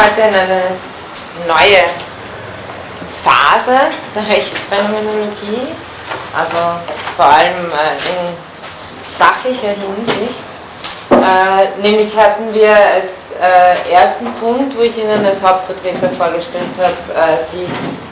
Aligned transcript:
Heute 0.00 0.28
in 0.28 0.34
eine 0.34 0.62
neue 1.46 1.82
Phase 3.22 3.90
der 4.14 4.34
Rechtsphänomenologie, 4.34 5.76
also 6.34 6.56
vor 7.16 7.26
allem 7.26 7.68
äh, 7.68 8.08
in 8.08 8.32
sachlicher 9.18 9.76
Hinsicht. 9.76 10.40
Äh, 11.10 11.82
nämlich 11.82 12.16
hatten 12.16 12.54
wir 12.54 12.70
als 12.70 13.12
äh, 13.42 13.92
ersten 13.92 14.32
Punkt, 14.40 14.74
wo 14.78 14.80
ich 14.80 14.96
Ihnen 14.96 15.22
als 15.26 15.42
Hauptvertreter 15.42 16.08
vorgestellt 16.16 16.72
habe, 16.78 17.44
die 17.52 17.68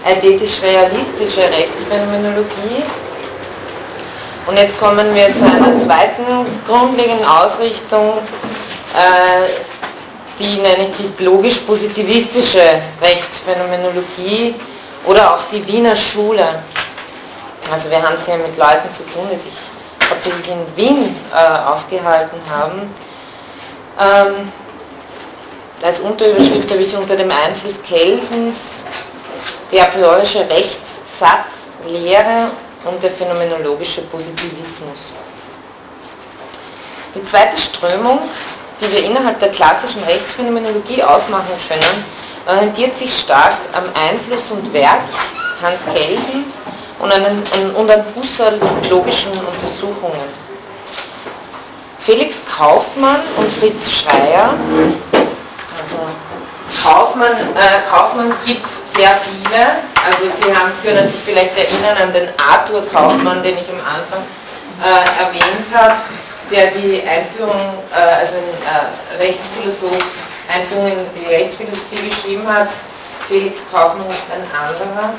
eidetisch-realistische 0.07 1.41
Rechtsphänomenologie. 1.41 2.85
Und 4.47 4.59
jetzt 4.59 4.79
kommen 4.79 5.15
wir 5.15 5.35
zu 5.35 5.45
einer 5.45 5.83
zweiten 5.83 6.45
grundlegenden 6.67 7.25
Ausrichtung, 7.27 8.19
die 10.39 10.57
nenne 10.57 10.89
ich 10.89 11.17
die 11.17 11.25
logisch-positivistische 11.25 12.63
Rechtsphänomenologie 13.03 14.55
oder 15.05 15.35
auch 15.35 15.43
die 15.51 15.67
Wiener 15.67 15.97
Schule. 15.97 16.63
Also 17.71 17.91
wir 17.91 18.03
haben 18.03 18.15
es 18.15 18.25
hier 18.25 18.37
mit 18.37 18.57
Leuten 18.57 18.93
zu 18.93 19.03
tun, 19.05 19.27
die 19.33 19.37
sich 19.37 19.53
hauptsächlich 20.09 20.49
in 20.49 20.77
Wien 20.77 21.17
äh, 21.35 21.69
aufgehalten 21.69 22.41
haben. 22.51 22.95
Ähm, 24.01 24.53
als 25.83 26.01
Unterüberschrift 26.01 26.71
habe 26.71 26.83
ich 26.83 26.97
unter 26.97 27.17
dem 27.17 27.31
Einfluss 27.31 27.75
Kelsens 27.87 28.57
die 29.71 29.81
a 29.81 29.85
priorische 29.85 30.49
Rechtssatzlehre 30.49 32.51
und 32.85 33.03
der 33.03 33.11
phänomenologische 33.11 34.01
Positivismus. 34.03 35.13
Die 37.15 37.25
zweite 37.25 37.61
Strömung 37.61 38.21
die 38.81 38.91
wir 38.93 39.05
innerhalb 39.05 39.39
der 39.41 39.51
klassischen 39.51 40.03
Rechtsphänomenologie 40.05 41.03
ausmachen 41.03 41.55
können, 41.69 42.05
orientiert 42.47 42.97
sich 42.97 43.17
stark 43.17 43.55
am 43.73 43.85
Einfluss 44.09 44.51
und 44.51 44.73
Werk 44.73 45.03
Hans 45.63 45.81
Kelsens 45.85 46.63
und 47.01 47.13
an, 47.13 47.23
und 47.77 47.91
an 47.91 48.05
Husserls 48.15 48.63
logischen 48.89 49.33
Untersuchungen. 49.33 50.49
Felix 52.05 52.37
Kaufmann 52.57 53.21
und 53.37 53.53
Fritz 53.53 53.91
Schreier, 53.91 54.55
also 55.13 55.99
Kaufmann, 56.83 57.33
äh, 57.33 57.91
Kaufmann 57.91 58.33
gibt 58.47 58.67
sehr 58.97 59.11
viele, 59.21 59.63
also 60.07 60.25
Sie 60.41 60.57
haben, 60.57 60.73
können 60.83 61.07
sich 61.11 61.21
vielleicht 61.25 61.57
erinnern 61.59 61.97
an 62.03 62.13
den 62.13 62.29
Arthur 62.39 62.83
Kaufmann, 62.91 63.43
den 63.43 63.59
ich 63.59 63.69
am 63.69 63.81
Anfang 63.81 64.23
äh, 64.83 65.23
erwähnt 65.23 65.67
habe, 65.75 65.97
der 66.51 66.71
die 66.71 67.03
Einführung, 67.07 67.61
äh, 67.95 68.21
also 68.21 68.37
ein 68.37 68.43
äh, 68.43 69.23
Rechtsphilosoph, 69.23 70.05
Einführung 70.53 70.87
in 70.87 71.07
die 71.21 71.27
Rechtsphilosophie 71.27 72.09
geschrieben 72.09 72.49
hat. 72.49 72.69
Felix 73.29 73.59
Kaufmann 73.71 74.09
ist 74.09 74.23
ein 74.33 74.45
anderer. 74.57 75.15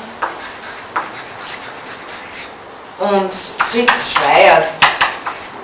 Und 2.98 3.32
Fritz 3.70 3.92
Schreiers. 4.12 4.66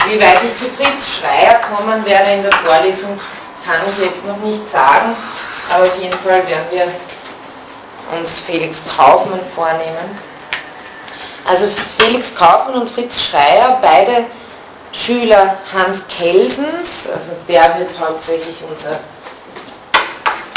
Wie 0.08 0.20
weit 0.20 0.38
ich 0.44 0.56
zu 0.58 0.70
Fritz 0.76 1.18
Schreier 1.18 1.60
kommen 1.60 2.04
werde 2.04 2.32
in 2.34 2.42
der 2.42 2.52
Vorlesung, 2.52 3.18
kann 3.64 3.80
ich 3.90 4.04
jetzt 4.04 4.24
noch 4.24 4.36
nicht 4.36 4.70
sagen, 4.70 5.16
aber 5.68 5.82
auf 5.82 5.98
jeden 6.00 6.16
Fall 6.20 6.46
werden 6.46 6.66
wir 6.70 6.86
uns 8.16 8.30
Felix 8.46 8.78
Kaufmann 8.96 9.40
vornehmen. 9.54 10.16
Also 11.44 11.68
Felix 11.98 12.32
Kaufmann 12.34 12.82
und 12.82 12.90
Fritz 12.90 13.20
Schreier, 13.20 13.78
beide 13.82 14.26
Schüler 14.96 15.58
Hans 15.72 15.98
Kelsens, 16.08 17.06
also 17.06 17.32
der 17.46 17.78
wird 17.78 17.90
hauptsächlich 18.00 18.56
unser 18.68 18.98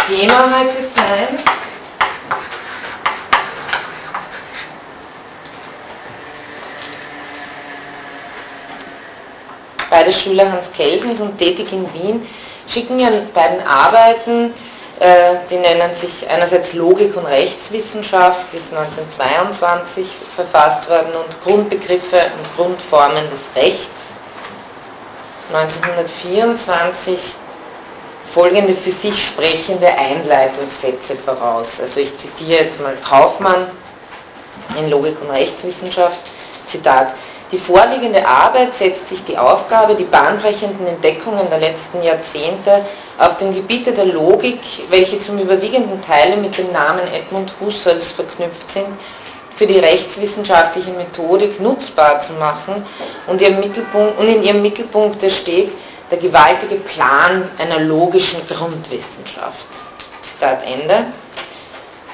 Thema 0.08 0.50
heute 0.58 0.88
sein. 0.96 1.40
Beide 9.90 10.14
Schüler 10.14 10.50
Hans 10.50 10.72
Kelsens 10.72 11.20
und 11.20 11.38
tätig 11.38 11.74
in 11.74 11.94
Wien 11.94 12.28
schicken 12.66 12.98
ihren 12.98 13.32
beiden 13.34 13.62
Arbeiten, 13.68 14.54
äh, 15.00 15.36
die 15.50 15.58
nennen 15.58 15.94
sich 15.94 16.28
einerseits 16.30 16.74
Logik 16.74 17.16
und 17.18 17.26
Rechtswissenschaft, 17.26 18.54
ist 18.54 18.74
1922 18.74 20.08
verfasst 20.36 20.90
worden 20.90 21.12
und 21.14 21.44
Grundbegriffe 21.44 22.22
und 22.38 22.56
Grundformen 22.56 23.30
des 23.30 23.42
Rechts 23.62 23.99
1924 25.52 27.36
folgende 28.34 28.76
für 28.76 28.92
sich 28.92 29.26
sprechende 29.26 29.88
Einleitungssätze 29.88 31.16
voraus. 31.16 31.80
Also 31.82 32.00
ich 32.00 32.16
zitiere 32.18 32.64
jetzt 32.64 32.80
mal 32.80 32.96
Kaufmann 33.04 33.68
in 34.78 34.90
Logik 34.90 35.20
und 35.22 35.32
Rechtswissenschaft, 35.32 36.20
Zitat, 36.68 37.16
die 37.52 37.58
vorliegende 37.58 38.26
Arbeit 38.28 38.76
setzt 38.76 39.10
sich 39.10 39.24
die 39.24 39.36
Aufgabe, 39.36 39.96
die 39.96 40.04
bahnbrechenden 40.04 40.86
Entdeckungen 40.86 41.50
der 41.50 41.58
letzten 41.58 42.04
Jahrzehnte 42.04 42.86
auf 43.18 43.38
dem 43.38 43.52
Gebiete 43.52 43.92
der 43.92 44.06
Logik, 44.06 44.60
welche 44.90 45.20
zum 45.20 45.40
überwiegenden 45.40 46.00
Teile 46.04 46.38
mit 46.38 46.56
dem 46.56 46.72
Namen 46.72 47.08
Edmund 47.12 47.52
Husserls 47.60 48.12
verknüpft 48.12 48.70
sind, 48.70 48.86
für 49.60 49.68
die 49.68 49.80
rechtswissenschaftliche 49.80 50.92
Methodik 50.92 51.60
nutzbar 51.60 52.22
zu 52.22 52.32
machen 52.32 52.86
und, 53.28 53.42
und 53.42 54.26
in 54.26 54.42
ihrem 54.42 54.62
Mittelpunkt 54.62 55.22
steht 55.30 55.72
der 56.10 56.18
gewaltige 56.18 56.76
Plan 56.76 57.44
einer 57.58 57.82
logischen 57.82 58.40
Grundwissenschaft. 58.48 59.68
Zitat 60.22 60.60
Ende. 60.66 61.08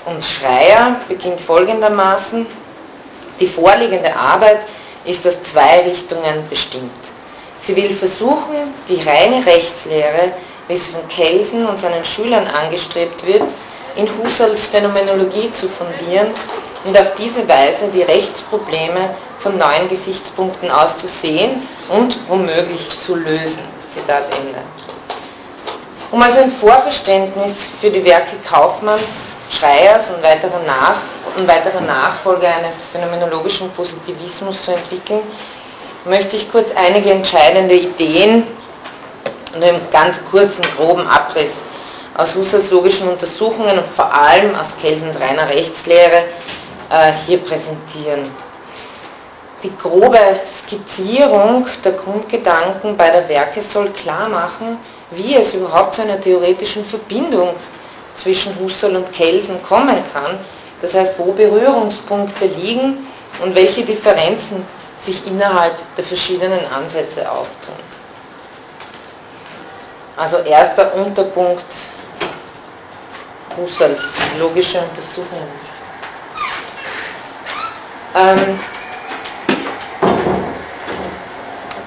Und 0.05 0.23
Schreier 0.23 0.99
beginnt 1.07 1.39
folgendermaßen, 1.39 2.47
die 3.39 3.47
vorliegende 3.47 4.15
Arbeit 4.15 4.61
ist 5.05 5.25
aus 5.27 5.35
zwei 5.43 5.81
Richtungen 5.81 6.49
bestimmt. 6.49 6.89
Sie 7.61 7.75
will 7.75 7.93
versuchen, 7.93 8.73
die 8.89 9.07
reine 9.07 9.45
Rechtslehre, 9.45 10.31
wie 10.67 10.73
es 10.73 10.87
von 10.87 11.07
Kelsen 11.09 11.67
und 11.67 11.79
seinen 11.79 12.03
Schülern 12.03 12.47
angestrebt 12.47 13.23
wird, 13.27 13.43
in 13.95 14.09
Husserls 14.17 14.65
Phänomenologie 14.65 15.51
zu 15.51 15.69
fundieren 15.69 16.33
und 16.85 16.97
auf 16.97 17.15
diese 17.17 17.47
Weise 17.47 17.87
die 17.93 18.03
Rechtsprobleme 18.03 19.09
von 19.39 19.57
neuen 19.57 19.89
Gesichtspunkten 19.89 20.69
aus 20.71 20.97
zu 20.97 21.07
sehen 21.07 21.67
und 21.89 22.17
womöglich 22.29 22.87
zu 22.99 23.15
lösen. 23.15 23.63
Zitat 23.89 24.23
Ende. 24.37 24.59
Um 26.11 26.21
also 26.21 26.41
ein 26.41 26.51
Vorverständnis 26.51 27.53
für 27.81 27.89
die 27.89 28.05
Werke 28.05 28.37
Kaufmanns, 28.47 29.33
Schreiers 29.49 30.09
und 30.09 30.21
weiterer, 30.21 30.61
Nach 30.65 30.97
und 31.37 31.47
weiterer 31.47 31.81
Nachfolger 31.81 32.47
eines 32.47 32.75
phänomenologischen 32.91 33.69
Positivismus 33.71 34.61
zu 34.61 34.71
entwickeln, 34.71 35.21
möchte 36.05 36.35
ich 36.35 36.51
kurz 36.51 36.71
einige 36.75 37.11
entscheidende 37.11 37.75
Ideen 37.75 38.45
und 39.53 39.63
einen 39.63 39.81
ganz 39.91 40.17
kurzen, 40.29 40.63
groben 40.77 41.07
Abriss 41.07 41.51
aus 42.17 42.35
Husserls 42.35 42.71
logischen 42.71 43.09
Untersuchungen 43.09 43.77
und 43.77 43.87
vor 43.95 44.13
allem 44.13 44.55
aus 44.55 44.67
Kelsens 44.81 45.19
reiner 45.19 45.49
Rechtslehre 45.49 46.23
hier 47.25 47.39
präsentieren. 47.39 48.29
Die 49.63 49.75
grobe 49.77 50.19
Skizzierung 50.45 51.65
der 51.83 51.93
Grundgedanken 51.93 52.95
beider 52.95 53.27
Werke 53.27 53.61
soll 53.61 53.89
klar 53.89 54.29
machen, 54.29 54.77
wie 55.11 55.35
es 55.35 55.53
überhaupt 55.53 55.95
zu 55.95 56.03
einer 56.03 56.21
theoretischen 56.21 56.85
Verbindung 56.85 57.49
zwischen 58.15 58.57
Husserl 58.59 58.97
und 58.97 59.11
Kelsen 59.11 59.61
kommen 59.63 59.97
kann. 60.13 60.37
Das 60.81 60.93
heißt, 60.93 61.17
wo 61.17 61.31
Berührungspunkte 61.31 62.45
liegen 62.45 63.07
und 63.41 63.55
welche 63.55 63.83
Differenzen 63.83 64.65
sich 64.99 65.25
innerhalb 65.25 65.73
der 65.95 66.03
verschiedenen 66.03 66.59
Ansätze 66.71 67.29
auftun. 67.29 67.75
Also 70.17 70.37
erster 70.37 70.93
Unterpunkt 70.95 71.65
Husserls 73.57 74.01
logische 74.39 74.79
Untersuchungen. 74.79 75.64
Ähm, 78.15 78.59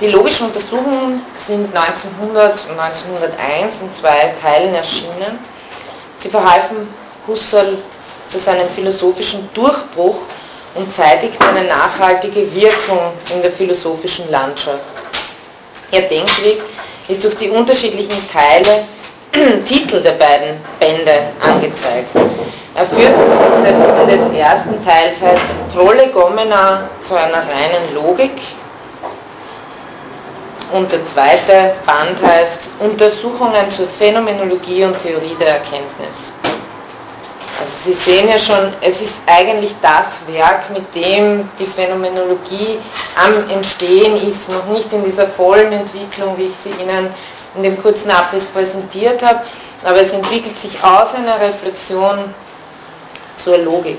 die 0.00 0.08
logischen 0.08 0.46
Untersuchungen 0.46 1.22
sind 1.36 1.75
1900 1.75 2.52
und 2.69 2.78
1901 2.78 3.76
in 3.80 3.92
zwei 3.92 4.34
Teilen 4.40 4.75
erschienen. 4.75 5.38
Sie 6.19 6.28
verhalfen 6.28 6.86
Husserl 7.26 7.78
zu 8.28 8.38
seinem 8.38 8.69
philosophischen 8.69 9.48
Durchbruch 9.54 10.19
und 10.75 10.92
zeitigten 10.94 11.42
eine 11.42 11.66
nachhaltige 11.66 12.54
Wirkung 12.54 13.12
in 13.34 13.40
der 13.40 13.50
philosophischen 13.50 14.30
Landschaft. 14.30 14.84
Ihr 15.90 16.02
Denkweg 16.02 16.60
ist 17.08 17.25
durch 17.25 17.36
die 17.36 17.48
unterschiedlichen 17.48 18.30
Teile, 18.30 18.84
Titel 19.64 20.00
der 20.00 20.12
beiden 20.12 20.56
Bände 20.78 21.30
angezeigt. 21.40 22.14
Er 22.75 22.86
führt 22.86 23.12
des 24.08 24.38
ersten 24.38 24.84
Teils 24.84 25.20
heißt 25.20 25.42
Prolegomena 25.75 26.88
zu 27.00 27.14
einer 27.14 27.38
reinen 27.38 27.94
Logik. 27.94 28.40
Und 30.72 30.92
der 30.92 31.04
zweite 31.04 31.75
Band 31.86 32.22
heißt 32.22 32.69
Untersuchungen 32.78 33.70
zur 33.75 33.88
Phänomenologie 33.88 34.84
und 34.84 35.00
Theorie 35.02 35.36
der 35.40 35.54
Erkenntnis. 35.54 36.30
Also 37.60 37.72
Sie 37.84 37.94
sehen 37.94 38.28
ja 38.28 38.38
schon, 38.38 38.72
es 38.80 39.00
ist 39.00 39.16
eigentlich 39.26 39.75
das 39.82 40.20
Werk, 40.32 40.70
mit 40.70 40.94
dem 40.94 41.48
die 41.58 41.66
Phänomenologie 41.66 42.78
am 43.16 43.50
Entstehen 43.50 44.14
ist, 44.16 44.48
noch 44.48 44.66
nicht 44.66 44.92
in 44.92 45.04
dieser 45.04 45.26
vollen 45.26 45.72
Entwicklung, 45.72 46.38
wie 46.38 46.46
ich 46.46 46.54
sie 46.62 46.70
Ihnen 46.80 47.12
in 47.58 47.64
dem 47.64 47.82
kurzen 47.82 48.10
Abriss 48.10 48.44
präsentiert 48.46 49.22
habe, 49.22 49.40
aber 49.84 50.00
es 50.00 50.12
entwickelt 50.12 50.58
sich 50.58 50.82
aus 50.82 51.14
einer 51.14 51.38
Reflexion 51.40 52.32
zur 53.37 53.58
Logik. 53.58 53.99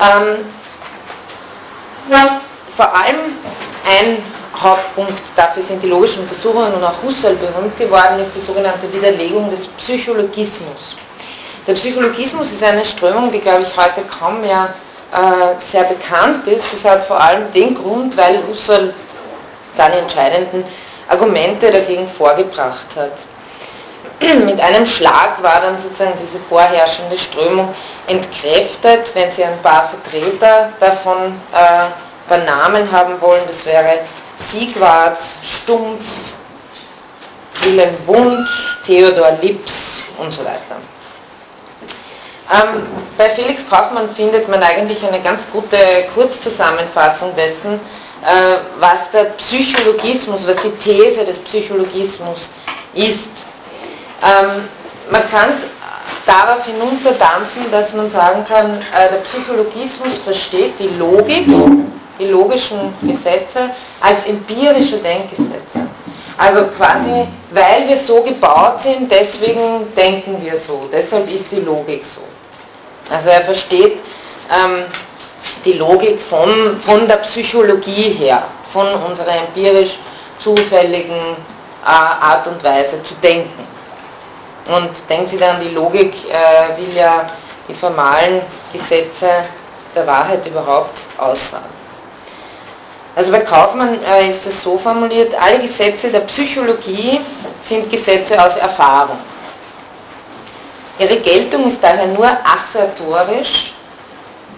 Ähm, 0.00 0.44
vor 2.76 2.94
allem 2.94 3.18
ein 3.86 4.22
Hauptpunkt 4.58 5.22
dafür 5.36 5.62
sind 5.62 5.82
die 5.82 5.88
logischen 5.88 6.22
Untersuchungen 6.22 6.72
und 6.74 6.82
auch 6.82 7.02
Husserl 7.02 7.36
berühmt 7.36 7.78
geworden 7.78 8.18
ist 8.20 8.32
die 8.34 8.40
sogenannte 8.40 8.92
Widerlegung 8.92 9.50
des 9.50 9.66
Psychologismus. 9.68 10.96
Der 11.66 11.74
Psychologismus 11.74 12.52
ist 12.52 12.62
eine 12.64 12.84
Strömung, 12.84 13.30
die, 13.30 13.38
glaube 13.38 13.62
ich, 13.62 13.76
heute 13.76 14.02
kaum 14.02 14.40
mehr 14.40 14.74
äh, 15.12 15.58
sehr 15.58 15.84
bekannt 15.84 16.46
ist. 16.48 16.64
Das 16.72 16.84
hat 16.84 17.06
vor 17.06 17.20
allem 17.20 17.52
den 17.52 17.74
Grund, 17.74 18.16
weil 18.16 18.40
Husserl 18.48 18.94
dann 19.76 19.92
entscheidenden 19.92 20.64
Argumente 21.10 21.70
dagegen 21.70 22.08
vorgebracht 22.08 22.86
hat. 22.96 23.12
Mit 24.44 24.60
einem 24.60 24.86
Schlag 24.86 25.42
war 25.42 25.60
dann 25.60 25.76
sozusagen 25.76 26.14
diese 26.22 26.38
vorherrschende 26.38 27.18
Strömung 27.18 27.74
entkräftet, 28.06 29.14
wenn 29.14 29.30
Sie 29.32 29.44
ein 29.44 29.60
paar 29.62 29.90
Vertreter 29.90 30.70
davon 30.78 31.34
äh, 31.52 32.38
Namen 32.38 32.90
haben 32.92 33.20
wollen. 33.20 33.42
Das 33.46 33.66
wäre 33.66 33.98
Siegwart, 34.38 35.20
Stumpf, 35.44 36.04
Wilhelm 37.62 37.96
Wundt, 38.06 38.48
Theodor 38.86 39.32
Lips 39.42 40.02
und 40.16 40.32
so 40.32 40.44
weiter. 40.44 40.76
Ähm, 42.52 42.86
bei 43.16 43.28
Felix 43.30 43.68
Kaufmann 43.68 44.08
findet 44.14 44.48
man 44.48 44.62
eigentlich 44.62 45.04
eine 45.06 45.20
ganz 45.20 45.42
gute 45.52 45.76
Kurzzusammenfassung 46.14 47.34
dessen, 47.34 47.80
was 48.78 49.10
der 49.12 49.24
Psychologismus, 49.36 50.46
was 50.46 50.56
die 50.62 50.70
These 50.82 51.24
des 51.24 51.38
Psychologismus 51.38 52.50
ist. 52.94 53.30
Ähm, 54.22 54.68
man 55.10 55.28
kann 55.30 55.50
es 55.54 55.62
darauf 56.26 56.64
hinunterdampfen, 56.64 57.70
dass 57.70 57.92
man 57.94 58.10
sagen 58.10 58.44
kann, 58.46 58.78
äh, 58.78 59.08
der 59.10 59.18
Psychologismus 59.18 60.18
versteht 60.24 60.74
die 60.78 60.90
Logik, 60.98 61.46
die 62.18 62.26
logischen 62.26 62.92
Gesetze 63.02 63.70
als 64.00 64.24
empirische 64.26 64.98
Denkgesetze. 64.98 65.88
Also 66.36 66.66
quasi, 66.76 67.26
weil 67.50 67.88
wir 67.88 67.96
so 67.96 68.22
gebaut 68.22 68.80
sind, 68.82 69.10
deswegen 69.10 69.92
denken 69.96 70.38
wir 70.40 70.58
so, 70.58 70.88
deshalb 70.92 71.30
ist 71.30 71.50
die 71.50 71.60
Logik 71.60 72.02
so. 72.04 72.22
Also 73.12 73.28
er 73.28 73.42
versteht 73.42 73.98
ähm, 74.48 74.84
die 75.64 75.74
Logik 75.74 76.18
von, 76.28 76.80
von 76.80 77.06
der 77.06 77.16
Psychologie 77.16 78.10
her, 78.18 78.42
von 78.72 78.86
unserer 79.08 79.36
empirisch 79.36 79.98
zufälligen 80.38 81.36
äh, 81.84 81.88
Art 81.88 82.46
und 82.46 82.62
Weise 82.62 83.02
zu 83.02 83.14
denken. 83.22 83.66
Und 84.66 84.90
denken 85.08 85.26
Sie 85.26 85.38
dann, 85.38 85.60
die 85.60 85.74
Logik 85.74 86.14
äh, 86.28 86.76
will 86.80 86.94
ja 86.96 87.26
die 87.68 87.74
formalen 87.74 88.42
Gesetze 88.72 89.28
der 89.94 90.06
Wahrheit 90.06 90.46
überhaupt 90.46 91.00
aussagen. 91.18 91.80
Also 93.16 93.32
bei 93.32 93.40
Kaufmann 93.40 93.98
äh, 94.04 94.30
ist 94.30 94.46
es 94.46 94.62
so 94.62 94.78
formuliert, 94.78 95.34
alle 95.40 95.58
Gesetze 95.58 96.08
der 96.10 96.20
Psychologie 96.20 97.20
sind 97.60 97.90
Gesetze 97.90 98.42
aus 98.42 98.56
Erfahrung. 98.56 99.18
Ihre 100.98 101.16
Geltung 101.16 101.66
ist 101.66 101.82
daher 101.82 102.06
nur 102.06 102.28
assertorisch 102.44 103.72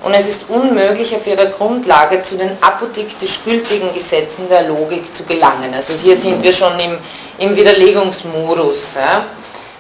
und 0.03 0.15
es 0.15 0.27
ist 0.29 0.45
unmöglich, 0.49 1.15
auf 1.15 1.27
ihrer 1.27 1.47
Grundlage 1.47 2.23
zu 2.23 2.37
den 2.37 2.51
apodiktisch 2.61 3.39
gültigen 3.45 3.95
Gesetzen 3.95 4.49
der 4.49 4.63
Logik 4.63 5.15
zu 5.15 5.23
gelangen. 5.25 5.73
Also 5.75 5.93
hier 5.95 6.17
sind 6.17 6.43
wir 6.43 6.53
schon 6.53 6.79
im, 6.81 6.99
im 7.39 7.55
Widerlegungsmodus. 7.55 8.79
Ja? 8.97 9.25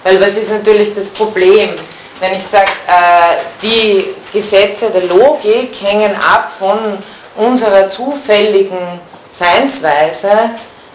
Weil 0.04 0.20
was 0.20 0.36
ist 0.36 0.50
natürlich 0.50 0.94
das 0.94 1.08
Problem? 1.08 1.70
Wenn 2.20 2.34
ich 2.34 2.46
sage, 2.46 2.70
äh, 2.86 3.38
die 3.60 4.14
Gesetze 4.32 4.90
der 4.90 5.02
Logik 5.04 5.74
hängen 5.82 6.14
ab 6.14 6.52
von 6.56 6.78
unserer 7.36 7.88
zufälligen 7.90 9.00
Seinsweise, 9.36 10.50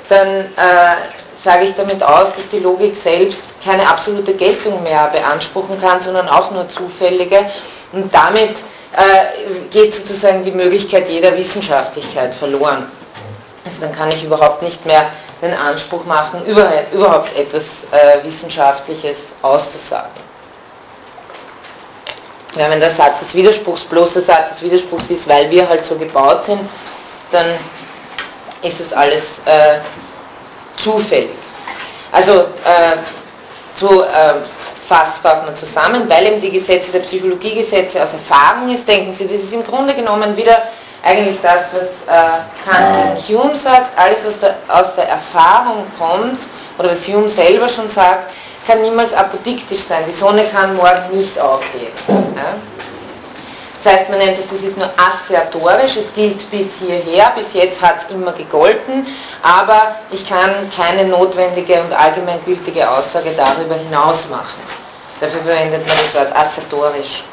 dann 0.08 0.28
äh, 0.28 0.96
sage 1.44 1.66
ich 1.66 1.76
damit 1.76 2.02
aus, 2.02 2.30
dass 2.34 2.48
die 2.50 2.60
Logik 2.60 2.96
selbst 2.96 3.42
keine 3.64 3.86
absolute 3.86 4.34
Geltung 4.34 4.82
mehr 4.84 5.10
beanspruchen 5.12 5.80
kann, 5.82 6.00
sondern 6.00 6.30
auch 6.30 6.52
nur 6.52 6.70
zufällige. 6.70 7.46
Und 7.92 8.14
damit 8.14 8.56
geht 9.72 9.94
sozusagen 9.94 10.44
die 10.44 10.52
Möglichkeit 10.52 11.10
jeder 11.10 11.36
Wissenschaftlichkeit 11.38 12.34
verloren. 12.34 12.90
Also 13.66 13.82
dann 13.82 13.94
kann 13.94 14.10
ich 14.10 14.24
überhaupt 14.24 14.62
nicht 14.62 14.86
mehr 14.86 15.12
den 15.42 15.54
Anspruch 15.54 16.06
machen, 16.06 16.44
über, 16.46 16.70
überhaupt 16.92 17.38
etwas 17.38 17.84
äh, 17.92 18.24
Wissenschaftliches 18.24 19.18
auszusagen. 19.42 20.28
Ja, 22.56 22.70
wenn 22.70 22.80
der 22.80 22.90
Satz 22.90 23.20
des 23.20 23.36
Widerspruchs 23.36 23.84
bloß 23.84 24.14
der 24.14 24.22
Satz 24.24 24.50
des 24.52 24.62
Widerspruchs 24.64 25.10
ist, 25.10 25.28
weil 25.28 25.50
wir 25.52 25.68
halt 25.68 25.86
so 25.86 25.96
gebaut 25.96 26.46
sind, 26.46 26.62
dann 27.32 27.46
ist 28.64 28.80
es 28.80 28.94
alles 28.94 29.24
äh, 29.46 29.78
zufällig. 30.82 31.30
Also 32.12 32.42
äh, 32.64 32.98
zu 33.76 34.04
äh, 34.04 34.34
fasst 34.88 35.24
man 35.24 35.56
zusammen, 35.56 36.10
weil 36.10 36.28
eben 36.28 36.42
die 36.42 36.52
Gesetze 36.52 36.92
der 36.92 37.00
Psychologiegesetze 37.00 38.02
aus 38.02 38.14
Erfahrung 38.14 38.74
ist, 38.74 38.88
denken 38.88 39.14
Sie, 39.14 39.26
das 39.26 39.42
ist 39.42 39.54
im 39.54 39.64
Grunde 39.64 39.94
genommen 39.94 40.36
wieder 40.38 40.62
eigentlich 41.04 41.38
das, 41.42 41.74
was 41.74 41.88
äh, 42.08 42.40
Kant 42.66 43.18
in 43.18 43.38
Hume 43.38 43.56
sagt, 43.56 43.98
alles 43.98 44.26
was 44.26 44.40
da, 44.40 44.56
aus 44.68 44.96
der 44.96 45.10
Erfahrung 45.10 45.84
kommt, 45.98 46.40
oder 46.78 46.92
was 46.92 47.08
Hume 47.08 47.30
selber 47.30 47.68
schon 47.68 47.90
sagt, 47.90 48.32
kann 48.66 48.82
niemals 48.82 49.14
apodiktisch 49.14 49.84
sein. 49.88 50.04
Die 50.08 50.14
Sonne 50.14 50.44
kann 50.46 50.76
morgen 50.76 51.18
nicht 51.18 51.40
aufgehen. 51.40 51.92
Ja? 52.08 52.56
Das 53.88 54.00
heißt, 54.00 54.10
man 54.10 54.20
nennt 54.20 54.38
es, 54.38 54.46
das 54.50 54.68
ist 54.68 54.78
nur 54.78 54.90
assertorisch, 54.98 55.96
es 55.96 56.14
gilt 56.14 56.52
bis 56.52 56.68
hierher, 56.86 57.32
bis 57.38 57.54
jetzt 57.54 57.82
hat 57.82 58.00
es 58.00 58.14
immer 58.14 58.34
gegolten, 58.34 59.08
aber 59.42 59.96
ich 60.12 60.28
kann 60.28 60.52
keine 60.76 61.06
notwendige 61.06 61.80
und 61.80 61.94
allgemeingültige 61.94 62.90
Aussage 62.90 63.32
darüber 63.38 63.76
hinaus 63.76 64.28
machen. 64.28 64.62
Dafür 65.22 65.40
verwendet 65.40 65.88
man 65.88 65.96
das 66.04 66.14
Wort 66.16 66.36
assertorisch. 66.36 67.24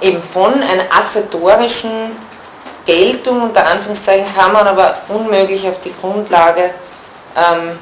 Eben 0.00 0.22
von 0.22 0.54
einer 0.54 0.84
assertorischen 0.90 2.16
Geltung, 2.86 3.42
unter 3.42 3.66
Anführungszeichen, 3.66 4.34
kann 4.34 4.54
man 4.54 4.66
aber 4.66 4.96
unmöglich 5.08 5.68
auf 5.68 5.78
die 5.82 5.92
Grundlage 6.00 6.70
ähm, 7.36 7.78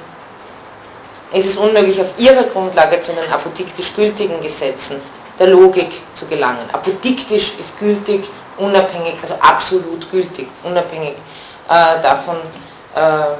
es 1.33 1.47
ist 1.47 1.59
unmöglich, 1.59 2.00
auf 2.00 2.09
ihrer 2.16 2.45
Grundlage 2.45 3.00
zu 3.00 3.12
den 3.12 3.30
apodiktisch 3.30 3.95
gültigen 3.95 4.40
Gesetzen 4.40 5.00
der 5.38 5.49
Logik 5.49 6.00
zu 6.14 6.26
gelangen. 6.26 6.68
Apodiktisch 6.73 7.52
ist 7.61 7.78
gültig, 7.78 8.28
unabhängig, 8.57 9.14
also 9.23 9.35
absolut 9.40 10.11
gültig, 10.11 10.49
unabhängig 10.64 11.14
äh, 11.68 12.02
davon, 12.02 12.37
äh, 12.95 13.37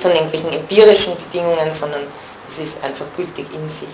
von 0.00 0.10
irgendwelchen 0.10 0.52
empirischen 0.52 1.14
Bedingungen, 1.16 1.72
sondern 1.72 2.02
es 2.48 2.58
ist 2.58 2.84
einfach 2.84 3.06
gültig 3.16 3.46
in 3.54 3.68
sich. 3.68 3.88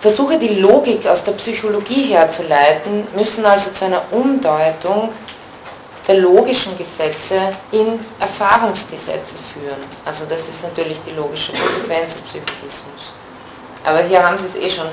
Versuche 0.00 0.38
die 0.38 0.60
Logik 0.60 1.06
aus 1.06 1.22
der 1.22 1.32
Psychologie 1.32 2.12
herzuleiten, 2.12 3.06
müssen 3.16 3.44
also 3.46 3.70
zu 3.70 3.86
einer 3.86 4.02
Umdeutung 4.10 5.10
der 6.06 6.16
logischen 6.16 6.76
Gesetze 6.76 7.52
in 7.72 7.98
Erfahrungsgesetze 8.20 9.36
führen. 9.52 9.82
Also 10.04 10.24
das 10.28 10.40
ist 10.42 10.62
natürlich 10.62 10.98
die 11.06 11.12
logische 11.12 11.52
Konsequenz 11.52 12.12
des 12.12 12.22
Psychologismus. 12.22 13.12
Aber 13.84 14.02
hier 14.02 14.22
haben 14.22 14.36
Sie 14.36 14.46
es 14.46 14.56
eh 14.56 14.70
schon 14.70 14.88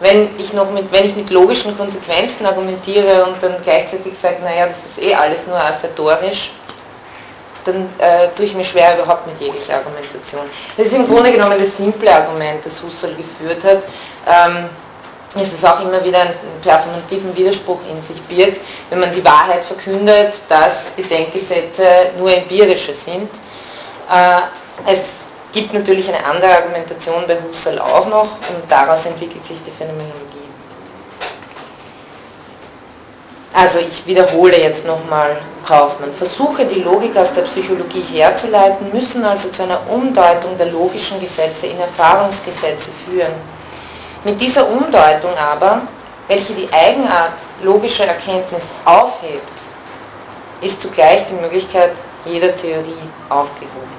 wenn 0.00 0.28
ich 0.38 0.52
noch 0.52 0.70
mit, 0.70 0.90
wenn 0.92 1.06
ich 1.06 1.16
mit 1.16 1.30
logischen 1.30 1.76
Konsequenzen 1.76 2.46
argumentiere 2.46 3.24
und 3.24 3.42
dann 3.42 3.56
gleichzeitig 3.62 4.12
sage, 4.20 4.36
naja, 4.42 4.66
das 4.66 4.78
ist 4.78 5.02
eh 5.02 5.14
alles 5.14 5.46
nur 5.46 5.56
assertorisch, 5.56 6.52
dann 7.64 7.88
äh, 7.98 8.28
tue 8.34 8.46
ich 8.46 8.54
mir 8.54 8.64
schwer 8.64 8.96
überhaupt 8.96 9.26
mit 9.26 9.40
jeglicher 9.40 9.74
Argumentation. 9.74 10.42
Das 10.76 10.86
ist 10.86 10.94
im 10.94 11.06
Grunde 11.06 11.32
genommen 11.32 11.56
das 11.58 11.76
simple 11.76 12.12
Argument, 12.12 12.64
das 12.64 12.82
Husserl 12.82 13.14
geführt 13.14 13.62
hat. 13.64 13.82
Ähm, 14.26 14.70
ist 15.34 15.52
es 15.52 15.64
auch 15.64 15.80
immer 15.82 16.02
wieder 16.02 16.20
einen 16.20 16.34
performativen 16.62 17.36
Widerspruch 17.36 17.80
in 17.90 18.00
sich 18.02 18.20
birgt, 18.22 18.60
wenn 18.88 19.00
man 19.00 19.12
die 19.12 19.22
Wahrheit 19.24 19.62
verkündet, 19.62 20.32
dass 20.48 20.94
die 20.96 21.02
Denkgesetze 21.02 21.84
nur 22.18 22.34
empirische 22.34 22.94
sind. 22.94 23.28
Äh, 24.10 24.90
es 24.90 25.00
gibt 25.52 25.72
natürlich 25.72 26.08
eine 26.08 26.24
andere 26.24 26.56
Argumentation 26.56 27.24
bei 27.26 27.36
Husserl 27.42 27.78
auch 27.78 28.06
noch 28.06 28.30
und 28.32 28.62
daraus 28.68 29.06
entwickelt 29.06 29.44
sich 29.44 29.60
die 29.62 29.70
Phänomenologie. 29.70 30.28
Also 33.54 33.78
ich 33.78 34.06
wiederhole 34.06 34.56
jetzt 34.56 34.86
nochmal 34.86 35.36
Kaufmann, 35.66 36.12
versuche 36.12 36.64
die 36.64 36.80
Logik 36.80 37.16
aus 37.16 37.32
der 37.32 37.42
Psychologie 37.42 38.02
herzuleiten, 38.02 38.92
müssen 38.92 39.24
also 39.24 39.48
zu 39.48 39.64
einer 39.64 39.80
Umdeutung 39.90 40.56
der 40.56 40.66
logischen 40.66 41.18
Gesetze 41.18 41.66
in 41.66 41.80
Erfahrungsgesetze 41.80 42.90
führen. 43.04 43.32
Mit 44.24 44.40
dieser 44.40 44.68
Umdeutung 44.68 45.36
aber, 45.36 45.82
welche 46.28 46.52
die 46.52 46.68
Eigenart 46.72 47.34
logischer 47.62 48.06
Erkenntnis 48.06 48.66
aufhebt, 48.84 49.60
ist 50.60 50.80
zugleich 50.80 51.24
die 51.26 51.34
Möglichkeit 51.34 51.92
jeder 52.24 52.54
Theorie 52.54 53.08
aufgehoben. 53.28 53.97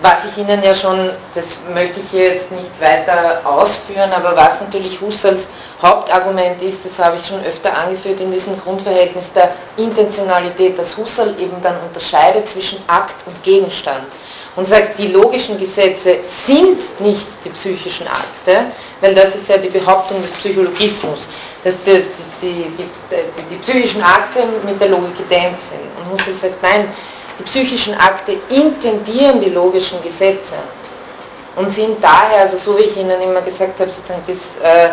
Was 0.00 0.24
ich 0.30 0.38
Ihnen 0.38 0.62
ja 0.62 0.74
schon, 0.74 1.10
das 1.34 1.58
möchte 1.72 2.00
ich 2.00 2.12
jetzt 2.12 2.50
nicht 2.50 2.70
weiter 2.80 3.40
ausführen, 3.44 4.10
aber 4.12 4.36
was 4.36 4.60
natürlich 4.60 5.00
Husserls 5.00 5.48
Hauptargument 5.80 6.60
ist, 6.62 6.84
das 6.84 7.04
habe 7.04 7.16
ich 7.16 7.26
schon 7.26 7.40
öfter 7.44 7.76
angeführt 7.76 8.20
in 8.20 8.32
diesem 8.32 8.60
Grundverhältnis 8.60 9.32
der 9.32 9.52
Intentionalität, 9.76 10.78
dass 10.78 10.96
Husserl 10.96 11.34
eben 11.38 11.56
dann 11.62 11.76
unterscheidet 11.86 12.48
zwischen 12.48 12.78
Akt 12.88 13.14
und 13.26 13.42
Gegenstand 13.42 14.04
und 14.56 14.66
sagt, 14.66 14.98
die 14.98 15.08
logischen 15.08 15.58
Gesetze 15.58 16.18
sind 16.46 17.00
nicht 17.00 17.26
die 17.44 17.50
psychischen 17.50 18.08
Akte, 18.08 18.66
weil 19.00 19.14
das 19.14 19.34
ist 19.36 19.48
ja 19.48 19.56
die 19.56 19.68
Behauptung 19.68 20.20
des 20.20 20.32
Psychologismus, 20.32 21.28
dass 21.62 21.74
die, 21.86 22.04
die, 22.42 22.66
die, 22.76 22.88
die 23.50 23.56
psychischen 23.56 24.02
Akte 24.02 24.40
mit 24.64 24.80
der 24.80 24.88
Logik 24.88 25.14
ident 25.20 25.56
sind. 25.60 25.80
Und 25.96 26.12
Husserl 26.12 26.34
sagt, 26.34 26.62
nein, 26.62 26.88
die 27.38 27.42
psychischen 27.44 27.94
Akte 27.94 28.36
intendieren 28.48 29.40
die 29.40 29.50
logischen 29.50 30.02
Gesetze 30.02 30.54
und 31.56 31.70
sind 31.70 32.02
daher, 32.02 32.42
also 32.42 32.56
so 32.56 32.78
wie 32.78 32.82
ich 32.82 32.96
Ihnen 32.96 33.20
immer 33.20 33.42
gesagt 33.42 33.78
habe, 33.80 33.90
sozusagen 33.90 34.22
das, 34.26 34.38
äh, 34.62 34.86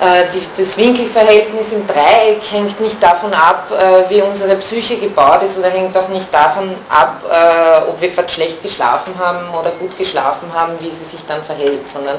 äh 0.00 0.24
das 0.56 0.76
Winkelverhältnis 0.76 1.72
im 1.72 1.86
Dreieck 1.86 2.40
hängt 2.50 2.80
nicht 2.80 3.02
davon 3.02 3.32
ab, 3.32 3.70
äh, 3.70 4.10
wie 4.10 4.22
unsere 4.22 4.56
Psyche 4.56 4.96
gebaut 4.96 5.42
ist 5.42 5.58
oder 5.58 5.70
hängt 5.70 5.96
auch 5.96 6.08
nicht 6.08 6.32
davon 6.32 6.74
ab, 6.88 7.22
äh, 7.30 7.88
ob 7.88 8.00
wir 8.00 8.08
gerade 8.10 8.28
schlecht 8.28 8.62
geschlafen 8.62 9.14
haben 9.18 9.48
oder 9.50 9.70
gut 9.72 9.96
geschlafen 9.96 10.48
haben, 10.54 10.72
wie 10.80 10.90
sie 10.90 11.04
sich 11.10 11.24
dann 11.26 11.42
verhält, 11.42 11.88
sondern 11.88 12.16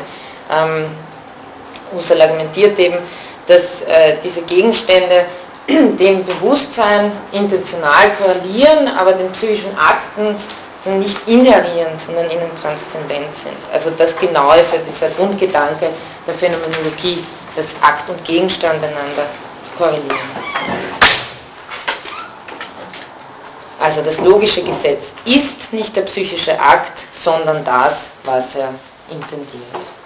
ähm, 0.51 0.85
Husserl 1.93 2.21
argumentiert 2.21 2.77
eben, 2.79 2.97
dass 3.47 3.81
äh, 3.81 4.17
diese 4.23 4.41
Gegenstände 4.41 5.25
dem 5.67 6.23
Bewusstsein 6.25 7.11
intentional 7.31 8.11
korrelieren, 8.17 8.87
aber 8.97 9.13
den 9.13 9.31
psychischen 9.31 9.75
Akten 9.77 10.35
nicht 10.99 11.17
inherieren, 11.27 11.93
sondern 12.05 12.29
ihnen 12.29 12.51
transzendent 12.61 13.35
sind. 13.35 13.57
Also 13.73 13.89
das 13.97 14.15
genau 14.17 14.53
ist 14.53 14.71
ja 14.71 14.79
dieser 14.87 15.09
Grundgedanke 15.15 15.89
der 16.27 16.33
Phänomenologie, 16.35 17.23
dass 17.55 17.75
Akt 17.81 18.07
und 18.09 18.23
Gegenstand 18.23 18.83
einander 18.83 19.25
korrelieren. 19.77 20.29
Also 23.79 24.01
das 24.01 24.19
logische 24.19 24.63
Gesetz 24.63 25.13
ist 25.25 25.73
nicht 25.73 25.95
der 25.95 26.03
psychische 26.03 26.59
Akt, 26.59 27.03
sondern 27.11 27.63
das, 27.63 28.09
was 28.23 28.55
er 28.55 28.69
intendiert. 29.09 30.04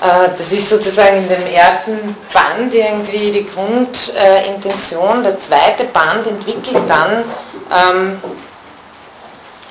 Äh, 0.00 0.28
das 0.36 0.52
ist 0.52 0.68
sozusagen 0.68 1.18
in 1.18 1.28
dem 1.28 1.46
ersten 1.46 2.16
Band 2.32 2.72
irgendwie 2.72 3.30
die 3.32 3.46
Grundintention. 3.46 5.22
Der 5.22 5.38
zweite 5.38 5.84
Band 5.84 6.26
entwickelt 6.26 6.82
dann 6.88 7.24
ähm, 7.72 8.22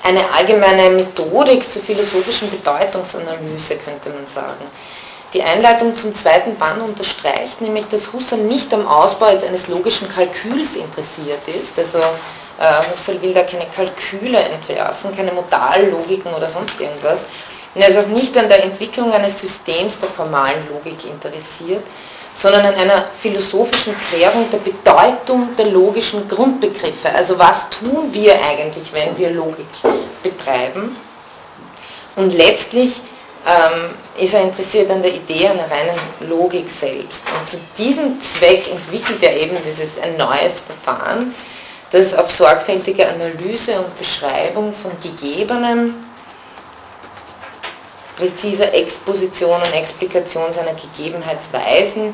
eine 0.04 0.22
allgemeine 0.36 0.90
Methodik 0.90 1.72
zur 1.72 1.82
philosophischen 1.82 2.50
Bedeutungsanalyse, 2.50 3.78
könnte 3.78 4.10
man 4.10 4.26
sagen. 4.28 4.66
Die 5.34 5.44
Einleitung 5.44 5.96
zum 5.96 6.16
zweiten 6.16 6.56
Band 6.56 6.82
unterstreicht 6.82 7.60
nämlich, 7.60 7.86
dass 7.90 8.12
Husserl 8.14 8.40
nicht 8.40 8.74
am 8.74 8.88
Ausbau 8.88 9.26
eines 9.26 9.68
logischen 9.68 10.08
Kalküls 10.10 10.78
interessiert 10.78 11.46
ist. 11.48 11.78
Also 11.78 12.00
äh, 12.00 12.92
Husserl 12.92 13.22
will 13.22 13.34
da 13.34 13.44
keine 13.44 13.66
Kalküle 13.76 14.40
entwerfen, 14.40 15.16
keine 15.16 15.34
Modallogiken 15.34 16.34
oder 16.34 16.48
sonst 16.48 16.80
irgendwas, 16.80 17.26
und 17.78 17.84
er 17.84 17.90
ist 17.90 17.98
auch 18.00 18.08
nicht 18.08 18.36
an 18.36 18.50
der 18.50 18.64
Entwicklung 18.64 19.14
eines 19.14 19.40
Systems 19.40 20.00
der 20.00 20.10
formalen 20.10 20.68
Logik 20.68 20.98
interessiert, 21.06 21.84
sondern 22.34 22.66
an 22.66 22.74
einer 22.74 23.06
philosophischen 23.22 23.94
Klärung 24.10 24.50
der 24.50 24.58
Bedeutung 24.58 25.56
der 25.56 25.68
logischen 25.68 26.28
Grundbegriffe. 26.28 27.08
Also 27.14 27.38
was 27.38 27.70
tun 27.70 28.12
wir 28.12 28.34
eigentlich, 28.44 28.92
wenn 28.94 29.16
wir 29.16 29.30
Logik 29.30 29.68
betreiben? 30.24 30.98
Und 32.16 32.34
letztlich 32.34 32.94
ähm, 33.46 33.92
ist 34.18 34.34
er 34.34 34.42
interessiert 34.42 34.90
an 34.90 35.04
der 35.04 35.14
Idee 35.14 35.48
einer 35.48 35.70
reinen 35.70 36.00
Logik 36.28 36.72
selbst. 36.72 37.22
Und 37.40 37.48
zu 37.48 37.58
diesem 37.78 38.20
Zweck 38.20 38.72
entwickelt 38.72 39.22
er 39.22 39.38
eben 39.38 39.56
dieses 39.64 40.02
ein 40.02 40.18
neues 40.18 40.62
Verfahren, 40.66 41.32
das 41.92 42.16
auf 42.16 42.32
sorgfältige 42.32 43.08
Analyse 43.08 43.78
und 43.78 43.96
Beschreibung 44.00 44.74
von 44.74 44.92
Gegebenem 45.04 46.07
präziser 48.18 48.74
Exposition 48.74 49.62
und 49.62 49.74
Explikation 49.74 50.52
seiner 50.52 50.74
Gegebenheitsweisen 50.74 52.14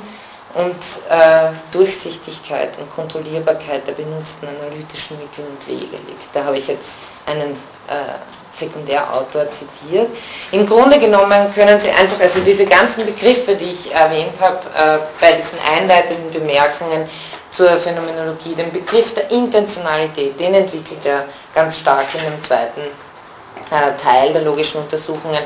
und 0.54 0.76
äh, 1.10 1.50
Durchsichtigkeit 1.72 2.78
und 2.78 2.94
Kontrollierbarkeit 2.94 3.88
der 3.88 3.94
benutzten 3.94 4.48
analytischen 4.48 5.18
Mittel 5.18 5.46
und 5.50 5.68
Wege 5.68 5.98
liegt. 6.08 6.34
Da 6.34 6.44
habe 6.44 6.58
ich 6.58 6.68
jetzt 6.68 6.90
einen 7.26 7.52
äh, 7.88 8.20
Sekundärautor 8.56 9.48
zitiert. 9.50 10.10
Im 10.52 10.66
Grunde 10.66 11.00
genommen 11.00 11.52
können 11.56 11.80
Sie 11.80 11.90
einfach, 11.90 12.20
also 12.20 12.40
diese 12.42 12.66
ganzen 12.66 13.06
Begriffe, 13.06 13.56
die 13.56 13.72
ich 13.72 13.92
erwähnt 13.92 14.34
habe, 14.40 14.60
äh, 14.78 15.00
bei 15.20 15.32
diesen 15.32 15.58
einleitenden 15.76 16.32
Bemerkungen 16.32 17.10
zur 17.50 17.70
Phänomenologie, 17.80 18.54
den 18.56 18.72
Begriff 18.72 19.14
der 19.16 19.30
Intentionalität, 19.32 20.40
den 20.40 20.54
entwickelt 20.54 21.04
er 21.04 21.26
ganz 21.56 21.80
stark 21.80 22.06
in 22.14 22.22
dem 22.22 22.44
zweiten 22.44 22.82
äh, 22.82 24.04
Teil 24.04 24.34
der 24.34 24.44
logischen 24.44 24.82
Untersuchungen 24.82 25.40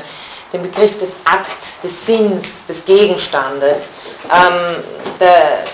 den 0.52 0.62
Begriff 0.62 0.98
des 0.98 1.10
Akt, 1.24 1.62
des 1.82 2.06
Sinns, 2.06 2.66
des 2.68 2.84
Gegenstandes, 2.84 3.78
ähm, 4.30 4.82
der, 5.20 5.64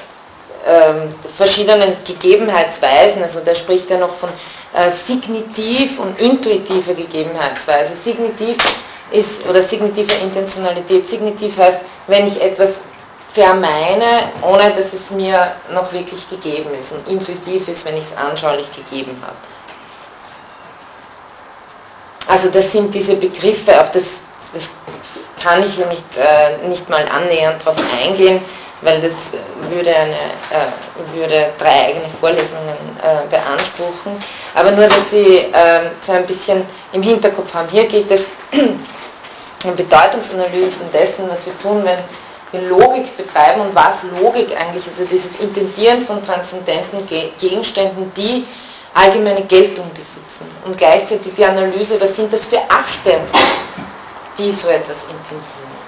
ähm, 0.66 1.14
verschiedenen 1.36 1.96
Gegebenheitsweisen, 2.04 3.22
also 3.22 3.40
da 3.44 3.54
spricht 3.54 3.90
er 3.90 3.98
noch 3.98 4.14
von 4.14 4.30
äh, 4.74 4.90
signitiv 5.06 5.98
und 5.98 6.18
intuitiver 6.18 6.94
Gegebenheitsweise. 6.94 7.94
Signitiv 7.94 8.56
ist, 9.10 9.46
oder 9.46 9.62
signitiver 9.62 10.18
Intentionalität, 10.22 11.08
signitiv 11.08 11.58
heißt, 11.58 11.78
wenn 12.06 12.26
ich 12.26 12.40
etwas 12.40 12.80
vermeine, 13.32 14.30
ohne 14.42 14.70
dass 14.70 14.92
es 14.92 15.10
mir 15.10 15.52
noch 15.72 15.92
wirklich 15.92 16.28
gegeben 16.30 16.70
ist. 16.78 16.92
Und 16.92 17.08
intuitiv 17.08 17.68
ist, 17.68 17.84
wenn 17.84 17.96
ich 17.96 18.04
es 18.04 18.16
anschaulich 18.16 18.66
gegeben 18.74 19.20
habe. 19.22 19.36
Also 22.26 22.48
das 22.48 22.72
sind 22.72 22.94
diese 22.94 23.16
Begriffe, 23.16 23.78
auf 23.80 23.92
das 23.92 24.04
das 24.54 24.64
kann 25.42 25.62
ich 25.64 25.74
hier 25.74 25.86
nicht, 25.86 26.04
äh, 26.16 26.66
nicht 26.68 26.88
mal 26.88 27.04
annähernd 27.08 27.60
darauf 27.64 27.76
eingehen, 28.02 28.40
weil 28.80 29.00
das 29.00 29.12
würde, 29.70 29.94
eine, 29.94 30.12
äh, 30.12 31.16
würde 31.18 31.50
drei 31.58 31.86
eigene 31.88 32.08
Vorlesungen 32.20 32.76
äh, 33.02 33.28
beanspruchen. 33.28 34.16
Aber 34.54 34.70
nur, 34.70 34.86
dass 34.86 35.10
Sie 35.10 35.46
ähm, 35.52 35.90
so 36.02 36.12
ein 36.12 36.26
bisschen 36.26 36.64
im 36.92 37.02
Hinterkopf 37.02 37.52
haben. 37.54 37.68
Hier 37.70 37.86
geht 37.86 38.10
es 38.10 38.22
um 39.64 39.76
Bedeutungsanalysen 39.76 40.90
dessen, 40.92 41.28
was 41.28 41.44
wir 41.46 41.58
tun, 41.58 41.82
wenn 41.84 41.98
wir 42.52 42.68
Logik 42.68 43.16
betreiben 43.16 43.62
und 43.62 43.74
was 43.74 44.02
Logik 44.20 44.48
eigentlich, 44.58 44.84
also 44.86 45.04
dieses 45.04 45.40
Intendieren 45.40 46.06
von 46.06 46.24
transzendenten 46.24 47.06
Gegenständen, 47.38 48.12
die 48.16 48.46
allgemeine 48.94 49.42
Geltung 49.42 49.90
besitzen. 49.92 50.46
Und 50.64 50.76
gleichzeitig 50.78 51.32
die 51.36 51.44
Analyse, 51.44 52.00
was 52.00 52.14
sind 52.14 52.32
das 52.32 52.46
für 52.46 52.58
Akte, 52.58 53.18
die 54.38 54.52
so 54.52 54.68
etwas 54.68 54.98
intendieren. 55.04 55.84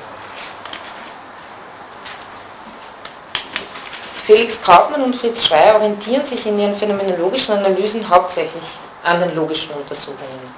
Felix 4.26 4.61
Kaufmann 4.61 5.03
und 5.03 5.15
Fritz 5.15 5.45
Schreier 5.45 5.76
orientieren 5.76 6.26
sich 6.26 6.45
in 6.47 6.59
ihren 6.59 6.75
phänomenologischen 6.75 7.55
Analysen 7.55 8.09
hauptsächlich 8.09 8.65
an 9.05 9.21
den 9.21 9.35
logischen 9.37 9.71
Untersuchungen. 9.75 10.53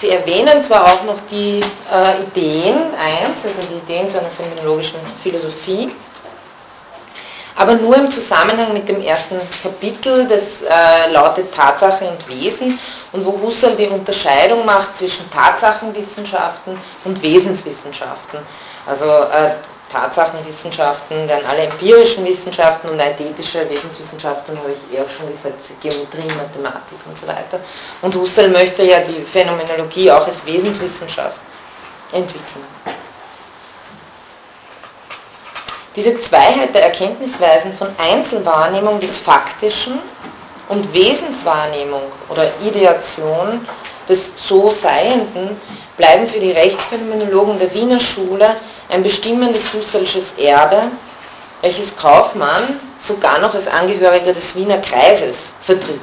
Sie 0.00 0.10
erwähnen 0.10 0.62
zwar 0.62 0.84
auch 0.84 1.02
noch 1.04 1.18
die 1.30 1.60
äh, 1.90 2.22
Ideen 2.22 2.76
1, 3.24 3.44
also 3.44 3.60
die 3.70 3.78
Ideen 3.78 4.08
zu 4.08 4.20
einer 4.20 4.28
phänomenologischen 4.28 5.00
Philosophie, 5.22 5.90
aber 7.56 7.74
nur 7.74 7.96
im 7.96 8.10
Zusammenhang 8.10 8.72
mit 8.72 8.88
dem 8.88 9.02
ersten 9.02 9.36
Kapitel, 9.62 10.28
das 10.28 10.62
äh, 10.62 11.10
lautet 11.10 11.52
Tatsache 11.54 12.04
und 12.06 12.28
Wesen 12.28 12.78
und 13.12 13.24
wo 13.24 13.40
Husserl 13.40 13.74
die 13.76 13.86
Unterscheidung 13.86 14.64
macht 14.66 14.96
zwischen 14.96 15.28
Tatsachenwissenschaften 15.30 16.78
und 17.04 17.22
Wesenswissenschaften. 17.22 18.40
Also 18.86 19.06
äh, 19.06 19.52
Tatsachenwissenschaften 19.90 21.28
werden 21.28 21.46
alle 21.48 21.62
empirischen 21.62 22.24
Wissenschaften 22.26 22.90
und 22.90 23.00
eidetische 23.00 23.68
Wesenswissenschaften, 23.70 24.58
habe 24.58 24.72
ich 24.72 24.96
eher 24.96 25.06
schon 25.08 25.30
gesagt, 25.30 25.60
Geometrie, 25.80 26.28
Mathematik 26.36 26.98
und 27.08 27.16
so 27.16 27.26
weiter. 27.26 27.60
Und 28.02 28.14
Husserl 28.14 28.48
möchte 28.48 28.82
ja 28.82 28.98
die 29.00 29.22
Phänomenologie 29.24 30.10
auch 30.10 30.26
als 30.26 30.44
Wesenswissenschaft 30.44 31.38
entwickeln. 32.12 32.64
Diese 35.96 36.18
Zweiheit 36.20 36.74
der 36.74 36.84
Erkenntnisweisen 36.84 37.72
von 37.72 37.88
Einzelwahrnehmung 37.98 39.00
des 39.00 39.16
Faktischen 39.16 39.98
und 40.68 40.92
Wesenswahrnehmung 40.92 42.02
oder 42.28 42.50
Ideation 42.62 43.66
des 44.08 44.32
So-Seienden 44.46 45.56
bleiben 45.96 46.28
für 46.28 46.38
die 46.38 46.52
Rechtsphänomenologen 46.52 47.58
der 47.58 47.72
Wiener 47.72 47.98
Schule 47.98 48.56
ein 48.90 49.02
bestimmendes 49.02 49.72
Husserlsches 49.72 50.34
Erbe, 50.38 50.82
welches 51.62 51.96
Kaufmann 51.96 52.78
sogar 53.00 53.38
noch 53.38 53.54
als 53.54 53.66
Angehöriger 53.66 54.32
des 54.32 54.54
Wiener 54.54 54.78
Kreises 54.78 55.50
vertritt. 55.62 56.00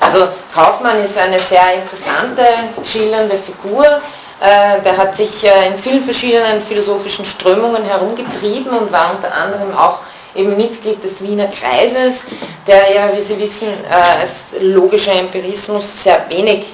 Also 0.00 0.28
Kaufmann 0.54 1.04
ist 1.04 1.18
eine 1.18 1.40
sehr 1.40 1.74
interessante, 1.74 2.44
schillernde 2.84 3.36
Figur. 3.38 4.00
Äh, 4.40 4.80
der 4.82 4.96
hat 4.96 5.16
sich 5.16 5.44
äh, 5.44 5.68
in 5.68 5.78
vielen 5.78 6.02
verschiedenen 6.02 6.62
philosophischen 6.62 7.24
Strömungen 7.24 7.84
herumgetrieben 7.84 8.70
und 8.70 8.92
war 8.92 9.12
unter 9.14 9.34
anderem 9.34 9.76
auch 9.76 9.98
eben 10.34 10.56
Mitglied 10.56 11.02
des 11.02 11.22
Wiener 11.22 11.48
Kreises, 11.48 12.20
der 12.66 12.92
ja, 12.94 13.10
wie 13.16 13.22
Sie 13.22 13.38
wissen, 13.38 13.68
äh, 13.90 14.20
als 14.20 14.60
logischer 14.60 15.12
Empirismus 15.12 16.02
sehr 16.02 16.24
wenig 16.30 16.66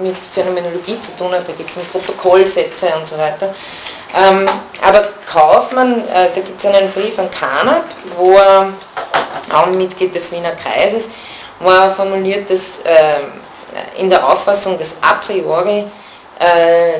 mit 0.00 0.16
Phänomenologie 0.34 0.98
zu 1.00 1.16
tun 1.16 1.32
hat. 1.32 1.46
Da 1.46 1.52
gibt 1.52 1.70
es 1.70 1.76
Protokollsätze 1.90 2.86
und 2.98 3.06
so 3.06 3.16
weiter. 3.16 3.54
Ähm, 4.14 4.46
aber 4.86 5.02
Kaufmann, 5.30 6.02
da 6.12 6.40
gibt 6.40 6.58
es 6.58 6.66
einen 6.66 6.90
Brief 6.92 7.18
an 7.18 7.30
Kanab, 7.30 7.84
wo 8.18 8.32
er 8.32 8.68
auch 9.54 9.66
Mitglied 9.66 10.14
des 10.14 10.30
Wiener 10.32 10.52
Kreises 10.52 11.04
wo 11.62 11.70
er 11.70 11.92
formuliert, 11.92 12.50
dass 12.50 12.78
äh, 12.84 14.00
in 14.00 14.10
der 14.10 14.26
Auffassung 14.26 14.76
des 14.78 14.94
a 15.00 15.14
priori, 15.14 15.84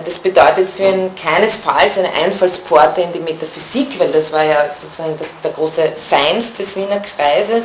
das 0.04 0.14
bedeutet 0.18 0.70
für 0.70 0.84
ihn 0.84 1.10
keinesfalls 1.16 1.98
eine 1.98 2.12
Einfallsporte 2.24 3.00
in 3.00 3.12
die 3.12 3.18
Metaphysik, 3.18 3.98
weil 3.98 4.12
das 4.12 4.30
war 4.30 4.44
ja 4.44 4.66
sozusagen 4.80 5.18
das, 5.18 5.28
der 5.42 5.50
große 5.50 5.92
Feind 6.08 6.56
des 6.58 6.76
Wiener 6.76 7.00
Kreises, 7.00 7.64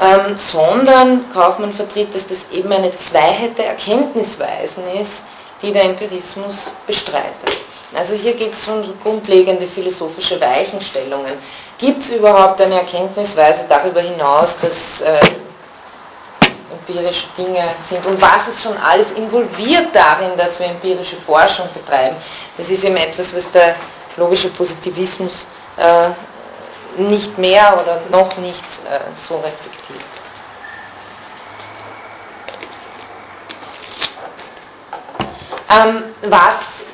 ähm, 0.00 0.36
sondern 0.36 1.30
Kaufmann 1.32 1.72
vertritt, 1.72 2.14
dass 2.14 2.26
das 2.26 2.38
eben 2.52 2.72
eine 2.72 2.96
Zweiheit 2.96 3.58
der 3.58 3.66
Erkenntnisweisen 3.66 4.84
ist, 5.00 5.24
die 5.60 5.72
der 5.72 5.84
Empirismus 5.84 6.68
bestreitet. 6.86 7.58
Also 7.94 8.14
hier 8.14 8.34
geht 8.34 8.54
es 8.54 8.68
um 8.68 8.82
grundlegende 9.02 9.66
philosophische 9.66 10.40
Weichenstellungen. 10.40 11.34
Gibt 11.78 12.02
es 12.02 12.10
überhaupt 12.10 12.60
eine 12.60 12.76
Erkenntnisweise 12.76 13.60
darüber 13.68 14.00
hinaus, 14.00 14.56
dass 14.60 15.00
äh, 15.00 15.20
empirische 16.88 17.26
Dinge 17.36 17.64
sind 17.88 18.04
und 18.06 18.20
was 18.20 18.48
ist 18.48 18.62
schon 18.62 18.76
alles 18.78 19.12
involviert 19.12 19.88
darin, 19.92 20.30
dass 20.36 20.58
wir 20.58 20.66
empirische 20.66 21.16
Forschung 21.16 21.68
betreiben. 21.74 22.16
Das 22.56 22.68
ist 22.68 22.82
eben 22.84 22.96
etwas, 22.96 23.34
was 23.34 23.50
der 23.50 23.74
logische 24.16 24.48
Positivismus 24.48 25.46
äh, 25.76 26.08
nicht 27.00 27.36
mehr 27.38 27.78
oder 27.80 28.00
noch 28.10 28.36
nicht 28.38 28.64
äh, 28.90 29.00
so 29.14 29.36
reflektiert. 29.36 30.00
Ähm, 35.70 36.04
was 36.22 36.84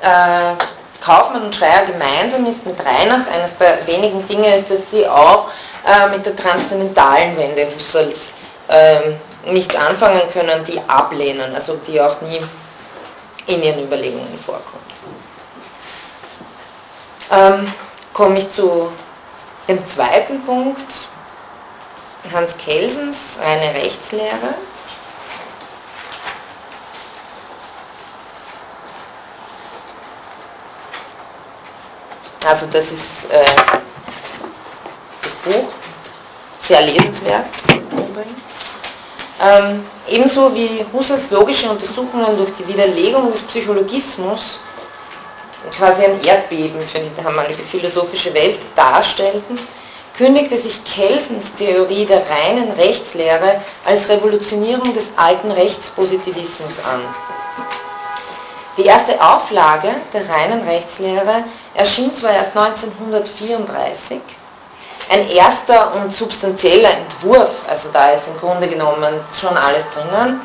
äh, 0.00 0.56
Kaufmann 1.00 1.44
und 1.44 1.54
Schreier 1.54 1.86
gemeinsam 1.86 2.44
ist 2.46 2.66
mit 2.66 2.76
Reinach, 2.84 3.26
eines 3.32 3.56
der 3.56 3.86
wenigen 3.86 4.26
Dinge 4.26 4.56
ist, 4.56 4.70
dass 4.70 4.80
sie 4.90 5.06
auch 5.06 5.48
äh, 5.86 6.08
mit 6.08 6.26
der 6.26 6.34
transzendentalen 6.34 7.36
Wende 7.38 7.68
Husserls 7.72 8.32
ähm, 8.68 9.20
nicht 9.46 9.76
anfangen 9.76 10.22
können, 10.32 10.64
die 10.64 10.80
ablehnen, 10.88 11.54
also 11.54 11.76
die 11.86 12.00
auch 12.00 12.20
nie 12.22 12.40
in 13.46 13.62
ihren 13.62 13.84
Überlegungen 13.84 14.38
vorkommt. 14.44 14.82
Ähm, 17.30 17.72
komme 18.12 18.38
ich 18.38 18.50
zu 18.50 18.90
dem 19.68 19.84
zweiten 19.86 20.42
Punkt, 20.44 20.80
Hans 22.32 22.56
Kelsens, 22.56 23.38
eine 23.44 23.74
Rechtslehre. 23.74 24.54
Also 32.44 32.66
das 32.66 32.92
ist 32.92 33.24
äh, 33.28 33.44
das 35.22 35.32
Buch, 35.44 35.68
sehr 36.60 36.80
lesenswert 36.82 37.46
übrigens. 37.90 38.45
Ähm, 39.42 39.84
ebenso 40.08 40.54
wie 40.54 40.84
Husserls 40.92 41.30
logische 41.30 41.68
Untersuchungen 41.68 42.36
durch 42.38 42.50
die 42.58 42.66
Widerlegung 42.66 43.30
des 43.30 43.42
Psychologismus 43.42 44.60
quasi 45.76 46.04
ein 46.04 46.22
Erdbeben 46.24 46.80
für 46.82 47.00
die 47.00 47.22
damalige 47.22 47.62
philosophische 47.62 48.32
Welt 48.32 48.58
darstellten, 48.74 49.58
kündigte 50.16 50.58
sich 50.58 50.82
Kelsens 50.84 51.54
Theorie 51.54 52.06
der 52.06 52.22
reinen 52.28 52.70
Rechtslehre 52.72 53.60
als 53.84 54.08
Revolutionierung 54.08 54.94
des 54.94 55.04
alten 55.16 55.50
Rechtspositivismus 55.50 56.72
an. 56.90 57.00
Die 58.78 58.84
erste 58.84 59.20
Auflage 59.20 59.88
der 60.12 60.28
reinen 60.28 60.62
Rechtslehre 60.62 61.44
erschien 61.74 62.14
zwar 62.14 62.32
erst 62.32 62.56
1934, 62.56 64.20
ein 65.10 65.28
erster 65.28 65.94
und 65.94 66.12
substanzieller 66.12 66.90
Entwurf, 66.90 67.50
also 67.68 67.88
da 67.92 68.10
ist 68.10 68.28
im 68.28 68.38
Grunde 68.38 68.68
genommen 68.68 69.20
schon 69.38 69.56
alles 69.56 69.84
drinnen. 69.94 70.40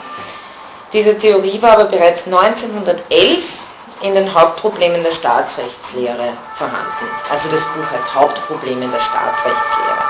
Diese 0.93 1.17
Theorie 1.17 1.61
war 1.61 1.73
aber 1.73 1.85
bereits 1.85 2.25
1911 2.25 3.43
in 4.01 4.15
den 4.15 4.33
Hauptproblemen 4.33 5.03
der 5.03 5.11
Staatsrechtslehre 5.11 6.33
vorhanden. 6.55 7.07
Also 7.29 7.49
das 7.49 7.61
Buch 7.61 7.91
heißt 7.91 8.15
Hauptprobleme 8.15 8.87
der 8.87 8.99
Staatsrechtslehre. 8.99 10.03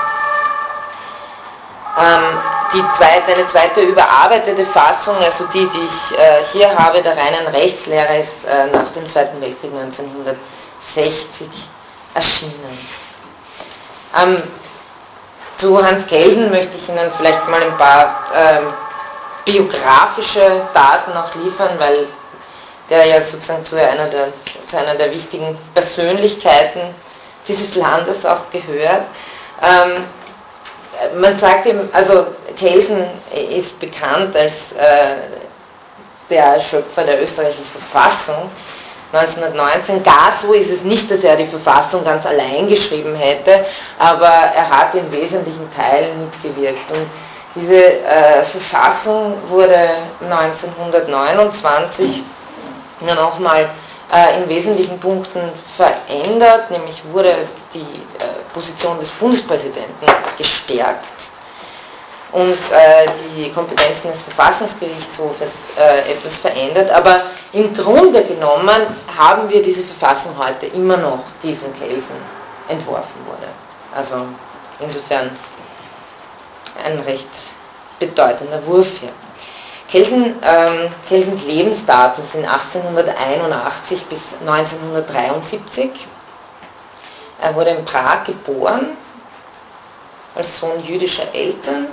Ähm, 1.98 2.38
die 2.72 2.82
zweite, 2.96 3.34
eine 3.34 3.46
zweite 3.48 3.82
überarbeitete 3.82 4.64
Fassung, 4.64 5.16
also 5.16 5.44
die, 5.52 5.66
die 5.68 5.84
ich 5.84 6.18
äh, 6.18 6.42
hier 6.52 6.76
habe, 6.76 7.02
der 7.02 7.16
reinen 7.16 7.46
Rechtslehre, 7.52 8.18
ist 8.18 8.46
äh, 8.46 8.66
nach 8.72 8.88
dem 8.92 9.06
Zweiten 9.06 9.38
Weltkrieg 9.42 9.70
1960 9.74 11.46
erschienen. 12.14 13.01
Ähm, 14.20 14.42
zu 15.56 15.84
Hans 15.84 16.06
Kelsen 16.06 16.50
möchte 16.50 16.76
ich 16.76 16.88
Ihnen 16.88 17.10
vielleicht 17.16 17.48
mal 17.48 17.62
ein 17.62 17.76
paar 17.78 18.24
ähm, 18.34 18.64
biografische 19.44 20.62
Daten 20.74 21.12
auch 21.12 21.34
liefern, 21.36 21.70
weil 21.78 22.06
der 22.90 23.06
ja 23.06 23.22
sozusagen 23.22 23.64
zu 23.64 23.76
einer 23.76 24.06
der, 24.06 24.28
zu 24.66 24.76
einer 24.76 24.94
der 24.94 25.12
wichtigen 25.12 25.56
Persönlichkeiten 25.74 26.80
dieses 27.46 27.74
Landes 27.74 28.24
auch 28.26 28.50
gehört. 28.50 29.02
Ähm, 29.62 30.04
man 31.20 31.36
sagt 31.38 31.66
ihm, 31.66 31.88
also 31.92 32.26
Kelsen 32.56 33.04
ist 33.50 33.78
bekannt 33.80 34.36
als 34.36 34.72
äh, 34.72 35.16
der 36.28 36.60
Schöpfer 36.60 37.04
der 37.04 37.22
österreichischen 37.22 37.66
Verfassung 37.66 38.50
1919. 39.12 40.02
Gar 40.02 40.32
so 40.40 40.54
ist 40.54 40.70
es 40.70 40.82
nicht, 40.82 41.10
dass 41.10 41.22
er 41.22 41.36
die 41.36 41.46
Verfassung 41.46 42.02
ganz 42.04 42.24
allein 42.24 42.66
geschrieben 42.66 43.14
hätte, 43.14 43.66
aber 43.98 44.26
er 44.26 44.70
hat 44.70 44.94
in 44.94 45.12
wesentlichen 45.12 45.68
Teilen 45.74 46.24
mitgewirkt. 46.24 46.90
Und 46.90 47.06
diese 47.54 48.00
äh, 48.02 48.42
Verfassung 48.44 49.34
wurde 49.48 49.90
1929 50.22 52.22
nur 53.00 53.14
nochmal 53.14 53.68
äh, 54.12 54.40
in 54.40 54.48
wesentlichen 54.48 54.98
Punkten 54.98 55.40
verändert, 55.76 56.70
nämlich 56.70 57.02
wurde 57.12 57.34
die 57.74 57.80
äh, 57.80 58.24
Position 58.54 58.98
des 58.98 59.10
Bundespräsidenten 59.10 60.06
gestärkt 60.38 61.11
und 62.32 62.52
äh, 62.70 63.06
die 63.36 63.50
Kompetenzen 63.52 64.10
des 64.10 64.22
Verfassungsgerichtshofes 64.22 65.50
äh, 65.78 66.12
etwas 66.12 66.38
verändert. 66.38 66.90
Aber 66.90 67.22
im 67.52 67.74
Grunde 67.74 68.24
genommen 68.24 68.86
haben 69.16 69.48
wir 69.50 69.62
diese 69.62 69.82
Verfassung 69.84 70.32
heute 70.38 70.66
immer 70.66 70.96
noch, 70.96 71.24
die 71.42 71.54
von 71.54 71.72
Kelsen 71.78 72.16
entworfen 72.68 73.26
wurde. 73.26 73.48
Also 73.94 74.26
insofern 74.80 75.30
ein 76.84 76.98
recht 77.00 77.28
bedeutender 77.98 78.64
Wurf 78.66 78.88
hier. 79.00 79.12
Kelsen, 79.90 80.36
ähm, 80.42 80.90
Kelsens 81.06 81.42
Lebensdaten 81.42 82.24
sind 82.24 82.46
1881 82.46 84.06
bis 84.06 84.20
1973. 84.40 85.90
Er 87.42 87.54
wurde 87.54 87.70
in 87.70 87.84
Prag 87.84 88.24
geboren, 88.24 88.96
als 90.34 90.58
Sohn 90.58 90.82
jüdischer 90.82 91.34
Eltern 91.34 91.88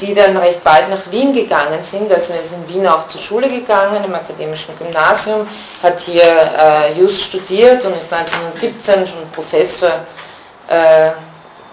die 0.00 0.14
dann 0.14 0.36
recht 0.36 0.62
bald 0.64 0.88
nach 0.90 1.10
Wien 1.10 1.32
gegangen 1.32 1.82
sind. 1.82 2.12
Also 2.12 2.32
er 2.32 2.42
ist 2.42 2.52
in 2.52 2.68
Wien 2.68 2.86
auch 2.86 3.06
zur 3.08 3.20
Schule 3.20 3.48
gegangen, 3.48 4.04
im 4.04 4.14
akademischen 4.14 4.76
Gymnasium, 4.78 5.46
hat 5.82 6.00
hier 6.00 6.22
äh, 6.22 6.92
Just 6.98 7.22
studiert 7.24 7.84
und 7.84 7.92
ist 7.98 8.12
1917 8.12 9.06
schon 9.06 9.30
Professor, 9.32 9.90
äh, 10.68 11.10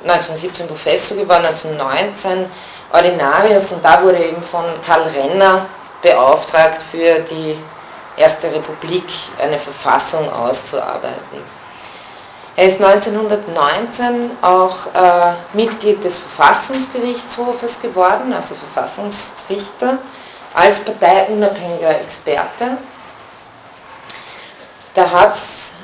1917 0.04 0.68
Professor 0.68 1.18
geworden, 1.18 1.46
1919 1.46 2.46
Ordinarius 2.92 3.72
und 3.72 3.84
da 3.84 4.02
wurde 4.02 4.18
eben 4.18 4.42
von 4.44 4.66
Karl 4.86 5.04
Renner 5.16 5.66
beauftragt, 6.02 6.82
für 6.92 7.20
die 7.20 7.58
Erste 8.18 8.50
Republik 8.52 9.04
eine 9.42 9.60
Verfassung 9.60 10.32
auszuarbeiten. 10.32 11.55
Er 12.58 12.70
ist 12.70 12.82
1919 12.82 14.32
auch 14.42 14.88
äh, 14.94 15.34
Mitglied 15.54 16.02
des 16.04 16.20
Verfassungsgerichtshofes 16.20 17.82
geworden, 17.82 18.34
also 18.34 18.56
Verfassungsrichter, 18.56 19.98
als 20.54 20.80
parteiunabhängiger 20.80 22.00
Experte. 22.00 22.78
Da 24.94 25.12
hat 25.12 25.36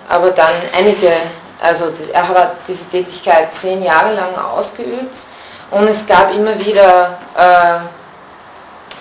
aber 0.07 0.31
dann 0.31 0.55
einige, 0.73 1.11
also 1.61 1.91
er 2.13 2.27
hat 2.27 2.55
diese 2.65 2.85
Tätigkeit 2.85 3.53
zehn 3.53 3.83
Jahre 3.83 4.13
lang 4.13 4.33
ausgeübt 4.37 5.17
und 5.71 5.89
es 5.89 6.05
gab 6.07 6.33
immer 6.33 6.57
wieder 6.57 7.17
äh, 7.35 7.79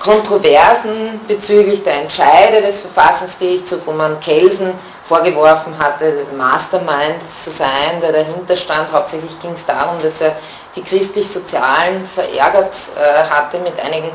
Kontroversen 0.00 1.20
bezüglich 1.28 1.84
der 1.84 2.02
Entscheide 2.02 2.62
des 2.62 2.80
Verfassungsgerichtshofs, 2.80 3.82
wo 3.84 3.92
man 3.92 4.18
Kelsen 4.20 4.72
vorgeworfen 5.06 5.78
hatte, 5.78 6.24
Mastermind 6.36 7.20
zu 7.44 7.50
sein, 7.50 8.00
der 8.00 8.12
dahinter 8.12 8.56
stand. 8.56 8.90
Hauptsächlich 8.90 9.38
ging 9.40 9.52
es 9.52 9.66
darum, 9.66 10.00
dass 10.02 10.22
er 10.22 10.36
die 10.74 10.82
christlich-sozialen 10.82 12.08
verärgert 12.14 12.74
äh, 12.96 13.28
hatte 13.28 13.58
mit 13.58 13.78
einigen 13.78 14.10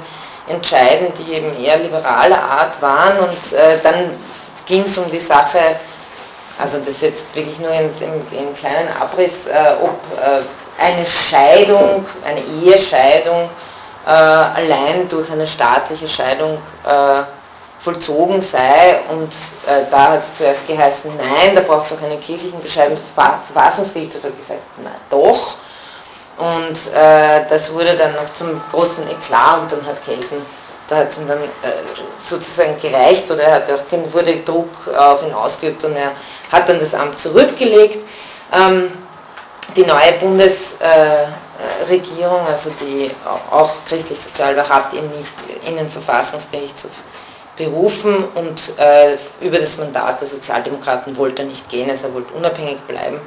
Entscheiden, 0.48 1.08
die 1.20 1.34
eben 1.34 1.56
eher 1.64 1.78
liberaler 1.78 2.42
Art 2.42 2.82
waren. 2.82 3.20
Und 3.20 3.54
äh, 3.54 3.78
dann 3.84 4.12
ging 4.66 4.86
es 4.86 4.98
um 4.98 5.10
die 5.12 5.20
Sache, 5.20 5.60
also 6.58 6.80
das 6.80 7.02
jetzt 7.02 7.26
wirklich 7.36 7.60
nur 7.60 7.72
in, 7.72 7.92
in, 8.00 8.40
in 8.40 8.56
kleinen 8.56 8.90
Abriss, 9.00 9.46
äh, 9.46 9.84
ob 9.84 10.00
äh, 10.20 10.42
eine 10.82 11.06
Scheidung, 11.06 12.06
eine 12.26 12.42
Ehescheidung 12.64 13.50
allein 14.10 15.08
durch 15.10 15.32
eine 15.32 15.48
staatliche 15.48 16.08
Scheidung 16.08 16.58
äh, 16.86 17.24
vollzogen 17.86 18.42
sei 18.42 19.00
und 19.10 19.32
äh, 19.68 19.86
da 19.92 20.14
hat 20.14 20.24
es 20.24 20.38
zuerst 20.38 20.68
geheißen, 20.68 21.12
nein, 21.18 21.56
da 21.56 21.62
braucht 21.62 21.92
es 21.92 21.98
auch 21.98 22.04
einen 22.04 22.20
kirchlichen 22.20 22.62
Bescheid 22.62 22.90
und 22.90 23.00
Verfassungsgerichtshof 23.14 24.24
hat 24.24 24.38
gesagt, 24.38 24.62
na 24.84 24.92
doch. 25.10 25.56
Und 26.38 26.94
äh, 26.94 27.46
das 27.48 27.72
wurde 27.72 27.96
dann 27.96 28.14
noch 28.14 28.34
zum 28.34 28.60
großen 28.72 29.08
Eklat 29.08 29.62
und 29.62 29.72
dann 29.72 29.86
hat 29.86 30.04
Kelsen, 30.04 30.38
da 30.90 30.98
hat 30.98 31.10
es 31.10 31.18
ihm 31.18 31.28
dann 31.28 31.42
äh, 31.44 31.72
sozusagen 32.28 32.76
gereicht 32.82 33.30
oder 33.32 33.44
er 33.44 33.56
hat 33.56 33.72
auch, 33.72 34.14
wurde 34.14 34.38
Druck 34.38 34.70
auf 34.98 35.24
ihn 35.24 35.34
ausgeübt 35.34 35.84
und 35.84 35.96
er 35.96 36.12
hat 36.52 36.68
dann 36.68 36.80
das 36.80 36.94
Amt 36.94 37.18
zurückgelegt. 37.20 38.06
Ähm, 38.54 38.92
die 39.76 39.86
neue 39.86 40.14
Bundesregierung, 41.86 42.46
also 42.48 42.72
die 42.82 43.12
auch 43.52 43.72
christlich-sozial 43.88 44.58
war, 44.58 44.68
hat 44.68 44.94
ihn 44.94 45.10
nicht 45.18 45.68
in 45.68 45.78
den 45.78 45.90
Verfassungsgerichtshof 45.90 46.92
berufen 47.56 48.26
und 48.36 48.78
äh, 48.78 49.18
über 49.40 49.60
das 49.60 49.78
Mandat 49.78 50.20
der 50.20 50.28
Sozialdemokraten 50.28 51.16
wollte 51.16 51.44
er 51.44 51.48
nicht 51.48 51.70
gehen, 51.70 51.90
also 51.90 52.08
er 52.08 52.14
wollte 52.14 52.34
unabhängig 52.34 52.80
bleiben 52.82 53.20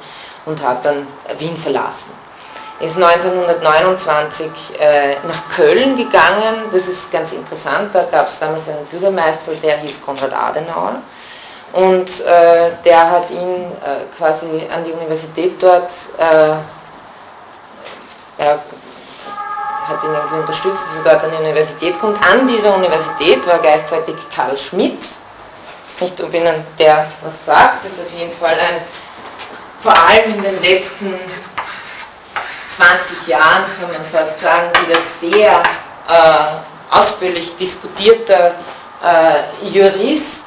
und 0.45 0.61
hat 0.61 0.85
dann 0.85 1.07
Wien 1.39 1.57
verlassen. 1.57 2.11
Er 2.79 2.87
ist 2.87 2.95
1929 2.95 4.45
äh, 4.79 5.15
nach 5.27 5.55
Köln 5.55 5.97
gegangen, 5.97 6.69
das 6.71 6.87
ist 6.87 7.11
ganz 7.11 7.31
interessant, 7.31 7.89
da 7.93 8.03
gab 8.03 8.27
es 8.27 8.37
damals 8.39 8.67
einen 8.69 8.85
Bürgermeister, 8.85 9.53
der 9.63 9.77
hieß 9.77 9.99
Konrad 10.05 10.33
Adenauer. 10.33 11.01
Und 11.73 12.21
äh, 12.21 12.71
der 12.83 13.11
hat 13.11 13.29
ihn 13.29 13.65
äh, 13.65 14.17
quasi 14.17 14.45
an 14.73 14.83
die 14.83 14.91
Universität 14.91 15.61
dort 15.61 15.91
ja, 18.39 18.59
hat 19.87 20.03
ihn 20.03 20.13
irgendwie 20.13 20.39
unterstützt, 20.39 20.79
dass 20.87 21.05
er 21.05 21.11
dort 21.11 21.23
an 21.23 21.31
die 21.31 21.43
Universität 21.43 21.99
kommt. 21.99 22.17
An 22.23 22.47
dieser 22.47 22.75
Universität 22.75 23.45
war 23.47 23.59
gleichzeitig 23.59 24.15
Karl 24.35 24.57
Schmidt. 24.57 25.03
Ich 25.89 26.01
weiß 26.01 26.11
nicht, 26.11 26.23
ob 26.23 26.33
Ihnen 26.33 26.65
der 26.77 27.07
was 27.21 27.45
sagt. 27.45 27.85
Das 27.85 27.93
ist 27.93 28.01
auf 28.01 28.13
jeden 28.17 28.33
Fall 28.37 28.53
ein, 28.53 28.81
vor 29.81 29.93
allem 29.93 30.35
in 30.35 30.41
den 30.41 30.61
letzten 30.61 31.19
20 32.77 33.27
Jahren, 33.27 33.65
kann 33.79 33.91
man 33.91 34.05
fast 34.11 34.39
sagen, 34.39 34.69
wieder 34.85 34.99
sehr 35.19 35.61
äh, 36.07 36.95
ausführlich 36.97 37.55
diskutierter 37.57 38.55
äh, 39.03 39.67
Jurist, 39.67 40.38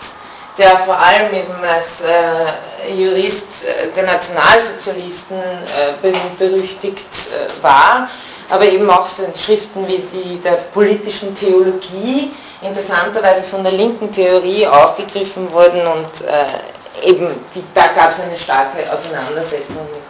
der 0.59 0.79
vor 0.85 0.99
allem 0.99 1.33
eben 1.33 1.55
als 1.65 2.03
äh, 2.03 2.93
Jurist 2.93 3.65
äh, 3.65 3.89
der 3.97 4.05
Nationalsozialisten 4.05 5.39
äh, 5.39 6.11
berüchtigt 6.39 7.07
äh, 7.31 7.63
war 7.63 8.09
aber 8.53 8.67
eben 8.67 8.89
auch 8.91 9.09
Schriften 9.35 9.89
wie 9.89 10.05
die 10.13 10.39
der 10.39 10.59
politischen 10.75 11.35
Theologie 11.35 12.33
interessanterweise 12.61 13.45
von 13.45 13.63
der 13.63 13.73
linken 13.73 14.13
Theorie 14.13 14.67
aufgegriffen 14.67 15.51
wurden 15.51 15.81
und 15.87 16.27
äh, 16.29 17.09
eben 17.09 17.29
die, 17.55 17.65
da 17.75 17.89
gab 17.97 18.11
es 18.11 18.21
eine 18.21 18.39
starke 18.39 18.93
Auseinandersetzung 18.93 19.87
mit 19.91 20.03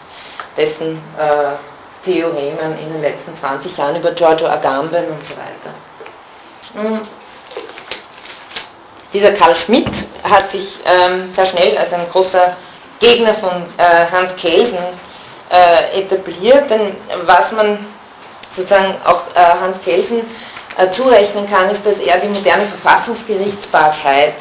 dessen 0.57 0.99
äh, 1.19 2.05
Theoremen 2.05 2.79
in 2.83 2.93
den 2.93 3.01
letzten 3.01 3.35
20 3.35 3.77
Jahren 3.77 3.97
über 3.97 4.11
Giorgio 4.11 4.49
Agamben 4.49 5.05
und 5.07 5.25
so 5.25 5.35
weiter. 5.37 6.89
Mhm. 6.89 7.01
Dieser 9.13 9.33
Karl 9.33 9.55
Schmidt 9.55 9.91
hat 10.23 10.51
sich 10.51 10.79
ähm, 10.87 11.33
sehr 11.33 11.45
schnell 11.47 11.77
als 11.77 11.93
ein 11.93 12.09
großer 12.11 12.57
Gegner 12.99 13.35
von 13.35 13.51
äh, 13.77 14.11
Hans 14.11 14.35
Kelsen 14.37 14.79
äh, 15.51 16.01
etabliert, 16.01 16.71
denn 16.71 16.97
was 17.27 17.53
man 17.53 17.79
sozusagen 18.55 18.95
auch 19.05 19.23
äh, 19.35 19.61
Hans 19.61 19.83
Kelsen 19.83 20.23
äh, 20.79 20.91
zurechnen 20.91 21.49
kann, 21.51 21.69
ist, 21.69 21.85
dass 21.85 21.97
er 21.99 22.19
die 22.19 22.29
moderne 22.29 22.65
Verfassungsgerichtsbarkeit 22.65 24.35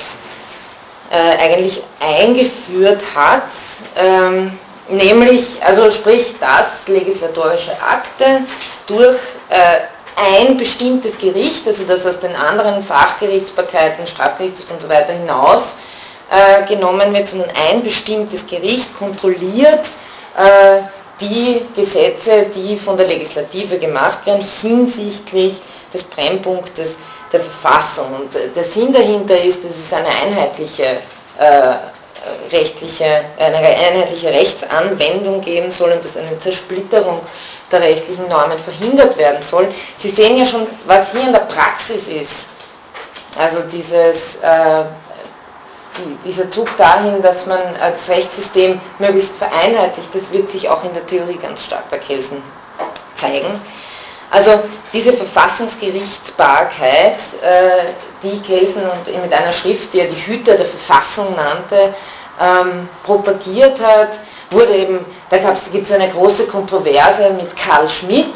äh, 1.11 1.43
eigentlich 1.43 1.83
eingeführt 1.99 3.01
hat, 3.13 3.43
ähm, 3.97 4.57
nämlich, 4.87 5.61
also 5.65 5.91
sprich, 5.91 6.35
dass 6.39 6.87
legislatorische 6.87 7.71
Akte 7.81 8.41
durch 8.87 9.17
ein 10.15 10.57
bestimmtes 10.57 11.17
Gericht, 11.17 11.67
also 11.67 11.83
das 11.83 12.05
aus 12.05 12.19
den 12.19 12.35
anderen 12.35 12.83
Fachgerichtsbarkeiten, 12.83 14.05
Strafgerichtshof 14.05 14.71
und 14.71 14.81
so 14.81 14.89
weiter 14.89 15.13
hinaus 15.13 15.75
äh, 16.29 16.65
genommen 16.67 17.13
wird, 17.13 17.27
sondern 17.27 17.49
ein 17.69 17.83
bestimmtes 17.83 18.45
Gericht 18.45 18.87
kontrolliert 18.97 19.89
äh, 20.37 20.81
die 21.19 21.61
Gesetze, 21.75 22.47
die 22.55 22.77
von 22.77 22.97
der 22.97 23.07
Legislative 23.07 23.77
gemacht 23.77 24.25
werden, 24.25 24.43
hinsichtlich 24.61 25.61
des 25.93 26.03
Brennpunktes 26.03 26.95
der 27.31 27.41
Verfassung. 27.41 28.07
Und 28.15 28.55
der 28.55 28.63
Sinn 28.63 28.91
dahinter 28.91 29.39
ist, 29.41 29.63
dass 29.63 29.71
es 29.71 29.93
eine 29.93 30.07
einheitliche 30.07 30.83
äh, 31.39 31.75
rechtliche, 32.51 33.05
eine 33.39 33.57
einheitliche 33.57 34.29
Rechtsanwendung 34.29 35.41
geben 35.41 35.71
soll 35.71 35.91
und 35.91 36.03
dass 36.03 36.17
eine 36.17 36.39
Zersplitterung 36.39 37.19
der 37.71 37.81
rechtlichen 37.81 38.27
Normen 38.27 38.59
verhindert 38.59 39.17
werden 39.17 39.41
soll. 39.41 39.67
Sie 39.97 40.11
sehen 40.11 40.37
ja 40.37 40.45
schon, 40.45 40.67
was 40.85 41.11
hier 41.11 41.21
in 41.21 41.33
der 41.33 41.39
Praxis 41.39 42.07
ist. 42.07 42.47
Also 43.37 43.61
dieses 43.71 44.35
äh, 44.35 44.83
die, 45.97 46.29
dieser 46.29 46.49
Zug 46.49 46.69
dahin, 46.77 47.21
dass 47.21 47.45
man 47.45 47.59
als 47.81 48.07
Rechtssystem 48.09 48.79
möglichst 48.99 49.35
vereinheitlicht, 49.35 50.09
das 50.13 50.31
wird 50.31 50.49
sich 50.51 50.69
auch 50.69 50.81
in 50.83 50.93
der 50.93 51.05
Theorie 51.05 51.37
ganz 51.41 51.65
stark 51.65 51.89
bei 51.89 51.97
Kelsen 51.97 52.41
zeigen. 53.15 53.59
Also 54.29 54.61
diese 54.93 55.13
Verfassungsgerichtsbarkeit, 55.13 57.17
äh, 57.41 57.91
die 58.23 58.39
Kelsen 58.41 58.83
mit 59.21 59.33
einer 59.33 59.51
Schrift, 59.51 59.91
die 59.93 59.99
er 59.99 60.07
die 60.07 60.15
Hüter 60.15 60.55
der 60.55 60.67
Verfassung 60.67 61.35
nannte, 61.35 61.93
ähm, 62.41 62.89
propagiert 63.03 63.79
hat, 63.79 64.09
wurde 64.49 64.73
eben, 64.75 65.05
da 65.29 65.37
gibt 65.37 65.85
es 65.85 65.91
eine 65.91 66.09
große 66.09 66.45
Kontroverse 66.45 67.29
mit 67.31 67.55
Karl 67.55 67.87
Schmidt, 67.87 68.35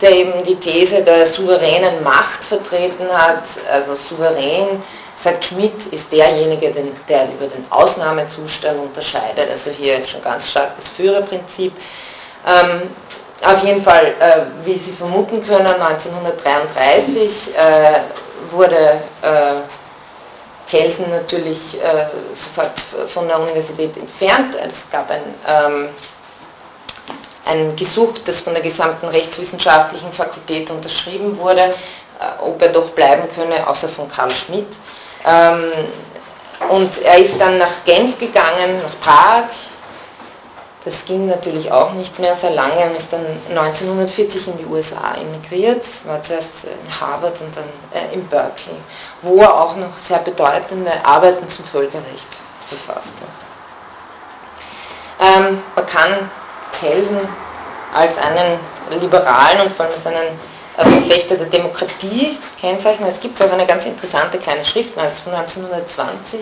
der 0.00 0.10
eben 0.10 0.44
die 0.44 0.56
These 0.56 1.02
der 1.02 1.24
souveränen 1.24 2.02
Macht 2.02 2.44
vertreten 2.44 3.06
hat, 3.10 3.44
also 3.70 3.94
souverän 3.94 4.82
sagt 5.16 5.44
Schmidt, 5.46 5.86
ist 5.90 6.12
derjenige, 6.12 6.70
der 7.08 7.24
über 7.24 7.46
den 7.46 7.64
Ausnahmezustand 7.70 8.78
unterscheidet. 8.78 9.50
Also 9.50 9.70
hier 9.70 9.98
ist 9.98 10.10
schon 10.10 10.22
ganz 10.22 10.50
stark 10.50 10.72
das 10.78 10.90
Führerprinzip. 10.90 11.72
Ähm, 12.46 12.82
auf 13.42 13.64
jeden 13.64 13.82
Fall, 13.82 14.06
äh, 14.20 14.42
wie 14.64 14.78
Sie 14.78 14.92
vermuten 14.92 15.44
können, 15.46 15.66
1933 15.66 17.56
äh, 17.56 18.00
wurde 18.50 18.76
äh, 19.22 19.60
Kelsen 20.74 21.08
natürlich 21.08 21.80
äh, 21.80 22.06
sofort 22.34 22.80
von 23.08 23.28
der 23.28 23.38
Universität 23.38 23.96
entfernt. 23.96 24.56
Es 24.56 24.90
gab 24.90 25.08
ein, 25.08 25.22
ähm, 25.46 25.88
ein 27.44 27.76
Gesuch, 27.76 28.18
das 28.24 28.40
von 28.40 28.54
der 28.54 28.62
gesamten 28.62 29.06
rechtswissenschaftlichen 29.06 30.12
Fakultät 30.12 30.68
unterschrieben 30.72 31.38
wurde, 31.38 31.60
äh, 31.60 32.42
ob 32.42 32.60
er 32.60 32.70
doch 32.70 32.90
bleiben 32.90 33.28
könne, 33.36 33.64
außer 33.68 33.88
von 33.88 34.10
Karl 34.10 34.32
Schmidt. 34.32 34.66
Ähm, 35.24 35.70
und 36.70 37.00
er 37.02 37.18
ist 37.18 37.40
dann 37.40 37.58
nach 37.58 37.84
Genf 37.84 38.18
gegangen, 38.18 38.82
nach 38.82 39.00
Prag. 39.00 39.44
Das 40.84 41.06
ging 41.06 41.26
natürlich 41.26 41.72
auch 41.72 41.94
nicht 41.94 42.18
mehr 42.18 42.34
sehr 42.36 42.50
lange 42.50 42.90
und 42.90 42.96
ist 42.96 43.10
dann 43.10 43.24
1940 43.48 44.48
in 44.48 44.56
die 44.58 44.66
USA 44.66 45.14
emigriert, 45.18 45.86
war 46.04 46.22
zuerst 46.22 46.64
in 46.64 47.00
Harvard 47.00 47.40
und 47.40 47.56
dann 47.56 47.64
äh, 47.94 48.14
in 48.14 48.26
Berkeley, 48.28 48.76
wo 49.22 49.40
er 49.40 49.54
auch 49.54 49.76
noch 49.76 49.96
sehr 49.96 50.18
bedeutende 50.18 50.92
Arbeiten 51.02 51.48
zum 51.48 51.64
Völkerrecht 51.64 52.28
verfasst 52.68 53.08
hat. 53.20 53.44
Ähm, 55.26 55.62
bei 55.74 55.82
kann 55.82 56.30
Kelsen 56.78 57.20
als 57.94 58.18
einen 58.18 58.58
liberalen 59.00 59.62
und 59.62 59.74
vor 59.74 59.86
allem 59.86 59.94
als 59.94 60.06
einen 60.06 60.38
Verfechter 60.76 61.36
der 61.36 61.46
Demokratie 61.46 62.36
kennzeichnen. 62.60 63.08
Es 63.08 63.20
gibt 63.20 63.40
auch 63.40 63.50
eine 63.50 63.64
ganz 63.64 63.86
interessante 63.86 64.38
kleine 64.38 64.64
Schrift 64.64 64.94
von 64.94 65.04
1920, 65.04 66.40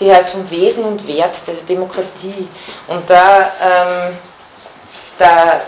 die 0.00 0.12
heißt 0.12 0.30
vom 0.30 0.50
Wesen 0.50 0.84
und 0.84 1.06
Wert 1.06 1.36
der 1.46 1.54
Demokratie. 1.68 2.48
Und 2.88 3.08
da, 3.08 3.52
ähm, 3.62 4.18
da 5.18 5.60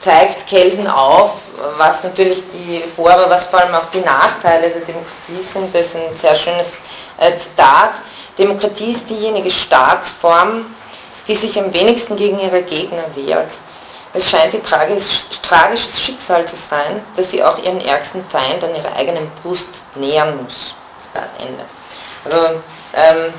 zeigt 0.00 0.46
Kelsen 0.48 0.88
auf, 0.88 1.32
was 1.76 2.02
natürlich 2.02 2.42
die 2.52 2.82
Vor-, 2.96 3.12
aber 3.12 3.30
was 3.30 3.44
vor 3.44 3.60
allem 3.60 3.74
auch 3.74 3.86
die 3.86 4.00
Nachteile 4.00 4.70
der 4.70 4.80
Demokratie 4.80 5.42
sind. 5.52 5.74
Das 5.74 5.86
ist 5.88 5.96
ein 5.96 6.16
sehr 6.16 6.34
schönes 6.34 6.68
äh, 7.18 7.36
Zitat. 7.36 7.92
Demokratie 8.38 8.92
ist 8.92 9.08
diejenige 9.08 9.50
Staatsform, 9.50 10.74
die 11.28 11.36
sich 11.36 11.58
am 11.58 11.72
wenigsten 11.72 12.16
gegen 12.16 12.40
ihre 12.40 12.62
Gegner 12.62 13.04
wehrt. 13.14 13.50
Es 14.14 14.28
scheint 14.28 14.52
ein 14.54 14.62
tragisch, 14.62 15.24
tragisches 15.42 16.00
Schicksal 16.00 16.44
zu 16.46 16.56
sein, 16.56 17.02
dass 17.16 17.30
sie 17.30 17.42
auch 17.42 17.58
ihren 17.62 17.80
ärgsten 17.80 18.24
Feind 18.26 18.62
an 18.64 18.74
ihrer 18.74 18.94
eigenen 18.96 19.30
Brust 19.42 19.68
nähern 19.94 20.42
muss. 20.42 20.74
Ende. 21.38 21.64
Also 22.24 22.60
ähm, 22.94 23.32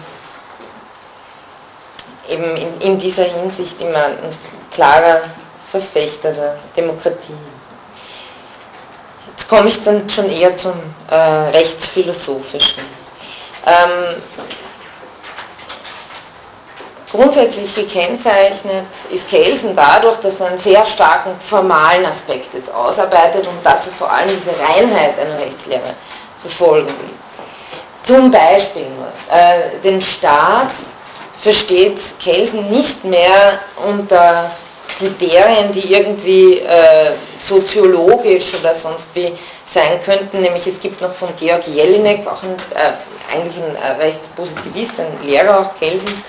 eben 2.29 2.57
in, 2.57 2.81
in, 2.81 2.99
dieser 2.99 3.23
Hinsicht 3.23 3.79
immer 3.81 4.05
ein 4.05 4.37
klarer 4.71 5.21
Verfechter 5.69 6.31
der 6.31 6.57
Demokratie. 6.75 7.33
Jetzt 9.29 9.47
komme 9.49 9.69
ich 9.69 9.83
dann 9.83 10.07
schon 10.09 10.29
eher 10.29 10.55
zum 10.55 10.73
äh, 11.09 11.15
Rechtsphilosophischen. 11.15 12.83
Ähm, 13.65 14.21
grundsätzlich 17.11 17.73
gekennzeichnet 17.75 18.85
ist 19.11 19.27
Kelsen 19.29 19.75
dadurch, 19.75 20.17
dass 20.17 20.39
er 20.39 20.47
einen 20.47 20.59
sehr 20.59 20.85
starken 20.85 21.31
formalen 21.47 22.05
Aspekt 22.05 22.53
jetzt 22.53 22.73
ausarbeitet 22.73 23.47
und 23.47 23.63
dass 23.63 23.87
er 23.87 23.93
vor 23.93 24.11
allem 24.11 24.29
diese 24.29 24.51
Reinheit 24.59 25.19
einer 25.19 25.37
Rechtslehre 25.39 25.93
verfolgen 26.41 26.87
will. 26.87 27.22
Zum 28.03 28.31
Beispiel 28.31 28.87
äh, 29.31 29.79
den 29.81 30.01
Staat 30.01 30.71
versteht 31.41 31.99
Kelsen 32.19 32.69
nicht 32.69 33.03
mehr 33.05 33.59
unter 33.87 34.51
Kriterien, 34.97 35.71
die 35.73 35.93
irgendwie 35.93 36.59
äh, 36.59 37.11
soziologisch 37.39 38.53
oder 38.59 38.75
sonst 38.75 39.07
wie 39.13 39.33
sein 39.65 39.99
könnten, 40.05 40.41
nämlich 40.41 40.67
es 40.67 40.79
gibt 40.79 41.01
noch 41.01 41.13
von 41.13 41.29
Georg 41.37 41.65
Jelinek, 41.67 42.27
auch 42.27 42.43
ein, 42.43 42.55
äh, 42.75 43.33
eigentlich 43.35 43.57
ein 43.57 43.75
äh, 43.75 44.03
Rechtspositivist, 44.03 44.93
ein 44.99 45.27
Lehrer 45.27 45.61
auch 45.61 45.79
Kelsens, 45.79 46.23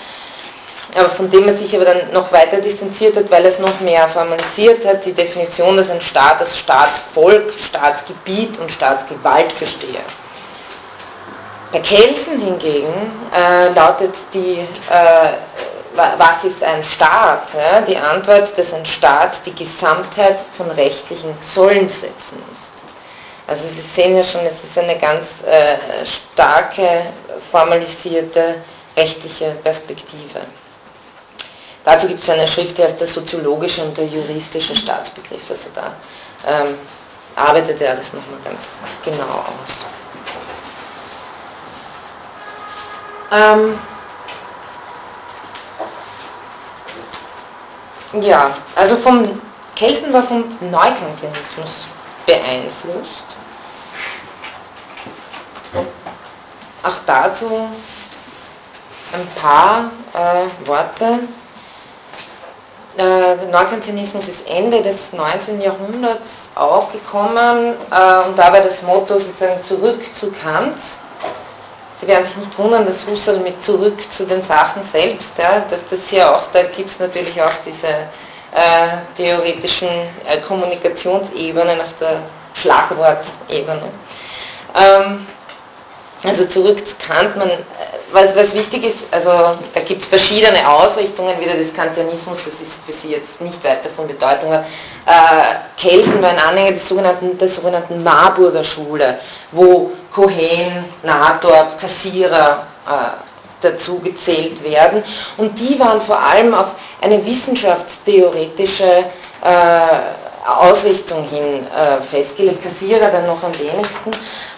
aber 0.95 1.11
von 1.11 1.29
dem 1.29 1.47
er 1.49 1.55
sich 1.55 1.75
aber 1.75 1.85
dann 1.85 2.13
noch 2.13 2.33
weiter 2.33 2.59
distanziert 2.59 3.17
hat, 3.17 3.31
weil 3.31 3.45
er 3.45 3.51
es 3.51 3.59
noch 3.59 3.81
mehr 3.81 4.09
formalisiert 4.09 4.87
hat, 4.87 5.05
die 5.05 5.13
Definition, 5.13 5.77
dass 5.77 5.91
ein 5.91 6.01
Staat 6.01 6.41
als 6.41 6.57
Staatsvolk, 6.57 7.53
Staatsgebiet 7.59 8.59
und 8.59 8.71
Staatsgewalt 8.71 9.59
bestehe. 9.59 10.01
Bei 11.75 11.81
Kelsen 11.81 12.39
hingegen 12.39 12.95
äh, 13.35 13.69
lautet 13.71 14.15
die, 14.33 14.61
äh, 14.61 15.33
was 15.93 16.45
ist 16.45 16.63
ein 16.63 16.85
Staat? 16.85 17.49
Ja? 17.53 17.81
Die 17.81 17.97
Antwort, 17.97 18.57
dass 18.57 18.73
ein 18.73 18.87
Staat 18.87 19.45
die 19.45 19.53
Gesamtheit 19.53 20.37
von 20.57 20.71
rechtlichen 20.71 21.35
Sollensätzen 21.43 22.39
ist. 22.53 22.71
Also 23.49 23.65
Sie 23.67 23.81
sehen 23.81 24.17
ja 24.17 24.23
schon, 24.23 24.47
es 24.47 24.63
ist 24.63 24.79
eine 24.79 24.97
ganz 24.97 25.43
äh, 25.43 26.07
starke, 26.07 27.07
formalisierte 27.51 28.55
rechtliche 28.97 29.51
Perspektive. 29.65 30.43
Dazu 31.85 32.07
gibt 32.07 32.23
es 32.23 32.31
eine 32.31 32.47
Schrift, 32.47 32.79
die 32.79 32.85
heißt 32.85 33.01
der 33.01 33.09
soziologische 33.09 33.83
und 33.83 33.99
der 33.99 34.07
juristische 34.07 34.77
Staatsbegriff. 34.77 35.51
Also 35.51 35.71
da 35.75 35.93
ähm, 36.47 36.77
arbeitet 37.35 37.81
er 37.81 37.97
das 37.97 38.13
nochmal 38.13 38.39
ganz 38.45 38.69
genau 39.05 39.25
aus. 39.25 40.04
Ähm, 43.35 43.79
ja, 48.20 48.51
also 48.77 48.97
vom 48.97 49.40
Kelsen 49.75 50.12
war 50.12 50.23
vom 50.23 50.44
Neukantianismus 50.61 51.87
beeinflusst. 52.27 53.25
Auch 56.85 56.97
dazu 57.07 57.68
ein 59.12 59.29
paar 59.40 59.90
äh, 60.12 60.68
Worte. 60.68 61.20
Äh, 62.97 63.37
der 63.37 63.49
Neukantianismus 63.51 64.29
ist 64.29 64.49
Ende 64.49 64.81
des 64.81 65.12
19. 65.12 65.61
Jahrhunderts 65.61 66.51
aufgekommen 66.55 67.75
äh, 67.90 68.29
und 68.29 68.38
dabei 68.38 68.61
das 68.61 68.83
Motto 68.83 69.18
sozusagen 69.18 69.61
zurück 69.64 70.01
zu 70.14 70.31
Kant. 70.31 70.77
Sie 72.05 72.11
werden 72.11 72.27
sich 72.27 72.37
nicht 72.37 72.59
wundern, 72.59 72.87
dass 72.87 73.07
Husserl 73.07 73.38
mit 73.38 73.62
zurück 73.62 73.99
zu 74.12 74.27
den 74.27 74.43
Sachen 74.43 74.83
selbst, 74.93 75.31
ja, 75.38 75.64
dass 75.71 75.81
das 75.90 76.01
hier 76.11 76.31
auch, 76.31 76.43
da 76.53 76.62
gibt 76.64 76.90
es 76.90 76.99
natürlich 76.99 77.40
auch 77.40 77.53
diese 77.64 77.87
äh, 77.87 78.99
theoretischen 79.17 79.88
äh, 79.88 80.37
Kommunikationsebenen 80.47 81.81
auf 81.81 81.95
der 81.99 82.19
Schlagwortebene. 82.61 83.85
Ähm, 84.75 85.27
also 86.25 86.45
zurück 86.45 86.87
zu 86.87 86.95
Kant, 86.97 87.37
man, 87.38 87.49
äh, 87.49 87.55
was, 88.12 88.37
was 88.37 88.55
wichtig 88.55 88.85
ist, 88.85 88.99
also 89.11 89.57
da 89.73 89.81
gibt 89.81 90.03
es 90.03 90.09
verschiedene 90.09 90.69
Ausrichtungen 90.69 91.40
wieder 91.40 91.55
des 91.55 91.73
Kantianismus, 91.73 92.38
das 92.45 92.61
ist 92.61 92.75
für 92.85 92.93
Sie 92.93 93.12
jetzt 93.12 93.40
nicht 93.40 93.64
weiter 93.64 93.88
von 93.97 94.07
Bedeutung. 94.07 94.53
Aber, 94.53 94.67
äh, 95.07 95.81
Kelsen 95.81 96.21
war 96.21 96.29
ein 96.29 96.38
Anhänger 96.38 96.73
des 96.73 96.87
sogenannten, 96.87 97.38
der 97.38 97.49
sogenannten 97.49 98.03
Marburger 98.03 98.62
Schule, 98.62 99.19
wo 99.53 99.93
Cohen, 100.14 100.85
Nator, 101.03 101.72
Kassierer 101.81 102.66
äh, 102.87 102.90
dazu 103.61 103.98
gezählt 103.98 104.62
werden. 104.62 105.03
Und 105.37 105.59
die 105.59 105.79
waren 105.79 106.00
vor 106.00 106.18
allem 106.18 106.55
auf 106.55 106.66
eine 107.00 107.24
wissenschaftstheoretische 107.24 109.05
äh, 109.42 109.81
Ausrichtung 110.46 111.24
hin 111.24 111.66
äh, 111.66 112.03
festgelegt, 112.03 112.62
Kassierer 112.62 113.11
dann 113.11 113.27
noch 113.27 113.42
am 113.42 113.53
wenigsten, 113.59 114.11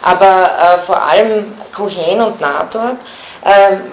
aber 0.02 0.50
äh, 0.50 0.78
vor 0.84 1.00
allem 1.00 1.54
Cohen 1.74 2.20
und 2.20 2.40
Nator 2.40 2.96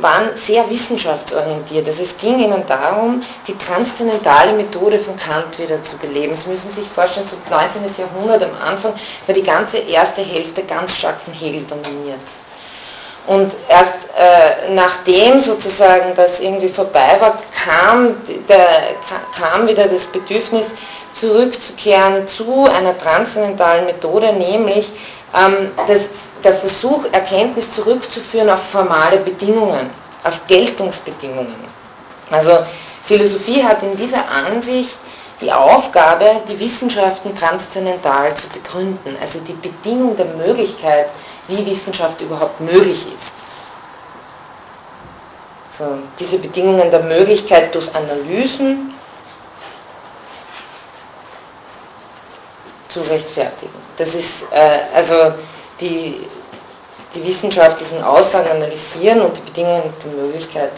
waren 0.01 0.29
sehr 0.35 0.67
wissenschaftsorientiert. 0.69 1.87
Also 1.87 2.03
es 2.03 2.17
ging 2.17 2.39
ihnen 2.39 2.63
darum, 2.67 3.21
die 3.47 3.57
transzendentale 3.57 4.53
Methode 4.53 4.97
von 4.99 5.15
Kant 5.15 5.59
wieder 5.59 5.81
zu 5.83 5.97
beleben. 5.97 6.35
Sie 6.35 6.49
müssen 6.49 6.71
sich 6.71 6.87
vorstellen, 6.87 7.27
so 7.27 7.35
19. 7.49 7.83
Jahrhundert 7.97 8.43
am 8.43 8.67
Anfang 8.67 8.93
war 9.27 9.35
die 9.35 9.43
ganze 9.43 9.77
erste 9.77 10.21
Hälfte 10.21 10.63
ganz 10.63 10.95
stark 10.95 11.21
von 11.21 11.33
Hegel 11.33 11.63
dominiert. 11.63 12.19
Und 13.27 13.53
erst 13.69 14.09
äh, 14.17 14.73
nachdem 14.73 15.39
sozusagen 15.39 16.13
das 16.15 16.39
irgendwie 16.39 16.67
vorbei 16.67 17.17
war, 17.19 17.37
kam, 17.63 18.15
der, 18.49 18.67
kam 19.37 19.67
wieder 19.67 19.87
das 19.87 20.05
Bedürfnis, 20.05 20.67
zurückzukehren 21.13 22.27
zu 22.27 22.65
einer 22.65 22.97
transzendentalen 22.97 23.85
Methode, 23.85 24.33
nämlich 24.33 24.89
ähm, 25.35 25.71
das, 25.87 26.03
der 26.43 26.55
Versuch, 26.55 27.05
Erkenntnis 27.11 27.71
zurückzuführen 27.71 28.49
auf 28.49 28.61
formale 28.69 29.17
Bedingungen, 29.17 29.89
auf 30.23 30.45
Geltungsbedingungen. 30.47 31.55
Also 32.29 32.59
Philosophie 33.05 33.63
hat 33.63 33.83
in 33.83 33.95
dieser 33.95 34.23
Ansicht 34.29 34.97
die 35.41 35.51
Aufgabe, 35.51 36.41
die 36.47 36.59
Wissenschaften 36.59 37.35
transzendental 37.35 38.33
zu 38.35 38.47
begründen, 38.49 39.17
also 39.21 39.39
die 39.39 39.53
Bedingung 39.53 40.15
der 40.15 40.25
Möglichkeit, 40.25 41.09
wie 41.47 41.65
Wissenschaft 41.65 42.21
überhaupt 42.21 42.59
möglich 42.61 43.05
ist. 43.15 43.33
So, 45.77 45.85
diese 46.19 46.37
Bedingungen 46.37 46.89
der 46.91 47.01
Möglichkeit 47.01 47.73
durch 47.73 47.93
Analysen 47.95 48.93
zu 52.87 53.01
rechtfertigen. 53.01 53.73
Das 53.97 54.13
ist 54.13 54.43
äh, 54.51 54.95
also 54.95 55.33
die, 55.79 56.25
die 57.15 57.27
wissenschaftlichen 57.27 58.03
Aussagen 58.03 58.49
analysieren 58.49 59.21
und 59.21 59.37
die 59.37 59.41
Bedingungen 59.41 59.93
der 60.03 60.11
Möglichkeit 60.11 60.71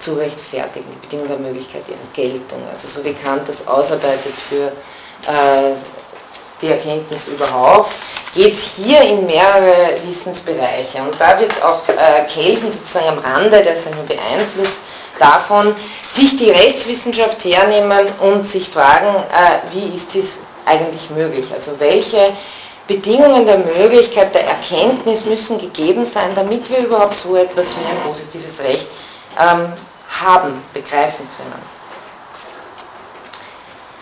zu 0.00 0.14
rechtfertigen, 0.14 0.86
die 0.94 1.06
Bedingungen 1.06 1.28
der 1.28 1.38
Möglichkeit 1.38 1.82
ihrer 1.88 1.98
Geltung. 2.14 2.60
Also 2.72 2.88
so 2.88 3.04
wie 3.04 3.12
Kant 3.12 3.48
das 3.48 3.66
ausarbeitet 3.66 4.34
für 4.48 4.72
äh, 5.30 5.74
die 6.60 6.68
Erkenntnis 6.68 7.28
überhaupt, 7.28 7.90
geht 8.34 8.54
es 8.54 8.72
hier 8.76 9.00
in 9.02 9.26
mehrere 9.26 9.96
Wissensbereiche. 10.06 11.02
Und 11.02 11.14
da 11.18 11.38
wird 11.38 11.52
auch 11.62 11.82
äh, 11.88 12.24
Kelsen 12.32 12.70
sozusagen 12.70 13.08
am 13.08 13.18
Rande, 13.18 13.62
der 13.62 13.74
ist 13.74 13.86
ja 13.86 13.92
beeinflusst 14.06 14.78
davon, 15.18 15.74
sich 16.14 16.36
die 16.36 16.50
Rechtswissenschaft 16.50 17.44
hernehmen 17.44 18.06
und 18.20 18.46
sich 18.46 18.68
fragen, 18.68 19.14
äh, 19.16 19.74
wie 19.74 19.94
ist 19.96 20.14
es 20.14 20.38
eigentlich 20.66 21.10
möglich? 21.10 21.46
Also 21.52 21.72
welche 21.78 22.32
Bedingungen 22.90 23.46
der 23.46 23.58
Möglichkeit 23.58 24.34
der 24.34 24.48
Erkenntnis 24.48 25.24
müssen 25.24 25.60
gegeben 25.60 26.04
sein, 26.04 26.30
damit 26.34 26.68
wir 26.68 26.78
überhaupt 26.78 27.16
so 27.16 27.36
etwas 27.36 27.68
wie 27.68 27.88
ein 27.88 28.02
positives 28.04 28.58
Recht 28.58 28.88
ähm, 29.38 29.72
haben, 30.20 30.60
begreifen 30.74 31.28
können. 31.36 31.62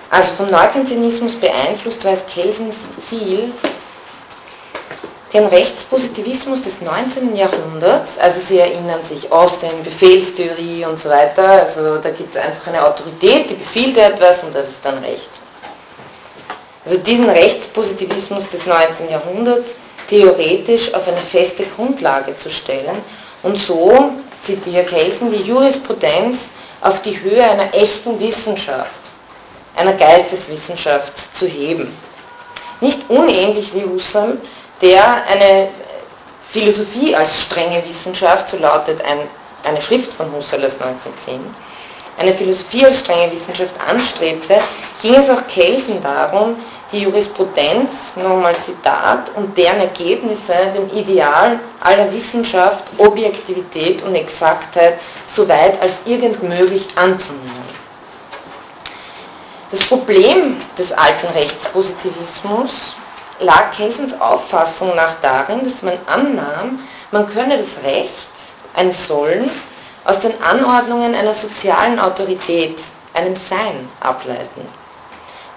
Also 0.09 0.33
vom 0.33 0.51
Neukantianismus 0.51 1.35
beeinflusst 1.35 2.03
war 2.07 2.15
es 2.15 2.25
Kelsens 2.33 2.77
Ziel, 3.07 3.53
den 5.35 5.45
Rechtspositivismus 5.45 6.63
des 6.63 6.81
19. 6.81 7.37
Jahrhunderts, 7.37 8.17
also 8.17 8.41
Sie 8.41 8.59
erinnern 8.59 9.05
sich, 9.05 9.31
Austin, 9.31 9.85
Befehlstheorie 9.85 10.87
und 10.87 10.99
so 10.99 11.11
weiter, 11.11 11.47
also 11.47 11.99
da 11.99 12.09
gibt 12.09 12.35
es 12.35 12.41
einfach 12.43 12.69
eine 12.69 12.87
Autorität, 12.87 13.51
die 13.51 13.55
befiehlt 13.55 13.99
etwas 13.99 14.43
und 14.45 14.55
das 14.55 14.69
ist 14.69 14.83
dann 14.83 14.97
Recht. 15.05 15.29
Also 16.89 17.03
diesen 17.03 17.29
Rechtspositivismus 17.29 18.49
des 18.49 18.65
19. 18.65 19.11
Jahrhunderts 19.11 19.67
theoretisch 20.09 20.95
auf 20.95 21.07
eine 21.07 21.19
feste 21.19 21.65
Grundlage 21.65 22.35
zu 22.35 22.49
stellen 22.49 23.03
und 23.43 23.57
so, 23.59 24.13
zitiere 24.43 24.85
Kelsen, 24.85 25.31
die 25.31 25.43
Jurisprudenz 25.43 26.49
auf 26.81 27.03
die 27.03 27.21
Höhe 27.21 27.45
einer 27.45 27.75
echten 27.75 28.19
Wissenschaft, 28.19 28.89
einer 29.77 29.93
Geisteswissenschaft 29.93 31.37
zu 31.37 31.47
heben. 31.47 31.95
Nicht 32.81 33.01
unähnlich 33.11 33.75
wie 33.75 33.85
Husserl, 33.85 34.39
der 34.81 35.27
eine 35.27 35.69
Philosophie 36.51 37.15
als 37.15 37.43
strenge 37.43 37.83
Wissenschaft, 37.87 38.49
so 38.49 38.57
lautet 38.57 39.05
ein, 39.05 39.19
eine 39.65 39.83
Schrift 39.83 40.11
von 40.15 40.33
Husserl 40.33 40.65
aus 40.65 40.81
1910, 40.81 41.39
eine 42.19 42.35
Philosophie 42.35 42.85
als 42.85 43.01
strenge 43.01 43.33
Wissenschaft 43.33 43.75
anstrebte, 43.89 44.59
ging 45.01 45.15
es 45.15 45.31
auch 45.31 45.47
Kelsen 45.47 46.03
darum, 46.03 46.57
die 46.91 47.01
Jurisprudenz, 47.01 48.17
nochmal 48.17 48.57
Zitat, 48.65 49.31
und 49.37 49.57
deren 49.57 49.81
Ergebnisse 49.81 50.55
dem 50.75 50.91
Ideal 50.97 51.59
aller 51.81 52.13
Wissenschaft, 52.13 52.85
Objektivität 52.97 54.03
und 54.03 54.15
Exaktheit 54.15 54.99
so 55.27 55.49
weit 55.49 55.81
als 55.83 55.95
irgend 56.07 56.43
möglich 56.43 56.89
anzunehmen. 56.95 57.69
Das 59.71 59.81
Problem 59.81 60.57
des 60.79 60.93
alten 60.93 61.27
Rechtspositivismus 61.35 62.95
lag 63.41 63.71
Kelsens 63.77 64.19
Auffassung 64.19 64.97
nach 64.97 65.17
darin, 65.21 65.63
dass 65.63 65.83
man 65.83 65.99
annahm, 66.07 66.79
man 67.11 67.27
könne 67.29 67.59
das 67.59 67.85
Recht, 67.85 68.29
ein 68.75 68.93
Sollen, 68.93 69.51
aus 70.09 70.21
den 70.21 70.43
Anordnungen 70.43 71.15
einer 71.15 71.35
sozialen 71.35 71.99
Autorität, 71.99 72.81
einem 73.13 73.37
Sein, 73.37 73.87
ableiten. 74.01 74.67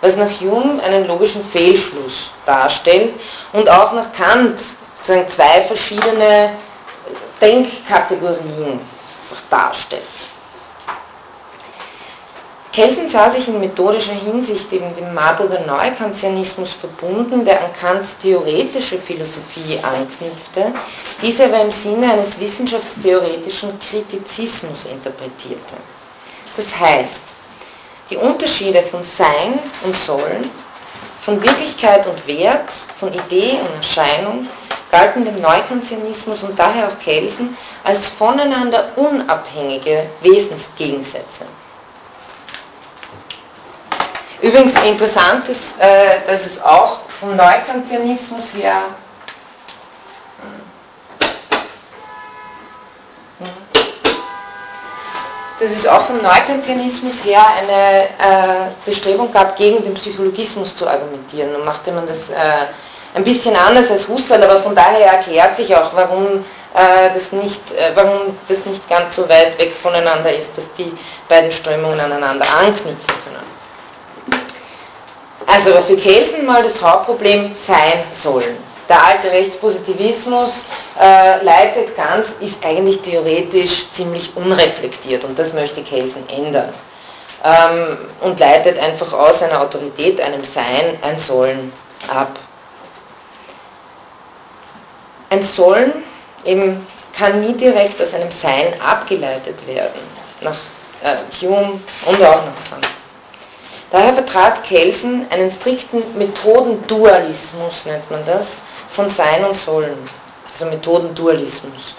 Was 0.02 0.18
nach 0.18 0.30
Hume 0.42 0.84
einen 0.84 1.08
logischen 1.08 1.44
Fehlschluss 1.46 2.32
darstellt 2.46 3.14
und 3.54 3.70
auch 3.70 3.94
nach 3.94 4.12
Kant 4.12 4.60
sozusagen 4.98 5.30
zwei 5.30 5.62
verschiedene 5.62 6.50
Denkkategorien 7.40 8.82
darstellt. 9.50 10.02
Kelsen 12.74 13.10
sah 13.10 13.30
sich 13.30 13.50
in 13.50 13.60
methodischer 13.60 14.14
Hinsicht 14.14 14.72
eben 14.72 14.96
dem 14.96 15.14
Marburger 15.14 15.60
Neukantianismus 15.68 16.72
verbunden, 16.72 17.44
der 17.44 17.60
an 17.60 17.74
Kants 17.74 18.16
theoretische 18.22 18.98
Philosophie 18.98 19.78
anknüpfte, 19.82 20.72
diese 21.22 21.46
aber 21.46 21.64
im 21.64 21.72
Sinne 21.72 22.14
eines 22.14 22.40
wissenschaftstheoretischen 22.40 23.78
Kritizismus 23.78 24.86
interpretierte. 24.86 25.76
Das 26.56 26.80
heißt, 26.80 27.24
die 28.10 28.16
Unterschiede 28.16 28.82
von 28.84 29.04
Sein 29.04 29.60
und 29.84 29.96
Sollen, 29.96 30.50
von 31.22 31.44
Wirklichkeit 31.44 32.08
und 32.08 32.26
Wert, 32.26 32.72
von 32.98 33.10
Idee 33.14 33.60
und 33.60 33.76
Erscheinung 33.76 34.48
galten 34.90 35.26
dem 35.26 35.42
Neukantianismus 35.42 36.44
und 36.44 36.58
daher 36.58 36.88
auch 36.88 37.00
Kelsen 37.00 37.58
als 37.84 38.08
voneinander 38.08 38.86
unabhängige 38.96 40.06
Wesensgegensätze. 40.22 41.46
Übrigens 44.42 44.74
interessant 44.84 45.48
ist, 45.50 45.80
äh, 45.80 46.20
dass 46.28 46.46
es 46.46 46.62
auch 46.64 47.02
vom 47.20 47.36
Neukantianismus 47.36 48.54
her 48.56 48.84
dass 55.62 55.72
es 55.72 55.88
auch 55.88 56.02
vom 56.02 56.18
Neukantianismus 56.22 57.24
her 57.24 57.46
eine 57.60 58.06
äh, 58.06 58.72
Bestrebung 58.84 59.32
gab, 59.32 59.56
gegen 59.56 59.84
den 59.84 59.94
Psychologismus 59.94 60.76
zu 60.76 60.88
argumentieren. 60.88 61.56
Und 61.56 61.66
machte 61.66 61.92
man 61.92 62.08
das 62.08 62.32
äh, 62.32 62.66
ein 63.14 63.24
bisschen 63.24 63.56
anders 63.56 63.92
als 63.92 64.08
Husserl, 64.08 64.42
aber 64.44 64.62
von 64.62 64.74
daher 64.74 65.14
erklärt 65.14 65.56
sich 65.56 65.76
auch, 65.76 65.92
warum, 65.94 66.44
äh, 66.74 67.14
das 67.14 67.32
nicht, 67.32 67.62
äh, 67.74 67.92
warum 67.94 68.36
das 68.48 68.66
nicht 68.66 68.90
ganz 68.90 69.16
so 69.16 69.30
weit 69.30 69.60
weg 69.60 69.74
voneinander 69.80 70.36
ist, 70.36 70.50
dass 70.58 70.66
die 70.80 70.92
beiden 71.30 71.52
Strömungen 71.52 72.00
aneinander 72.00 72.46
anknüpfen 72.60 73.08
können. 73.24 73.51
Also 75.48 75.82
für 75.82 75.98
Kelsen 75.98 76.46
mal 76.46 76.64
das 76.64 76.82
Hauptproblem 76.82 77.56
sein 77.56 78.04
sollen. 78.12 78.58
Der 78.88 79.06
alte 79.06 79.32
Rechtspositivismus 79.32 80.66
äh, 81.00 81.44
leitet 81.44 81.96
ganz, 81.96 82.34
ist 82.42 82.64
eigentlich 82.64 83.00
theoretisch 83.02 83.90
ziemlich 83.94 84.36
unreflektiert 84.36 85.24
und 85.24 85.40
das 85.40 85.54
möchte 85.54 85.82
Kelsen 85.82 86.28
ändern. 86.30 86.70
Ähm, 87.44 87.98
und 88.20 88.40
leitet 88.40 88.78
einfach 88.80 89.14
aus 89.14 89.42
einer 89.42 89.62
Autorität, 89.62 90.22
einem 90.22 90.44
Sein, 90.44 91.00
ein 91.02 91.18
Sollen 91.18 91.72
ab. 92.08 92.38
Ein 95.30 95.42
Sollen 95.42 96.04
eben 96.44 96.86
kann 97.18 97.40
nie 97.40 97.54
direkt 97.54 98.02
aus 98.02 98.14
einem 98.14 98.30
Sein 98.30 98.74
abgeleitet 98.86 99.66
werden, 99.66 100.02
nach 100.42 100.58
äh, 101.04 101.16
Hume 101.42 101.80
und 102.06 102.24
auch 102.24 102.46
nach 102.46 102.70
Kant. 102.70 102.88
Daher 103.92 104.14
vertrat 104.14 104.64
Kelsen 104.64 105.26
einen 105.30 105.52
strikten 105.52 106.02
Methodendualismus, 106.18 107.86
nennt 107.86 108.10
man 108.10 108.24
das, 108.26 108.60
von 108.90 109.10
Sein 109.10 109.44
und 109.44 109.56
Sollen, 109.56 109.98
also 110.54 110.66
Methodendualismus. 110.66 111.96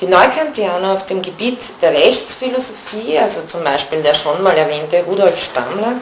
Die 0.00 0.06
Neukantianer 0.06 0.92
auf 0.92 1.06
dem 1.06 1.20
Gebiet 1.20 1.58
der 1.82 1.92
Rechtsphilosophie, 1.92 3.18
also 3.18 3.40
zum 3.42 3.64
Beispiel 3.64 4.02
der 4.02 4.14
schon 4.14 4.40
mal 4.42 4.56
erwähnte 4.56 5.02
Rudolf 5.02 5.42
Stammler, 5.42 5.94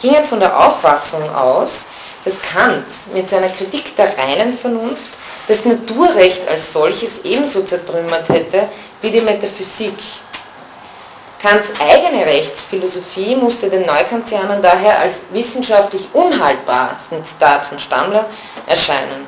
gingen 0.00 0.24
von 0.24 0.40
der 0.40 0.58
Auffassung 0.58 1.28
aus, 1.34 1.84
dass 2.24 2.34
Kant 2.40 2.86
mit 3.12 3.28
seiner 3.28 3.50
Kritik 3.50 3.94
der 3.96 4.16
reinen 4.16 4.58
Vernunft 4.58 5.10
das 5.46 5.64
Naturrecht 5.66 6.48
als 6.48 6.72
solches 6.72 7.22
ebenso 7.22 7.62
zertrümmert 7.62 8.28
hätte 8.30 8.68
wie 9.02 9.10
die 9.10 9.20
Metaphysik 9.20 9.98
Kants 11.44 11.68
eigene 11.78 12.24
Rechtsphilosophie 12.24 13.36
musste 13.36 13.68
den 13.68 13.84
Neukantianern 13.84 14.62
daher 14.62 14.98
als 14.98 15.16
wissenschaftlich 15.30 16.08
unhaltbar, 16.14 16.92
das 16.94 17.02
ist 17.02 17.12
ein 17.12 17.24
Zitat 17.26 17.66
von 17.66 17.78
Stammler, 17.78 18.24
erscheinen. 18.66 19.26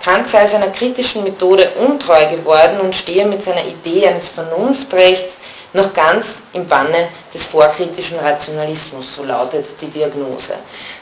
Kant 0.00 0.28
sei 0.28 0.46
seiner 0.46 0.68
kritischen 0.68 1.24
Methode 1.24 1.72
untreu 1.84 2.24
geworden 2.26 2.78
und 2.78 2.94
stehe 2.94 3.26
mit 3.26 3.42
seiner 3.42 3.64
Idee 3.64 4.06
eines 4.06 4.28
Vernunftrechts 4.28 5.38
noch 5.72 5.92
ganz 5.92 6.42
im 6.52 6.68
Banne 6.68 7.08
des 7.34 7.44
vorkritischen 7.44 8.20
Rationalismus, 8.20 9.16
so 9.16 9.24
lautet 9.24 9.66
die 9.80 9.88
Diagnose. 9.88 10.54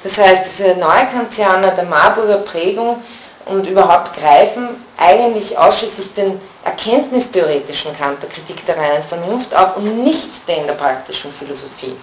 Das 0.02 0.16
heißt, 0.16 0.44
diese 0.50 0.76
Neukantianer 0.76 1.72
der 1.72 1.84
Marburger 1.84 2.38
Prägung 2.38 3.02
und 3.46 3.66
überhaupt 3.66 4.16
greifen 4.16 4.68
eigentlich 4.96 5.56
ausschließlich 5.56 6.14
den 6.14 6.40
erkenntnistheoretischen 6.64 7.96
Kant 7.96 8.22
der 8.22 8.30
Kritik 8.30 8.64
der 8.66 8.76
reinen 8.76 9.02
Vernunft 9.02 9.54
auf 9.54 9.76
und 9.76 10.02
nicht 10.02 10.48
den 10.48 10.66
der 10.66 10.74
praktischen 10.74 11.32
Philosophie. 11.32 11.96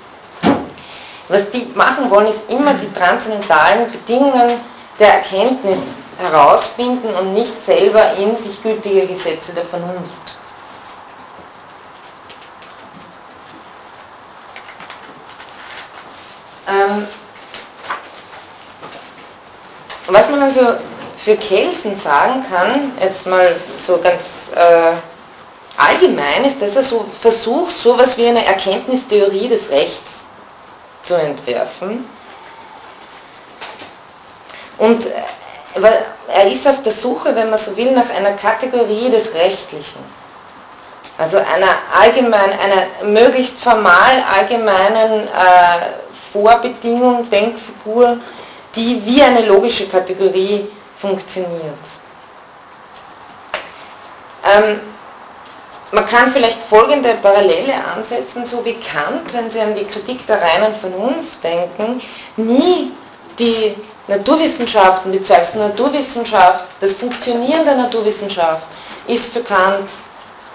Was 1.28 1.50
die 1.52 1.72
machen 1.76 2.10
wollen, 2.10 2.28
ist 2.28 2.42
immer 2.50 2.74
die 2.74 2.92
transzendentalen 2.94 3.90
Bedingungen 3.92 4.60
der 5.00 5.16
Erkenntnis 5.16 5.80
herausfinden 6.20 7.08
und 7.16 7.34
nicht 7.34 7.66
selber 7.66 8.14
in 8.18 8.36
sich 8.38 8.62
gültige 8.62 9.08
Gesetze 9.08 9.54
der 9.54 9.66
Vernunft. 9.66 10.36
Ähm, 16.68 17.08
was 20.08 20.30
man 20.30 20.44
also 20.44 20.62
für 21.24 21.36
Kelsen 21.36 21.96
sagen 22.00 22.44
kann, 22.50 22.92
jetzt 23.00 23.28
mal 23.28 23.56
so 23.80 24.00
ganz 24.00 24.50
äh, 24.56 24.94
allgemein, 25.78 26.46
ist, 26.46 26.62
dass 26.62 26.76
er 26.76 26.84
so 26.84 27.06
versucht, 27.20 27.78
so 27.78 27.94
etwas 27.94 28.18
wie 28.18 28.28
eine 28.28 28.44
Erkenntnistheorie 28.46 29.48
des 29.48 29.70
Rechts 29.70 30.26
zu 31.04 31.14
entwerfen. 31.16 32.06
Und 34.78 35.06
äh, 35.06 35.12
er 36.28 36.52
ist 36.52 36.68
auf 36.68 36.82
der 36.82 36.92
Suche, 36.92 37.36
wenn 37.36 37.50
man 37.50 37.60
so 37.60 37.76
will, 37.78 37.92
nach 37.92 38.10
einer 38.10 38.32
Kategorie 38.32 39.10
des 39.10 39.34
Rechtlichen. 39.34 40.22
Also 41.18 41.38
einer 41.38 41.76
allgemeinen, 42.00 42.54
einer 42.60 43.12
möglichst 43.12 43.60
formal 43.60 44.24
allgemeinen 44.36 45.28
äh, 45.28 46.02
Vorbedingung, 46.34 47.30
Denkfigur, 47.30 48.18
die 48.76 49.06
wie 49.06 49.22
eine 49.22 49.46
logische 49.46 49.88
Kategorie 49.88 50.68
funktioniert. 51.02 51.86
Ähm, 54.46 54.80
man 55.92 56.06
kann 56.08 56.32
vielleicht 56.32 56.62
folgende 56.64 57.16
Parallele 57.22 57.74
ansetzen, 57.96 58.46
so 58.46 58.64
wie 58.64 58.76
Kant, 58.76 59.34
wenn 59.34 59.52
Sie 59.52 59.60
an 59.60 59.76
die 59.76 59.84
Kritik 59.84 60.26
der 60.26 60.42
reinen 60.42 60.74
Vernunft 60.76 61.44
denken, 61.44 62.02
nie 62.38 62.92
die 63.38 63.76
Naturwissenschaften, 64.08 65.12
die 65.12 65.22
Naturwissenschaft, 65.58 66.66
das 66.80 66.94
Funktionieren 66.94 67.66
der 67.66 67.76
Naturwissenschaft 67.76 68.64
ist 69.08 69.34
für 69.34 69.42
Kant 69.42 69.90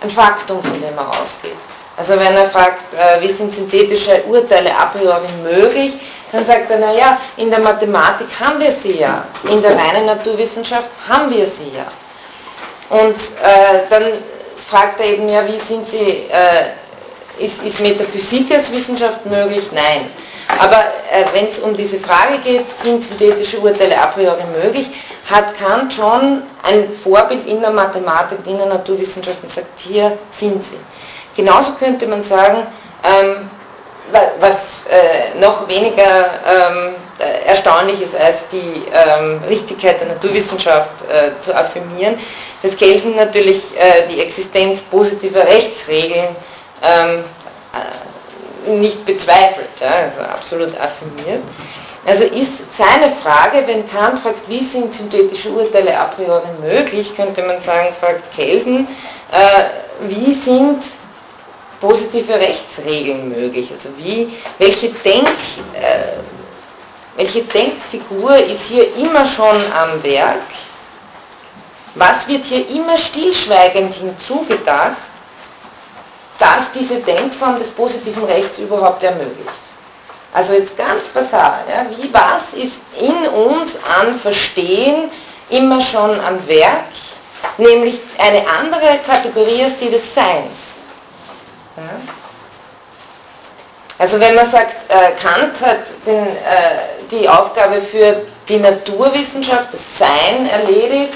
ein 0.00 0.10
Faktum, 0.10 0.62
von 0.62 0.80
dem 0.80 0.96
er 0.96 1.08
ausgeht. 1.08 1.56
Also 1.96 2.12
wenn 2.14 2.34
er 2.34 2.50
fragt, 2.50 2.92
äh, 2.94 3.20
wie 3.22 3.32
sind 3.32 3.52
synthetische 3.52 4.22
Urteile 4.24 4.70
a 4.76 4.86
priori 4.86 5.28
möglich, 5.42 5.94
dann 6.36 6.46
sagt 6.46 6.70
er, 6.70 6.78
naja, 6.78 7.18
in 7.36 7.50
der 7.50 7.60
Mathematik 7.60 8.28
haben 8.38 8.60
wir 8.60 8.72
sie 8.72 8.98
ja, 8.98 9.24
in 9.50 9.62
der 9.62 9.76
reinen 9.76 10.06
Naturwissenschaft 10.06 10.88
haben 11.08 11.30
wir 11.30 11.46
sie 11.46 11.72
ja. 11.74 11.86
Und 12.88 13.16
äh, 13.16 13.82
dann 13.90 14.04
fragt 14.68 15.00
er 15.00 15.06
eben, 15.06 15.28
ja, 15.28 15.42
wie 15.46 15.58
sind 15.58 15.88
sie, 15.88 16.28
äh, 16.30 17.44
ist, 17.44 17.62
ist 17.62 17.80
Metaphysik 17.80 18.52
als 18.54 18.70
Wissenschaft 18.70 19.24
möglich? 19.26 19.64
Nein. 19.72 20.10
Aber 20.58 20.78
äh, 21.10 21.24
wenn 21.32 21.48
es 21.48 21.58
um 21.58 21.74
diese 21.74 21.98
Frage 21.98 22.38
geht, 22.44 22.70
sind 22.70 23.02
synthetische 23.02 23.58
Urteile 23.58 24.00
a 24.00 24.06
priori 24.06 24.44
möglich, 24.62 24.90
hat 25.28 25.58
Kant 25.58 25.92
schon 25.92 26.42
ein 26.62 26.88
Vorbild 27.02 27.46
in 27.46 27.60
der 27.60 27.70
Mathematik, 27.70 28.38
in 28.46 28.58
der 28.58 28.66
Naturwissenschaft 28.66 29.42
und 29.42 29.50
sagt, 29.50 29.66
hier 29.76 30.16
sind 30.30 30.62
sie. 30.62 30.78
Genauso 31.34 31.72
könnte 31.72 32.06
man 32.06 32.22
sagen, 32.22 32.66
ähm, 33.02 33.50
was 34.40 34.82
äh, 34.90 35.38
noch 35.40 35.68
weniger 35.68 36.02
ähm, 36.02 36.94
äh, 37.18 37.48
erstaunlich 37.48 38.00
ist, 38.02 38.14
als 38.14 38.48
die 38.52 38.84
ähm, 38.92 39.40
Richtigkeit 39.48 40.00
der 40.00 40.08
Naturwissenschaft 40.08 40.92
äh, 41.02 41.40
zu 41.42 41.54
affirmieren, 41.54 42.18
dass 42.62 42.76
Kelsen 42.76 43.16
natürlich 43.16 43.62
äh, 43.76 44.06
die 44.10 44.20
Existenz 44.20 44.80
positiver 44.82 45.46
Rechtsregeln 45.46 46.36
ähm, 46.82 47.24
äh, 47.72 48.70
nicht 48.70 49.04
bezweifelt, 49.06 49.68
ja, 49.80 50.04
also 50.04 50.20
absolut 50.20 50.72
affirmiert. 50.80 51.42
Also 52.06 52.24
ist 52.24 52.76
seine 52.76 53.12
Frage, 53.20 53.66
wenn 53.66 53.88
Kant 53.88 54.20
fragt, 54.20 54.48
wie 54.48 54.62
sind 54.62 54.94
synthetische 54.94 55.50
Urteile 55.50 55.98
a 55.98 56.04
priori 56.04 56.46
möglich, 56.62 57.16
könnte 57.16 57.42
man 57.42 57.60
sagen, 57.60 57.88
fragt 57.98 58.32
Kelsen, 58.34 58.86
äh, 59.32 60.06
wie 60.08 60.34
sind 60.34 60.82
positive 61.80 62.34
Rechtsregeln 62.34 63.28
möglich? 63.28 63.70
Also 63.72 63.88
wie, 63.98 64.32
welche, 64.58 64.88
Denk, 64.88 65.28
äh, 65.74 66.18
welche 67.16 67.42
Denkfigur 67.42 68.36
ist 68.36 68.68
hier 68.68 68.94
immer 68.96 69.24
schon 69.26 69.56
am 69.72 70.02
Werk? 70.02 70.42
Was 71.94 72.28
wird 72.28 72.44
hier 72.44 72.68
immer 72.68 72.98
stillschweigend 72.98 73.94
hinzugedacht, 73.94 74.96
dass 76.38 76.70
diese 76.72 76.96
Denkform 76.96 77.58
des 77.58 77.70
positiven 77.70 78.24
Rechts 78.24 78.58
überhaupt 78.58 79.02
ermöglicht? 79.02 79.48
Also 80.34 80.52
jetzt 80.52 80.76
ganz 80.76 81.04
basal, 81.14 81.64
ja, 81.66 81.86
wie 81.96 82.12
was 82.12 82.52
ist 82.52 82.74
in 83.00 83.26
uns 83.28 83.78
an 83.98 84.20
Verstehen 84.20 85.10
immer 85.48 85.80
schon 85.80 86.20
am 86.20 86.46
Werk, 86.46 86.84
nämlich 87.56 88.00
eine 88.18 88.42
andere 88.46 88.98
Kategorie 89.06 89.64
als 89.64 89.78
die 89.78 89.88
des 89.88 90.14
Seins. 90.14 90.65
Ja? 91.76 91.82
Also 93.98 94.20
wenn 94.20 94.34
man 94.34 94.48
sagt, 94.50 94.90
äh, 94.90 95.12
Kant 95.22 95.60
hat 95.62 95.80
den, 96.04 96.26
äh, 96.26 97.10
die 97.10 97.28
Aufgabe 97.28 97.80
für 97.80 98.22
die 98.48 98.58
Naturwissenschaft, 98.58 99.72
das 99.72 99.98
Sein 99.98 100.48
erledigt, 100.50 101.14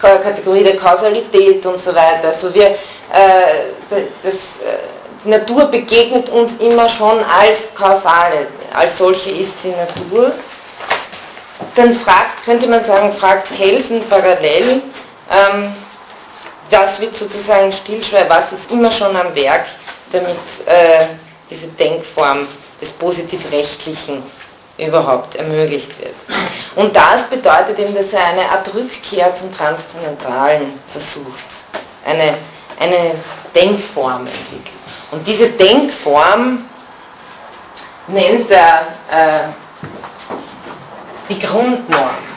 Kategorie 0.00 0.64
der 0.64 0.76
Kausalität 0.76 1.64
und 1.64 1.78
so 1.78 1.94
weiter. 1.94 2.28
Also 2.28 2.52
wir, 2.52 2.66
äh, 2.66 4.00
das, 4.22 4.34
Natur 5.24 5.66
begegnet 5.66 6.28
uns 6.30 6.54
immer 6.58 6.88
schon 6.88 7.18
als 7.24 7.72
Kausale, 7.76 8.48
als 8.74 8.98
solche 8.98 9.30
ist 9.30 9.62
sie 9.62 9.70
Natur. 9.70 10.32
Dann 11.76 11.94
fragt, 11.94 12.44
könnte 12.44 12.66
man 12.66 12.82
sagen, 12.82 13.12
fragt 13.12 13.56
Kelsen 13.56 14.02
parallel, 14.08 14.82
ähm, 15.30 15.74
das 16.70 16.98
wird 16.98 17.14
sozusagen 17.14 17.70
stillschwer, 17.70 18.28
was 18.28 18.52
ist 18.52 18.70
immer 18.72 18.90
schon 18.90 19.14
am 19.14 19.32
Werk 19.36 19.66
damit 20.12 20.36
äh, 20.66 21.06
diese 21.50 21.66
Denkform 21.68 22.46
des 22.80 22.90
positiv-rechtlichen 22.90 24.22
überhaupt 24.78 25.34
ermöglicht 25.36 25.98
wird. 26.00 26.14
Und 26.74 26.94
das 26.96 27.24
bedeutet 27.24 27.78
eben, 27.78 27.94
dass 27.94 28.12
er 28.12 28.26
eine 28.26 28.48
Art 28.48 28.72
Rückkehr 28.74 29.34
zum 29.34 29.52
Transzendentalen 29.54 30.78
versucht, 30.90 31.44
eine, 32.04 32.34
eine 32.80 33.14
Denkform 33.54 34.26
entwickelt. 34.26 34.78
Und 35.10 35.26
diese 35.26 35.50
Denkform 35.50 36.64
nennt 38.08 38.50
er 38.50 38.86
äh, 39.10 39.48
die 41.28 41.38
Grundnorm. 41.38 42.31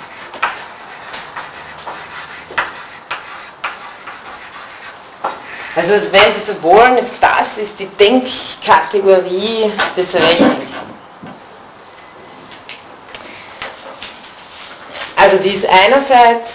Also 5.75 5.91
wenn 5.91 6.33
Sie 6.33 6.51
so 6.51 6.63
wollen, 6.63 6.97
ist 6.97 7.13
das 7.19 7.57
ist 7.57 7.77
die 7.77 7.87
Denkkategorie 7.87 9.73
des 9.97 10.13
Rechtlichen. 10.13 10.95
Also 15.17 15.37
die 15.37 15.49
ist 15.49 15.65
einerseits 15.67 16.51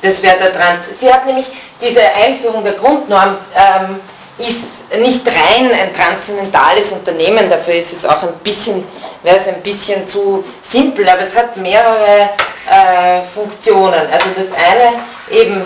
das 0.00 0.22
wäre 0.22 0.38
der 0.38 0.52
Trans. 0.54 0.80
Sie 0.98 1.12
hat 1.12 1.26
nämlich 1.26 1.46
diese 1.80 2.00
Einführung 2.00 2.64
der 2.64 2.74
Grundnorm 2.74 3.36
ähm, 3.54 4.00
ist 4.38 4.96
nicht 4.98 5.26
rein 5.26 5.70
ein 5.72 5.92
transzendentales 5.92 6.90
Unternehmen, 6.92 7.50
dafür 7.50 7.74
ist 7.74 7.92
es 7.92 8.04
auch 8.04 8.22
ein 8.22 8.34
bisschen, 8.44 8.84
wäre 9.22 9.38
es 9.38 9.48
ein 9.48 9.60
bisschen 9.62 10.06
zu 10.08 10.44
simpel, 10.62 11.08
aber 11.08 11.22
es 11.22 11.34
hat 11.34 11.56
mehrere 11.56 12.30
äh, 12.70 13.22
Funktionen. 13.34 14.06
Also 14.12 14.26
das 14.36 14.52
eine 14.52 15.02
eben 15.30 15.62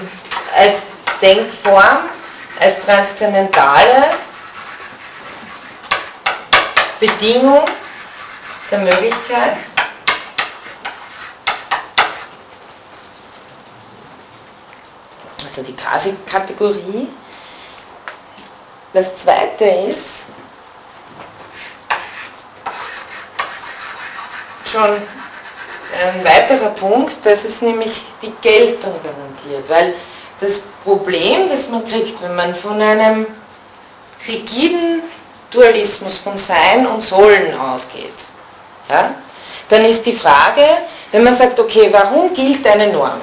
als 0.57 0.75
Denkform, 1.21 1.99
als 2.59 2.75
transzendentale 2.85 4.05
Bedingung 6.99 7.65
der 8.71 8.79
Möglichkeit, 8.79 9.57
also 15.45 15.63
die 15.63 15.77
Kategorie. 16.31 17.09
Das 18.93 19.17
zweite 19.17 19.65
ist 19.65 20.25
schon 24.71 24.83
ein 24.83 26.25
weiterer 26.25 26.71
Punkt, 26.71 27.15
das 27.25 27.45
ist 27.45 27.63
nämlich 27.63 28.03
die 28.21 28.33
Geltung 28.43 28.95
garantiert, 29.03 29.69
weil 29.69 29.95
das 30.41 30.61
Problem, 30.85 31.49
das 31.49 31.69
man 31.69 31.87
kriegt, 31.87 32.21
wenn 32.23 32.35
man 32.35 32.55
von 32.55 32.81
einem 32.81 33.27
rigiden 34.27 35.03
Dualismus 35.51 36.19
von 36.19 36.37
Sein 36.37 36.87
und 36.87 37.03
Sollen 37.03 37.59
ausgeht, 37.59 38.13
ja, 38.89 39.15
dann 39.69 39.85
ist 39.85 40.05
die 40.05 40.17
Frage, 40.17 40.65
wenn 41.13 41.25
man 41.25 41.37
sagt, 41.37 41.59
okay, 41.59 41.89
warum 41.91 42.35
gilt 42.35 42.67
eine 42.67 42.89
Norm? 42.89 43.21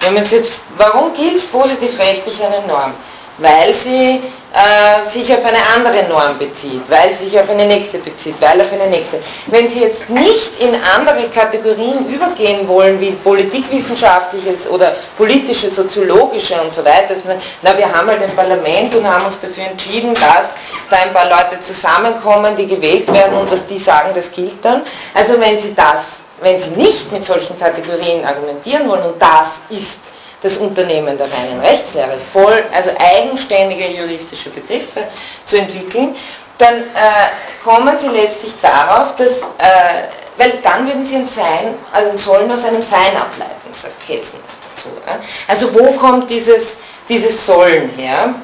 Wenn 0.00 0.14
man 0.14 0.24
jetzt, 0.26 0.60
warum 0.76 1.12
gilt 1.14 1.50
positiv 1.50 1.98
rechtlich 1.98 2.42
eine 2.42 2.66
Norm? 2.66 2.94
Weil 3.38 3.74
sie 3.74 4.20
äh, 4.54 5.10
sich 5.10 5.32
auf 5.32 5.44
eine 5.44 5.58
andere 5.74 6.08
Norm 6.08 6.38
bezieht, 6.38 6.82
weil 6.88 7.12
sie 7.18 7.24
sich 7.24 7.38
auf 7.38 7.50
eine 7.50 7.66
nächste 7.66 7.98
bezieht, 7.98 8.36
weil 8.40 8.60
auf 8.60 8.72
eine 8.72 8.86
nächste. 8.86 9.18
Wenn 9.48 9.68
Sie 9.68 9.80
jetzt 9.80 10.08
nicht 10.08 10.60
in 10.60 10.76
andere 10.96 11.28
Kategorien 11.28 12.06
übergehen 12.06 12.68
wollen, 12.68 13.00
wie 13.00 13.10
politikwissenschaftliches 13.10 14.68
oder 14.68 14.94
politische, 15.16 15.70
soziologische 15.70 16.54
und 16.60 16.72
so 16.72 16.84
weiter, 16.84 17.14
man, 17.26 17.38
na 17.62 17.76
wir 17.76 17.92
haben 17.92 18.06
halt 18.06 18.22
ein 18.22 18.36
Parlament 18.36 18.94
und 18.94 19.04
haben 19.04 19.26
uns 19.26 19.40
dafür 19.40 19.64
entschieden, 19.64 20.14
dass 20.14 20.50
da 20.88 20.98
ein 20.98 21.12
paar 21.12 21.28
Leute 21.28 21.60
zusammenkommen, 21.60 22.54
die 22.56 22.68
gewählt 22.68 23.12
werden 23.12 23.36
und 23.36 23.50
was 23.50 23.66
die 23.66 23.80
sagen, 23.80 24.10
das 24.14 24.30
gilt 24.30 24.64
dann. 24.64 24.82
Also 25.14 25.40
wenn 25.40 25.60
Sie 25.60 25.74
das, 25.74 26.20
wenn 26.40 26.60
Sie 26.60 26.70
nicht 26.76 27.10
mit 27.10 27.24
solchen 27.24 27.58
Kategorien 27.58 28.24
argumentieren 28.24 28.88
wollen 28.88 29.02
und 29.02 29.20
das 29.20 29.48
ist 29.68 30.13
das 30.44 30.58
Unternehmen 30.58 31.16
der 31.16 31.26
reinen 31.32 31.58
Rechtslehre, 31.60 32.18
voll, 32.32 32.62
also 32.72 32.90
eigenständige 32.98 33.88
juristische 33.88 34.50
Begriffe 34.50 35.04
zu 35.46 35.56
entwickeln, 35.56 36.14
dann 36.58 36.74
äh, 36.74 37.64
kommen 37.64 37.98
Sie 37.98 38.08
letztlich 38.08 38.52
darauf, 38.60 39.16
dass, 39.16 39.38
äh, 39.58 40.04
weil 40.36 40.52
dann 40.62 40.86
würden 40.86 41.04
Sie 41.04 41.16
ein 41.16 41.26
Sein, 41.26 41.74
also 41.90 42.10
ein 42.10 42.18
Sollen 42.18 42.52
aus 42.52 42.62
einem 42.62 42.82
Sein 42.82 43.16
ableiten, 43.16 43.72
sagt 43.72 44.06
Kelsen 44.06 44.38
dazu. 44.68 44.90
Ja? 45.06 45.18
Also 45.48 45.74
wo 45.74 45.92
kommt 45.92 46.28
dieses, 46.28 46.76
dieses 47.08 47.46
Sollen 47.46 47.88
her? 47.96 48.34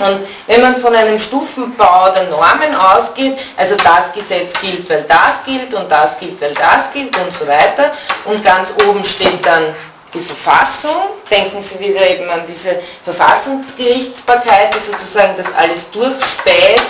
Und 0.00 0.26
wenn 0.46 0.60
man 0.60 0.76
von 0.80 0.94
einem 0.94 1.18
Stufenbau 1.18 2.10
der 2.10 2.24
Normen 2.24 2.74
ausgeht, 2.74 3.38
also 3.56 3.76
das 3.76 4.12
Gesetz 4.12 4.52
gilt, 4.60 4.88
weil 4.90 5.04
das 5.04 5.44
gilt 5.44 5.72
und 5.74 5.90
das 5.90 6.18
gilt, 6.18 6.40
weil 6.40 6.54
das 6.54 6.92
gilt 6.92 7.16
und 7.16 7.32
so 7.32 7.46
weiter, 7.46 7.92
und 8.24 8.44
ganz 8.44 8.72
oben 8.86 9.04
steht 9.04 9.44
dann 9.44 9.74
die 10.14 10.20
Verfassung, 10.20 11.08
denken 11.30 11.62
Sie 11.62 11.78
wieder 11.80 12.08
eben 12.08 12.28
an 12.30 12.42
diese 12.46 12.80
Verfassungsgerichtsbarkeit, 13.04 14.74
die 14.74 14.90
sozusagen 14.90 15.34
das 15.36 15.46
alles 15.54 15.90
durchspäht, 15.90 16.82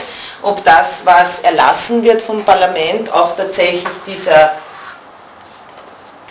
ob 0.43 0.63
das, 0.65 1.05
was 1.05 1.41
erlassen 1.41 2.03
wird 2.03 2.23
vom 2.23 2.45
Parlament, 2.45 3.13
auch 3.13 3.37
tatsächlich 3.37 3.85
dieser 4.07 4.53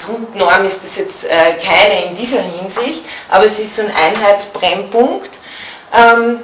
Grundnorm 0.06 0.66
ist 0.66 0.80
es 0.86 0.96
jetzt 0.96 1.24
äh, 1.26 1.56
keine 1.62 2.06
in 2.06 2.16
dieser 2.16 2.42
Hinsicht, 2.42 3.04
aber 3.30 3.46
es 3.46 3.60
ist 3.60 3.76
so 3.76 3.82
ein 3.82 3.92
Einheitsbrennpunkt. 3.94 5.32
Ähm, 5.94 6.40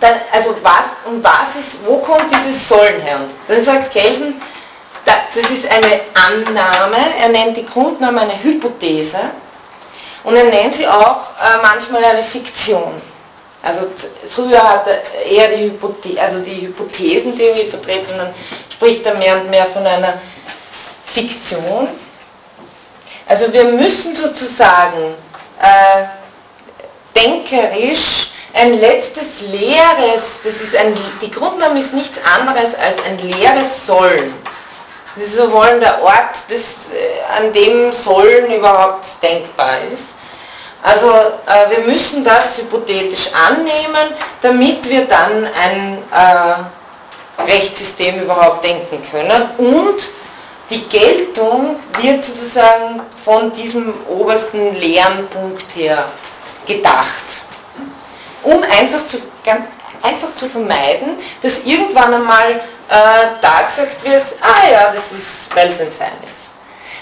dann, 0.00 0.14
also 0.32 0.54
was 0.62 0.84
und 1.06 1.24
was 1.24 1.56
ist, 1.58 1.86
wo 1.86 1.98
kommt 1.98 2.30
dieses 2.30 2.68
Sollen 2.68 3.00
her? 3.00 3.16
Und 3.16 3.30
dann 3.48 3.64
sagt 3.64 3.92
Kelsen, 3.92 4.40
das 5.06 5.50
ist 5.50 5.70
eine 5.70 6.00
Annahme, 6.14 6.96
er 7.20 7.28
nennt 7.28 7.56
die 7.56 7.64
Grundnorm 7.64 8.18
eine 8.18 8.42
Hypothese 8.42 9.18
und 10.24 10.34
er 10.34 10.44
nennt 10.44 10.74
sie 10.74 10.86
auch 10.86 11.30
äh, 11.40 11.62
manchmal 11.62 12.04
eine 12.04 12.22
Fiktion. 12.22 12.94
Also 13.62 13.88
früher 14.30 14.62
hat 14.62 14.86
er 14.86 15.24
eher 15.24 15.56
die, 15.56 15.64
Hypothe 15.64 16.20
also 16.20 16.40
die 16.40 16.68
Hypothesentheorie 16.68 17.68
vertreten 17.68 18.12
und 18.12 18.18
dann 18.18 18.34
spricht 18.72 19.04
er 19.06 19.14
mehr 19.16 19.40
und 19.40 19.50
mehr 19.50 19.66
von 19.66 19.84
einer 19.86 20.14
Fiktion. 21.06 21.88
Also 23.28 23.52
wir 23.52 23.64
müssen 23.64 24.14
sozusagen 24.14 25.14
äh, 25.60 26.04
denkerisch 27.18 28.28
ein 28.52 28.80
letztes 28.80 29.40
leeres, 29.50 30.40
das 30.44 30.54
ist 30.62 30.76
ein, 30.76 30.94
die 31.20 31.30
Grundnorm 31.30 31.76
ist 31.76 31.92
nichts 31.92 32.18
anderes 32.24 32.74
als 32.74 32.96
ein 33.04 33.18
leeres 33.18 33.84
Sollen. 33.84 34.32
Ist 35.16 35.34
so 35.34 35.50
wollen 35.50 35.80
der 35.80 36.02
Ort, 36.02 36.36
das, 36.48 36.60
äh, 36.92 37.38
an 37.38 37.52
dem 37.52 37.90
Sollen 37.92 38.52
überhaupt 38.52 39.06
denkbar 39.22 39.78
ist. 39.92 40.04
Also 40.82 41.10
äh, 41.10 41.70
wir 41.70 41.86
müssen 41.86 42.22
das 42.22 42.58
hypothetisch 42.58 43.30
annehmen, 43.32 44.14
damit 44.42 44.88
wir 44.88 45.06
dann 45.06 45.46
ein 45.46 45.98
äh, 46.12 47.42
Rechtssystem 47.42 48.22
überhaupt 48.22 48.64
denken 48.64 49.02
können 49.10 49.50
und 49.58 50.00
die 50.70 50.82
Geltung 50.88 51.76
wird 52.00 52.24
sozusagen 52.24 53.00
von 53.24 53.52
diesem 53.52 53.94
obersten 54.08 54.74
leeren 54.74 55.28
Punkt 55.28 55.64
her 55.74 56.06
gedacht, 56.66 57.24
um 58.42 58.62
einfach 58.62 59.06
zu, 59.06 59.18
einfach 60.02 60.34
zu 60.36 60.48
vermeiden, 60.48 61.18
dass 61.42 61.64
irgendwann 61.64 62.14
einmal 62.14 62.60
äh, 62.88 63.40
da 63.40 63.62
gesagt 63.68 64.02
wird, 64.04 64.24
ah 64.40 64.68
ja, 64.70 64.92
das 64.94 65.12
ist, 65.12 65.54
weil 65.54 65.68
es 65.70 65.80
ein 65.80 65.90
Sein 65.90 66.12
ist. 66.24 66.46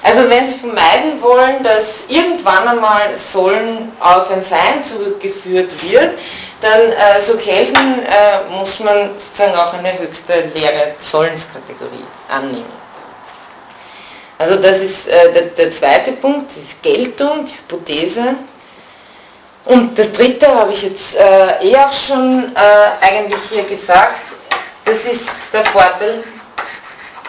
Also 0.02 0.28
wenn 0.28 0.46
Sie 0.46 0.54
vermeiden 0.54 1.20
wollen, 1.22 1.62
dass 1.62 2.04
irgendwann 2.08 2.68
einmal 2.68 3.16
Sollen 3.16 3.90
auf 4.00 4.30
ein 4.30 4.42
Sein 4.42 4.84
zurückgeführt 4.84 5.70
wird, 5.82 6.18
dann, 6.60 6.80
äh, 6.92 7.20
so 7.26 7.36
Kelsen, 7.36 8.02
äh, 8.04 8.58
muss 8.58 8.80
man 8.80 9.10
sozusagen 9.18 9.54
auch 9.54 9.72
eine 9.74 9.98
höchste 9.98 10.44
leere 10.54 10.94
Sollenskategorie 10.98 12.04
annehmen. 12.28 12.84
Also 14.38 14.56
das 14.56 14.78
ist 14.78 15.08
äh, 15.08 15.32
der, 15.32 15.42
der, 15.42 15.72
zweite 15.72 16.12
Punkt, 16.12 16.52
die 16.56 16.88
Geltung, 16.88 17.46
die 17.46 17.52
Hypothese. 17.52 18.34
Und 19.64 19.98
das 19.98 20.12
dritte 20.12 20.46
habe 20.48 20.72
ich 20.72 20.82
jetzt 20.82 21.14
äh, 21.14 21.68
eh 21.68 21.76
auch 21.76 21.92
schon 21.92 22.52
äh, 22.54 23.06
eigentlich 23.06 23.40
hier 23.50 23.62
gesagt, 23.62 24.20
das 24.84 25.12
ist 25.12 25.28
der 25.52 25.64
Vorteil, 25.66 26.22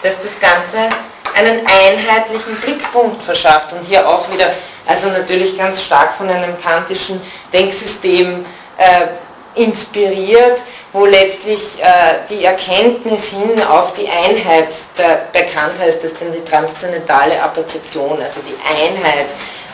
dass 0.02 0.14
das 0.20 0.38
Ganze 0.40 0.94
einen 1.34 1.60
einheitlichen 1.66 2.56
Blickpunkt 2.62 3.22
verschafft 3.22 3.72
und 3.72 3.84
hier 3.84 4.06
auch 4.08 4.30
wieder, 4.32 4.52
also 4.86 5.08
natürlich 5.08 5.56
ganz 5.56 5.82
stark 5.82 6.14
von 6.16 6.28
einem 6.28 6.60
kantischen 6.62 7.20
Denksystem 7.52 8.44
äh, 8.78 9.60
inspiriert, 9.60 10.60
wo 10.92 11.06
letztlich 11.06 11.60
äh, 11.80 12.18
die 12.30 12.44
Erkenntnis 12.44 13.24
hin 13.24 13.62
auf 13.68 13.94
die 13.94 14.08
Einheit, 14.08 14.68
der, 14.96 15.28
bekannt 15.32 15.78
heißt 15.78 16.04
das 16.04 16.12
dann 16.18 16.32
die 16.32 16.44
transzendentale 16.44 17.38
Apperzeption, 17.38 18.20
also 18.22 18.40
die 18.40 18.56
Einheit 18.64 19.26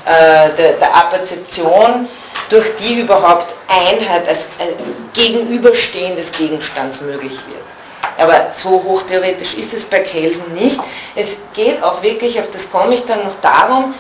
äh, 0.05 0.57
der, 0.57 0.73
der 0.75 0.97
Apperzeption, 0.97 2.09
durch 2.49 2.75
die 2.77 3.01
überhaupt 3.01 3.55
Einheit 3.69 4.29
als 4.29 4.41
ein 4.59 4.69
Gegenüberstehen 5.13 6.17
des 6.17 6.31
Gegenstands 6.33 7.01
möglich 7.01 7.33
wird. 7.33 7.62
Aber 8.23 8.53
so 8.57 8.71
hochtheoretisch 8.71 9.55
ist 9.55 9.75
es 9.75 9.85
bei 9.85 9.99
Kelsen 9.99 10.55
nicht. 10.55 10.79
Es 11.17 11.27
geht 11.55 11.83
auch 11.83 12.01
wirklich, 12.05 12.39
auf 12.39 12.49
das 12.53 12.71
komme 12.71 12.95
ich 12.95 13.05
dann 13.05 13.25
noch 13.25 13.41
darum, 13.43 13.95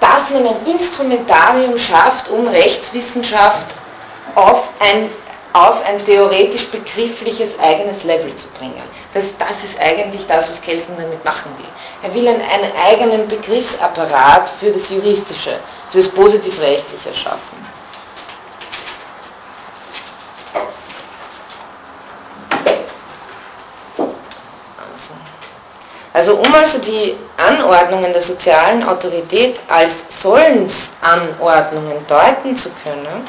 dass 0.00 0.30
man 0.30 0.46
ein 0.46 0.66
Instrumentarium 0.66 1.76
schafft, 1.76 2.30
um 2.30 2.46
Rechtswissenschaft 2.46 3.66
auf 4.36 4.68
ein, 4.78 5.10
auf 5.52 5.84
ein 5.84 6.04
theoretisch 6.04 6.66
begriffliches 6.68 7.58
eigenes 7.58 8.04
Level 8.04 8.34
zu 8.36 8.46
bringen. 8.58 8.82
Das, 9.12 9.24
das 9.36 9.64
ist 9.64 9.80
eigentlich 9.80 10.24
das, 10.28 10.48
was 10.48 10.62
Kelsen 10.62 10.94
damit 10.96 11.24
machen 11.24 11.50
will. 11.58 11.68
Er 12.08 12.14
will 12.14 12.28
einen, 12.28 12.42
einen 12.42 12.72
eigenen 12.86 13.26
Begriffsapparat 13.26 14.48
für 14.60 14.70
das 14.70 14.90
Juristische, 14.90 15.58
für 15.90 15.98
das 15.98 16.08
Positivrechtliche 16.08 17.12
schaffen. 17.12 17.65
Also 26.16 26.34
um 26.34 26.54
also 26.54 26.78
die 26.78 27.14
Anordnungen 27.36 28.10
der 28.10 28.22
sozialen 28.22 28.82
Autorität 28.88 29.60
als 29.68 29.96
Sollensanordnungen 30.08 32.06
deuten 32.08 32.56
zu 32.56 32.70
können, 32.82 33.28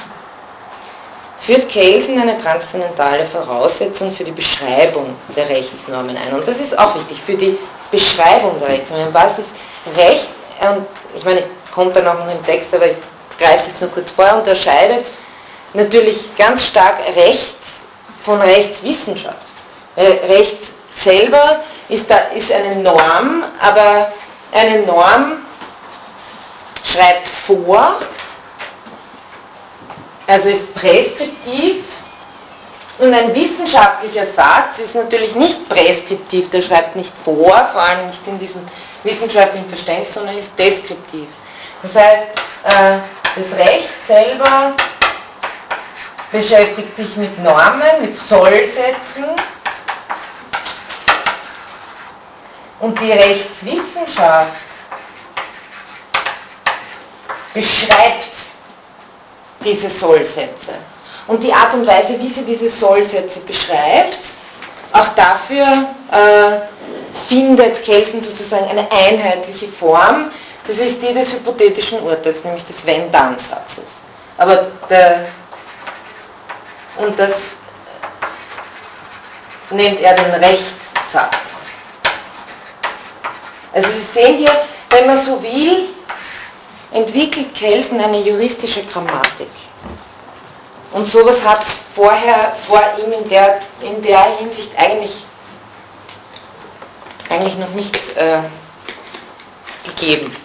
führt 1.42 1.68
Kelsen 1.68 2.18
eine 2.18 2.42
transzendentale 2.42 3.26
Voraussetzung 3.26 4.14
für 4.14 4.24
die 4.24 4.32
Beschreibung 4.32 5.14
der 5.36 5.50
Rechtsnormen 5.50 6.16
ein. 6.16 6.34
Und 6.34 6.48
das 6.48 6.62
ist 6.62 6.80
auch 6.80 6.96
wichtig, 6.96 7.18
für 7.26 7.36
die 7.36 7.58
Beschreibung 7.92 8.58
der 8.62 8.70
Rechtsnormen. 8.70 9.14
Was 9.14 9.38
ist 9.38 9.50
Recht? 9.98 10.30
Und 10.62 10.88
ich 11.14 11.26
meine, 11.26 11.40
ich 11.40 11.72
komme 11.74 11.92
da 11.92 12.00
noch 12.00 12.14
im 12.14 12.46
Text, 12.46 12.74
aber 12.74 12.86
ich 12.88 12.96
greife 13.38 13.58
es 13.58 13.68
jetzt 13.68 13.82
nur 13.82 13.92
kurz 13.92 14.12
vor, 14.12 14.34
unterscheidet 14.38 15.06
natürlich 15.74 16.34
ganz 16.38 16.68
stark 16.68 17.00
Recht 17.18 17.58
von 18.24 18.40
Rechtswissenschaft. 18.40 19.36
Recht 19.98 20.58
selber 20.94 21.60
ist, 21.90 22.10
da, 22.10 22.18
ist 22.36 22.52
eine 22.52 22.76
Norm, 22.78 23.44
aber 23.62 24.12
eine 24.52 24.80
Norm 24.82 25.38
schreibt 26.84 27.28
vor, 27.28 28.00
also 30.28 30.50
ist 30.50 30.74
präskriptiv 30.76 31.84
und 33.00 33.14
ein 33.14 33.34
wissenschaftlicher 33.34 34.26
Satz 34.26 34.80
ist 34.80 34.96
natürlich 34.96 35.36
nicht 35.36 35.70
präskriptiv, 35.70 36.50
der 36.50 36.62
schreibt 36.62 36.96
nicht 36.96 37.14
vor, 37.24 37.70
vor 37.72 37.82
allem 37.82 38.08
nicht 38.08 38.26
in 38.26 38.40
diesem 38.40 38.62
wissenschaftlichen 39.04 39.70
Verständnis, 39.70 40.14
sondern 40.14 40.38
ist 40.38 40.52
deskriptiv. 40.58 41.28
Das 41.84 41.94
heißt, 41.96 42.24
äh, 42.64 42.98
das 43.36 43.60
Recht 43.60 43.90
selber 44.08 44.74
beschäftigt 46.32 46.96
sich 46.96 47.16
mit 47.16 47.42
Normen, 47.44 48.02
mit 48.02 48.18
Sollsätzen 48.18 49.26
Und 52.80 53.00
die 53.00 53.12
Rechtswissenschaft 53.12 54.52
beschreibt 57.54 58.28
diese 59.64 59.90
Sollsätze. 59.90 60.74
Und 61.28 61.44
die 61.44 61.52
Art 61.52 61.74
und 61.74 61.86
Weise, 61.86 62.20
wie 62.20 62.30
sie 62.30 62.44
diese 62.44 62.70
Sollsätze 62.70 63.40
beschreibt, 63.40 64.20
auch 64.94 65.08
dafür 65.16 65.66
äh, 66.12 66.60
findet 67.28 67.84
Kelsen 67.84 68.24
sozusagen 68.24 68.70
eine 68.70 68.90
einheitliche 68.92 69.68
Form. 69.68 70.32
Das 70.66 70.78
ist 70.78 71.02
die 71.02 71.14
des 71.14 71.34
hypothetischen 71.34 72.02
Urteils, 72.02 72.44
nämlich 72.44 72.64
des 72.66 72.86
Wenn-Dann-Satzes. 72.86 73.84
Aber 74.38 74.68
der, 74.90 75.28
und 76.98 77.18
das 77.18 77.36
nennt 79.72 80.00
er 80.02 80.14
den 80.14 80.32
Rechtssatz. 80.32 81.47
Also 83.74 83.90
Sie 83.90 84.20
sehen 84.20 84.38
hier, 84.38 84.52
wenn 84.90 85.08
man 85.08 85.24
so 85.24 85.42
will, 85.42 85.90
entwickelt 86.92 87.54
Kelsen 87.54 88.00
eine 88.00 88.20
juristische 88.22 88.84
Grammatik. 88.84 89.50
Und 90.94 91.08
sowas 91.08 91.44
hat 91.44 91.64
es 91.64 91.76
vorher 91.96 92.56
vor 92.66 92.82
ihm 92.98 93.12
in 93.12 93.30
der, 93.30 93.60
in 93.82 94.02
der 94.02 94.38
Hinsicht 94.38 94.72
eigentlich, 94.78 95.24
eigentlich 97.30 97.58
noch 97.58 97.70
nicht 97.70 97.96
äh, 98.18 98.40
gegeben. 99.84 100.36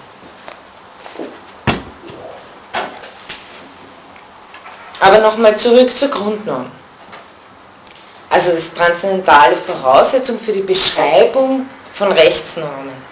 Aber 5.00 5.18
nochmal 5.18 5.56
zurück 5.56 5.96
zur 5.96 6.08
Grundnorm. 6.08 6.70
Also 8.30 8.52
das 8.52 8.72
transzendentale 8.74 9.56
Voraussetzung 9.56 10.38
für 10.38 10.52
die 10.52 10.62
Beschreibung 10.62 11.66
von 11.94 12.12
Rechtsnormen. 12.12 13.11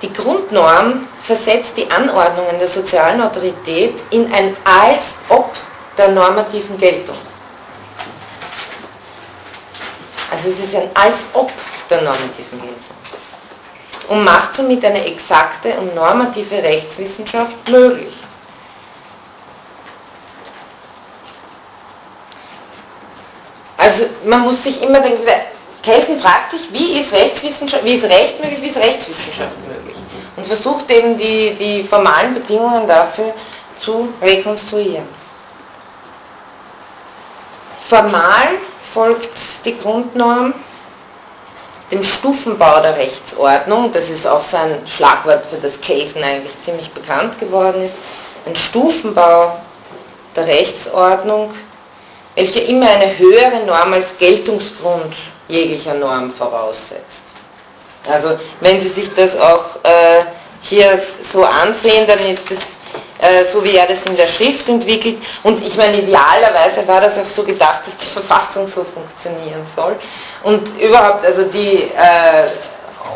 Die 0.00 0.12
Grundnorm 0.12 1.08
versetzt 1.22 1.76
die 1.76 1.90
Anordnungen 1.90 2.58
der 2.58 2.68
sozialen 2.68 3.20
Autorität 3.20 3.94
in 4.10 4.32
ein 4.32 4.56
als 4.64 5.16
ob 5.28 5.52
der 5.96 6.08
normativen 6.08 6.78
Geltung. 6.78 7.16
Also 10.30 10.50
es 10.50 10.60
ist 10.60 10.76
ein 10.76 10.88
als 10.94 11.16
ob 11.32 11.50
der 11.90 12.02
normativen 12.02 12.60
Geltung. 12.60 12.96
Und 14.08 14.24
macht 14.24 14.54
somit 14.54 14.84
eine 14.84 15.04
exakte 15.04 15.74
und 15.74 15.94
normative 15.94 16.62
Rechtswissenschaft 16.62 17.68
möglich. 17.68 18.14
Also 23.76 24.06
man 24.24 24.42
muss 24.42 24.62
sich 24.62 24.80
immer 24.82 25.00
denken, 25.00 25.24
Kelsen 25.88 26.20
fragt 26.20 26.50
sich, 26.50 26.70
wie 26.70 27.00
ist 27.00 27.14
Rechtswissenschaft, 27.14 27.82
wie 27.82 27.94
ist 27.94 28.04
Recht 28.04 28.38
möglich, 28.44 28.60
wie 28.60 28.68
ist 28.68 28.76
Rechtswissenschaft 28.76 29.56
möglich? 29.66 29.96
Und 30.36 30.46
versucht 30.46 30.90
eben 30.90 31.16
die, 31.16 31.54
die 31.58 31.82
formalen 31.82 32.34
Bedingungen 32.34 32.86
dafür 32.86 33.32
zu 33.80 34.12
rekonstruieren. 34.20 35.08
Formal 37.88 38.48
folgt 38.92 39.30
die 39.64 39.78
Grundnorm 39.78 40.52
dem 41.90 42.04
Stufenbau 42.04 42.82
der 42.82 42.94
Rechtsordnung, 42.94 43.90
das 43.90 44.10
ist 44.10 44.26
auch 44.26 44.44
so 44.44 44.58
ein 44.58 44.86
Schlagwort 44.86 45.46
für 45.46 45.56
das 45.56 45.80
Kelsen 45.80 46.22
eigentlich 46.22 46.52
ziemlich 46.66 46.90
bekannt 46.90 47.40
geworden 47.40 47.82
ist, 47.86 47.94
ein 48.44 48.54
Stufenbau 48.54 49.58
der 50.36 50.46
Rechtsordnung, 50.46 51.50
welcher 52.34 52.62
immer 52.66 52.90
eine 52.90 53.16
höhere 53.16 53.64
Norm 53.64 53.94
als 53.94 54.18
Geltungsgrund 54.18 55.14
jeglicher 55.48 55.94
Norm 55.94 56.30
voraussetzt. 56.30 57.24
Also 58.08 58.38
wenn 58.60 58.80
Sie 58.80 58.88
sich 58.88 59.12
das 59.14 59.36
auch 59.38 59.76
äh, 59.82 60.22
hier 60.60 61.00
so 61.22 61.44
ansehen, 61.44 62.06
dann 62.06 62.18
ist 62.20 62.50
es 62.50 62.58
äh, 63.20 63.44
so 63.52 63.62
wie 63.64 63.76
er 63.76 63.86
das 63.86 64.04
in 64.04 64.16
der 64.16 64.28
Schrift 64.28 64.68
entwickelt. 64.68 65.18
Und 65.42 65.64
ich 65.66 65.76
meine, 65.76 65.98
idealerweise 65.98 66.86
war 66.86 67.00
das 67.00 67.18
auch 67.18 67.24
so 67.24 67.42
gedacht, 67.42 67.80
dass 67.86 67.96
die 67.96 68.06
Verfassung 68.12 68.68
so 68.68 68.84
funktionieren 68.84 69.66
soll. 69.74 69.96
Und 70.44 70.68
überhaupt, 70.80 71.24
also 71.24 71.42
die, 71.42 71.90
äh, 71.94 72.48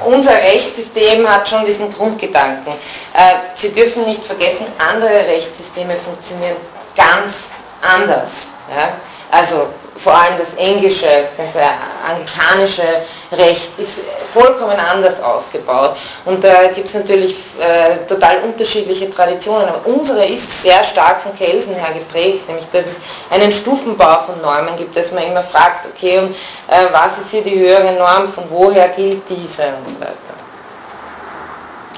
unser 0.05 0.33
Rechtssystem 0.33 1.29
hat 1.29 1.49
schon 1.49 1.65
diesen 1.65 1.93
Grundgedanken. 1.93 2.73
Äh, 3.15 3.55
Sie 3.55 3.71
dürfen 3.71 4.05
nicht 4.05 4.25
vergessen, 4.25 4.67
andere 4.79 5.25
Rechtssysteme 5.27 5.95
funktionieren 6.05 6.57
ganz 6.97 7.35
anders. 7.81 8.31
Ja? 8.75 8.95
Also 9.31 9.69
vor 10.03 10.15
allem 10.15 10.39
das 10.39 10.55
englische, 10.55 11.07
das 11.37 11.63
anglikanische 12.09 12.83
Recht 13.31 13.71
ist 13.79 14.01
vollkommen 14.33 14.77
anders 14.79 15.23
aufgebaut. 15.23 15.97
Und 16.25 16.43
da 16.43 16.69
gibt 16.75 16.89
es 16.89 16.95
natürlich 16.95 17.37
äh, 17.61 18.05
total 18.07 18.39
unterschiedliche 18.41 19.11
Traditionen. 19.11 19.69
Aber 19.69 19.81
unsere 19.85 20.25
ist 20.27 20.63
sehr 20.63 20.83
stark 20.85 21.23
von 21.23 21.35
Kelsen 21.37 21.75
her 21.75 21.93
geprägt, 21.95 22.47
nämlich 22.49 22.67
dass 22.73 22.83
es 22.83 23.35
einen 23.35 23.53
Stufenbau 23.53 24.25
von 24.27 24.41
Normen 24.41 24.77
gibt, 24.77 24.97
dass 24.97 25.13
man 25.13 25.25
immer 25.25 25.43
fragt, 25.43 25.87
okay, 25.87 26.19
und, 26.19 26.31
äh, 26.33 26.87
was 26.91 27.19
ist 27.25 27.31
hier 27.31 27.43
die 27.43 27.59
höhere 27.59 27.93
Norm, 27.93 28.33
von 28.33 28.45
woher 28.51 28.89
gilt 28.89 29.23
diese 29.29 29.63
und 29.79 29.89
so 29.89 30.01
weiter. 30.01 30.17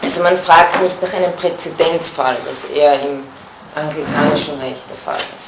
Also 0.03 0.23
man 0.23 0.39
fragt 0.39 0.81
nicht 0.83 1.01
nach 1.03 1.13
einem 1.15 1.33
Präzedenzfall, 1.33 2.37
was 2.45 2.77
eher 2.77 2.95
im 2.95 3.25
anglikanischen 3.75 4.61
Recht 4.61 4.83
der 4.89 4.97
Fall 5.05 5.17
ist 5.17 5.44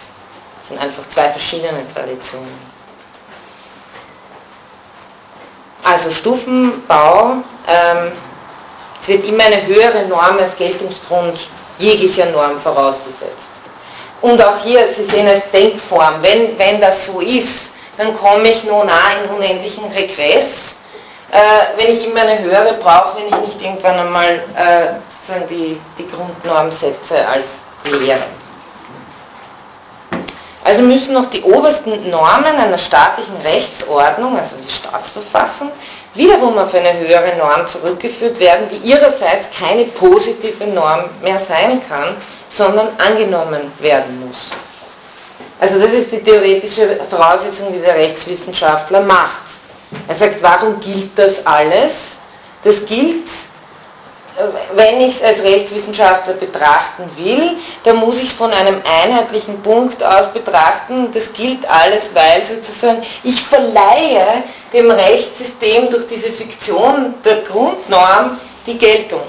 sind 0.68 0.80
einfach 0.80 1.08
zwei 1.08 1.30
verschiedene 1.30 1.84
Traditionen. 1.94 2.76
Also 5.84 6.10
Stufenbau, 6.10 7.36
ähm, 7.68 8.12
es 9.00 9.08
wird 9.08 9.24
immer 9.24 9.44
eine 9.44 9.64
höhere 9.66 10.04
Norm 10.08 10.38
als 10.40 10.56
Geltungsgrund 10.56 11.48
jeglicher 11.78 12.26
Norm 12.26 12.58
vorausgesetzt. 12.58 13.46
Und 14.20 14.42
auch 14.42 14.58
hier, 14.64 14.88
Sie 14.96 15.04
sehen 15.04 15.28
als 15.28 15.48
Denkform, 15.52 16.14
wenn, 16.22 16.58
wenn 16.58 16.80
das 16.80 17.06
so 17.06 17.20
ist, 17.20 17.70
dann 17.96 18.16
komme 18.16 18.48
ich 18.48 18.64
nur 18.64 18.84
nah 18.84 19.12
in 19.22 19.30
unendlichen 19.30 19.84
Regress, 19.92 20.74
äh, 21.30 21.38
wenn 21.76 21.92
ich 21.92 22.04
immer 22.06 22.22
eine 22.22 22.38
höhere 22.40 22.74
brauche, 22.74 23.18
wenn 23.18 23.26
ich 23.28 23.46
nicht 23.46 23.62
irgendwann 23.62 23.98
einmal 23.98 24.34
äh, 24.56 25.44
die, 25.48 25.80
die 25.98 26.08
Grundnorm 26.08 26.72
setze 26.72 27.26
als 27.28 27.46
Lehre. 27.84 28.35
Also 30.66 30.82
müssen 30.82 31.14
noch 31.14 31.26
die 31.26 31.42
obersten 31.42 32.10
Normen 32.10 32.56
einer 32.58 32.76
staatlichen 32.76 33.36
Rechtsordnung, 33.44 34.36
also 34.36 34.56
die 34.56 34.68
Staatsverfassung, 34.72 35.70
wiederum 36.14 36.58
auf 36.58 36.74
eine 36.74 36.92
höhere 36.98 37.36
Norm 37.38 37.64
zurückgeführt 37.68 38.40
werden, 38.40 38.68
die 38.68 38.88
ihrerseits 38.88 39.46
keine 39.56 39.84
positive 39.84 40.66
Norm 40.66 41.04
mehr 41.22 41.38
sein 41.38 41.80
kann, 41.88 42.16
sondern 42.48 42.88
angenommen 42.98 43.70
werden 43.78 44.26
muss. 44.26 44.50
Also 45.60 45.78
das 45.78 45.92
ist 45.92 46.10
die 46.10 46.18
theoretische 46.18 46.98
Voraussetzung, 47.08 47.72
die 47.72 47.78
der 47.78 47.94
Rechtswissenschaftler 47.94 49.02
macht. 49.02 49.44
Er 50.08 50.16
sagt, 50.16 50.42
warum 50.42 50.80
gilt 50.80 51.16
das 51.16 51.46
alles? 51.46 52.16
Das 52.64 52.84
gilt, 52.86 53.28
wenn 54.74 55.00
ich 55.00 55.16
es 55.16 55.22
als 55.22 55.42
Rechtswissenschaftler 55.42 56.34
betrachten 56.34 57.08
will, 57.16 57.56
dann 57.84 57.96
muss 57.96 58.16
ich 58.16 58.28
es 58.28 58.32
von 58.32 58.52
einem 58.52 58.80
einheitlichen 59.02 59.62
Punkt 59.62 60.02
aus 60.02 60.32
betrachten. 60.32 61.10
Das 61.12 61.32
gilt 61.32 61.68
alles, 61.68 62.10
weil 62.14 62.44
sozusagen 62.44 63.02
ich 63.22 63.42
verleihe 63.42 64.44
dem 64.72 64.90
Rechtssystem 64.90 65.90
durch 65.90 66.06
diese 66.06 66.30
Fiktion 66.30 67.14
der 67.24 67.42
Grundnorm 67.42 68.38
die 68.66 68.76
Geltung. 68.76 69.22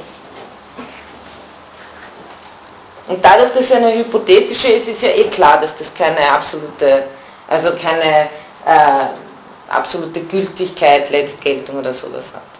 Und 3.07 3.23
dadurch, 3.23 3.51
dass 3.51 3.63
es 3.63 3.71
eine 3.71 3.93
hypothetische 3.93 4.67
ist, 4.67 4.87
ist 4.89 5.01
ja 5.01 5.09
eh 5.09 5.25
klar, 5.25 5.61
dass 5.61 5.75
das 5.77 5.93
keine 5.93 6.29
absolute, 6.29 7.05
also 7.47 7.69
keine 7.81 8.27
äh, 8.65 9.69
absolute 9.69 10.19
Gültigkeit, 10.21 11.09
Letztgeltung 11.09 11.79
oder 11.79 11.93
sowas 11.93 12.25
hat. 12.33 12.56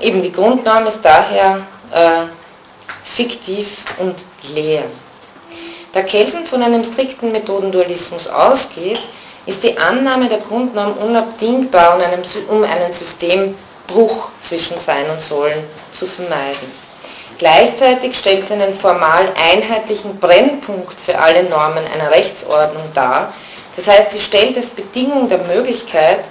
Eben 0.00 0.22
die 0.22 0.32
Grundnorm 0.32 0.86
ist 0.86 1.00
daher 1.02 1.60
äh, 1.92 2.26
fiktiv 3.04 3.84
und 3.98 4.16
leer. 4.54 4.84
Da 5.92 6.02
Kelsen 6.02 6.44
von 6.44 6.62
einem 6.62 6.84
strikten 6.84 7.32
Methodendualismus 7.32 8.28
ausgeht, 8.28 9.00
ist 9.46 9.62
die 9.62 9.78
Annahme 9.78 10.28
der 10.28 10.38
Grundnorm 10.38 10.92
unabdingbar, 10.98 11.96
um 12.48 12.64
einen, 12.64 12.92
Systembruch 12.92 14.28
zwischen 14.42 14.78
Sein 14.78 15.08
und 15.08 15.22
Sollen 15.22 15.64
zu 15.92 16.06
vermeiden. 16.06 16.86
Gleichzeitig 17.38 18.18
stellt 18.18 18.46
sie 18.46 18.54
einen 18.54 18.74
formal 18.78 19.28
einheitlichen 19.36 20.18
Brennpunkt 20.18 20.98
für 21.00 21.18
alle 21.18 21.44
Normen 21.44 21.84
einer 21.94 22.10
Rechtsordnung 22.10 22.84
dar. 22.92 23.32
Das 23.76 23.86
heißt, 23.86 24.12
sie 24.12 24.20
stellt 24.20 24.56
als 24.56 24.70
Bedingung 24.70 25.28
der 25.28 25.38
Möglichkeit 25.38 26.24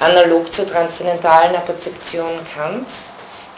analog 0.00 0.52
zur 0.52 0.70
transzendentalen 0.70 1.54
Perzeption 1.64 2.30
Kants, 2.54 3.04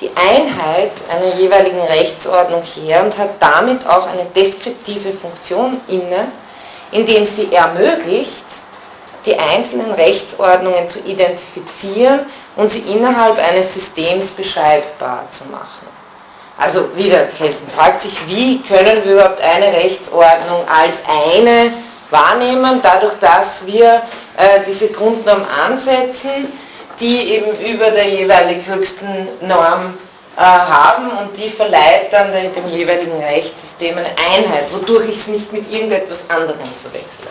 die 0.00 0.10
Einheit 0.14 0.92
einer 1.10 1.34
jeweiligen 1.34 1.80
Rechtsordnung 1.80 2.62
her 2.62 3.02
und 3.04 3.16
hat 3.18 3.30
damit 3.40 3.86
auch 3.86 4.06
eine 4.06 4.24
deskriptive 4.34 5.12
Funktion 5.12 5.80
inne, 5.88 6.28
indem 6.92 7.26
sie 7.26 7.52
ermöglicht, 7.52 8.44
die 9.26 9.36
einzelnen 9.36 9.92
Rechtsordnungen 9.92 10.88
zu 10.88 11.00
identifizieren 11.00 12.20
und 12.56 12.70
sie 12.70 12.80
innerhalb 12.80 13.38
eines 13.38 13.74
Systems 13.74 14.26
beschreibbar 14.26 15.24
zu 15.30 15.44
machen. 15.46 15.86
Also 16.56 16.96
wieder, 16.96 17.24
Kelsen 17.38 17.68
fragt 17.68 18.02
sich, 18.02 18.16
wie 18.26 18.60
können 18.62 19.04
wir 19.04 19.12
überhaupt 19.14 19.40
eine 19.40 19.66
Rechtsordnung 19.66 20.64
als 20.68 20.96
eine 21.06 21.72
wahrnehmen, 22.10 22.80
dadurch, 22.82 23.14
dass 23.20 23.64
wir 23.64 24.02
äh, 24.38 24.60
diese 24.66 24.88
Grundnorm 24.88 25.42
ansetzen, 25.64 26.52
die 27.00 27.34
eben 27.34 27.58
über 27.58 27.90
der 27.90 28.08
jeweilig 28.08 28.64
höchsten 28.66 29.28
Norm 29.40 29.94
äh, 30.36 30.40
haben 30.40 31.10
und 31.10 31.36
die 31.36 31.50
verleiht 31.50 32.12
dann 32.12 32.30
dem 32.32 32.68
jeweiligen 32.70 33.20
Rechtssystem 33.20 33.98
eine 33.98 34.10
Einheit, 34.10 34.72
wodurch 34.72 35.08
ich 35.08 35.18
es 35.18 35.26
nicht 35.26 35.52
mit 35.52 35.70
irgendetwas 35.70 36.20
anderem 36.28 36.60
verwechsle. 36.82 37.30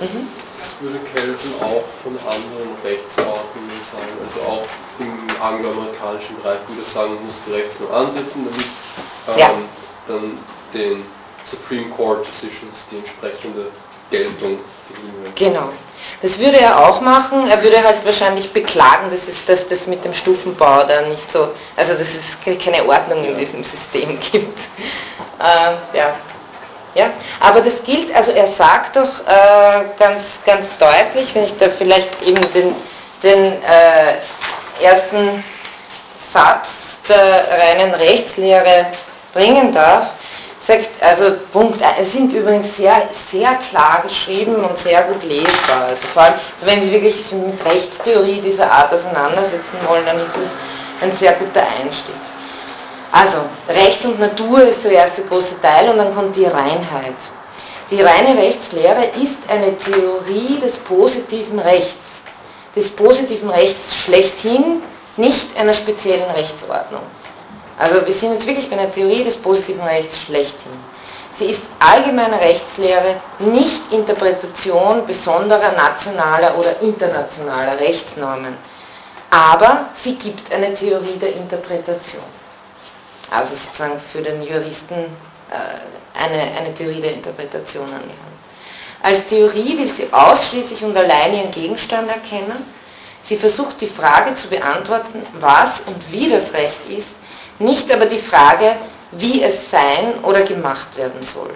Mhm. 0.00 0.28
Das 0.56 0.74
würde 0.80 0.98
Kelsen 1.12 1.54
auch 1.60 1.84
von 2.04 2.16
anderen 2.26 2.76
Rechtsordnungen 2.84 3.82
sagen, 3.82 4.12
also 4.24 4.40
auch 4.40 4.66
im 5.00 5.42
angloamerikanischen 5.42 6.36
Bereich 6.36 6.60
würde 6.68 6.88
sagen, 6.88 7.14
man 7.16 7.26
muss 7.26 7.36
die 7.46 7.52
Rechtsnorm 7.52 7.92
ansetzen, 7.92 8.46
damit 8.48 8.66
ähm, 9.28 9.38
ja. 9.38 9.50
dann 10.06 10.38
den 10.72 11.04
Supreme 11.46 11.90
Court 11.90 12.26
Decisions 12.28 12.86
die 12.90 12.98
entsprechende 12.98 13.66
Geltung. 14.10 14.58
Genau. 15.34 15.68
Das 16.22 16.38
würde 16.38 16.60
er 16.60 16.78
auch 16.78 17.00
machen. 17.00 17.48
Er 17.48 17.62
würde 17.62 17.82
halt 17.82 18.04
wahrscheinlich 18.04 18.52
beklagen, 18.52 19.10
dass, 19.10 19.26
es, 19.28 19.42
dass 19.46 19.66
das 19.68 19.86
mit 19.86 20.04
dem 20.04 20.12
Stufenbau 20.12 20.82
da 20.84 21.00
nicht 21.02 21.30
so, 21.32 21.48
also 21.76 21.94
dass 21.94 22.08
es 22.08 22.62
keine 22.62 22.84
Ordnung 22.86 23.24
in 23.24 23.38
diesem 23.38 23.64
System 23.64 24.18
gibt. 24.32 24.58
Äh, 25.38 25.96
ja. 25.96 26.14
Ja, 26.94 27.08
Aber 27.38 27.60
das 27.60 27.84
gilt, 27.84 28.12
also 28.14 28.32
er 28.32 28.48
sagt 28.48 28.96
doch 28.96 29.20
äh, 29.26 29.84
ganz, 29.96 30.40
ganz 30.44 30.66
deutlich, 30.76 31.32
wenn 31.34 31.44
ich 31.44 31.56
da 31.56 31.68
vielleicht 31.68 32.20
eben 32.22 32.40
den, 32.52 32.74
den 33.22 33.52
äh, 33.62 34.84
ersten 34.84 35.44
Satz 36.32 36.98
der 37.08 37.46
reinen 37.58 37.94
Rechtslehre 37.94 38.86
bringen 39.32 39.72
darf, 39.72 40.10
also 41.00 41.36
Punkt 41.52 41.82
1 41.82 42.12
sind 42.12 42.32
übrigens 42.32 42.76
sehr, 42.76 43.02
sehr 43.12 43.54
klar 43.56 44.02
geschrieben 44.02 44.56
und 44.56 44.78
sehr 44.78 45.02
gut 45.02 45.22
lesbar. 45.24 45.86
Also 45.88 46.06
vor 46.12 46.22
allem, 46.22 46.34
also 46.34 46.66
wenn 46.66 46.82
Sie 46.82 46.92
wirklich 46.92 47.32
mit 47.32 47.64
Rechtstheorie 47.64 48.40
dieser 48.40 48.70
Art 48.70 48.92
auseinandersetzen 48.92 49.78
wollen, 49.86 50.04
dann 50.06 50.18
ist 50.18 50.32
das 50.34 51.08
ein 51.08 51.16
sehr 51.16 51.32
guter 51.32 51.62
Einstieg. 51.80 52.14
Also, 53.12 53.38
Recht 53.68 54.04
und 54.04 54.20
Natur 54.20 54.62
ist 54.62 54.84
der 54.84 54.92
erste 54.92 55.22
große 55.22 55.60
Teil 55.60 55.90
und 55.90 55.98
dann 55.98 56.14
kommt 56.14 56.36
die 56.36 56.44
Reinheit. 56.44 57.16
Die 57.90 58.00
reine 58.02 58.38
Rechtslehre 58.40 59.06
ist 59.20 59.38
eine 59.48 59.76
Theorie 59.76 60.60
des 60.60 60.76
positiven 60.76 61.58
Rechts, 61.58 62.22
des 62.76 62.88
positiven 62.90 63.50
Rechts 63.50 63.96
schlechthin, 64.04 64.80
nicht 65.16 65.58
einer 65.58 65.74
speziellen 65.74 66.30
Rechtsordnung. 66.30 67.02
Also 67.80 68.06
wir 68.06 68.14
sind 68.14 68.34
jetzt 68.34 68.46
wirklich 68.46 68.70
bei 68.70 68.78
einer 68.78 68.90
Theorie 68.90 69.24
des 69.24 69.36
positiven 69.36 69.82
Rechts 69.82 70.20
schlechthin. 70.20 70.72
Sie 71.34 71.46
ist 71.46 71.62
allgemeine 71.78 72.38
Rechtslehre, 72.40 73.16
nicht 73.38 73.80
Interpretation 73.90 75.04
besonderer 75.06 75.72
nationaler 75.72 76.56
oder 76.56 76.80
internationaler 76.80 77.80
Rechtsnormen. 77.80 78.54
Aber 79.30 79.86
sie 79.94 80.14
gibt 80.14 80.52
eine 80.52 80.72
Theorie 80.74 81.16
der 81.18 81.34
Interpretation 81.34 82.22
also 83.30 83.54
sozusagen 83.54 83.98
für 84.00 84.22
den 84.22 84.42
Juristen 84.42 84.94
äh, 84.94 86.18
eine, 86.18 86.58
eine 86.58 86.74
Theorie 86.74 87.00
der 87.00 87.14
Interpretation 87.14 87.84
an 87.84 88.02
die 88.04 88.08
Hand. 88.08 88.40
Als 89.02 89.26
Theorie 89.26 89.78
will 89.78 89.88
sie 89.88 90.12
ausschließlich 90.12 90.82
und 90.84 90.96
allein 90.96 91.34
ihren 91.34 91.50
Gegenstand 91.50 92.08
erkennen. 92.10 92.66
Sie 93.22 93.36
versucht 93.36 93.80
die 93.80 93.86
Frage 93.86 94.34
zu 94.34 94.48
beantworten, 94.48 95.22
was 95.38 95.80
und 95.80 95.96
wie 96.10 96.28
das 96.28 96.52
Recht 96.52 96.80
ist, 96.88 97.14
nicht 97.60 97.92
aber 97.92 98.06
die 98.06 98.18
Frage, 98.18 98.76
wie 99.12 99.42
es 99.42 99.70
sein 99.70 100.14
oder 100.22 100.42
gemacht 100.42 100.96
werden 100.96 101.22
soll. 101.22 101.50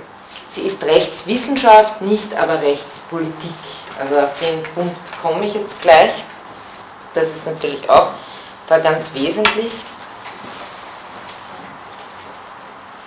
Sie 0.51 0.63
ist 0.63 0.83
Rechtswissenschaft, 0.85 2.01
nicht 2.01 2.35
aber 2.37 2.61
Rechtspolitik. 2.61 3.55
Also 3.99 4.19
auf 4.19 4.31
den 4.41 4.63
Punkt 4.75 4.97
komme 5.23 5.47
ich 5.47 5.55
jetzt 5.55 5.81
gleich. 5.81 6.23
Das 7.15 7.25
ist 7.25 7.47
natürlich 7.47 7.89
auch 7.89 8.09
da 8.69 8.79
ganz 8.79 9.07
wesentlich. 9.15 9.73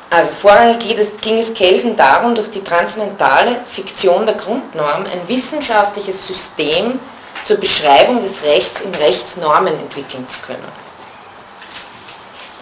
Also 0.10 0.32
vorrangig 0.42 0.80
ging 1.22 1.40
es 1.40 1.54
Kelsen 1.54 1.98
darum, 1.98 2.34
durch 2.34 2.50
die 2.50 2.64
transzendentale 2.64 3.58
Fiktion 3.70 4.26
der 4.26 4.36
Grundnorm 4.36 5.04
ein 5.04 5.28
wissenschaftliches 5.28 6.26
System 6.26 7.00
zur 7.44 7.58
Beschreibung 7.58 8.22
des 8.22 8.42
Rechts 8.44 8.82
in 8.82 8.96
Rechtsnormen 8.96 9.78
entwickeln 9.78 10.26
zu 10.30 10.38
können. 10.46 10.87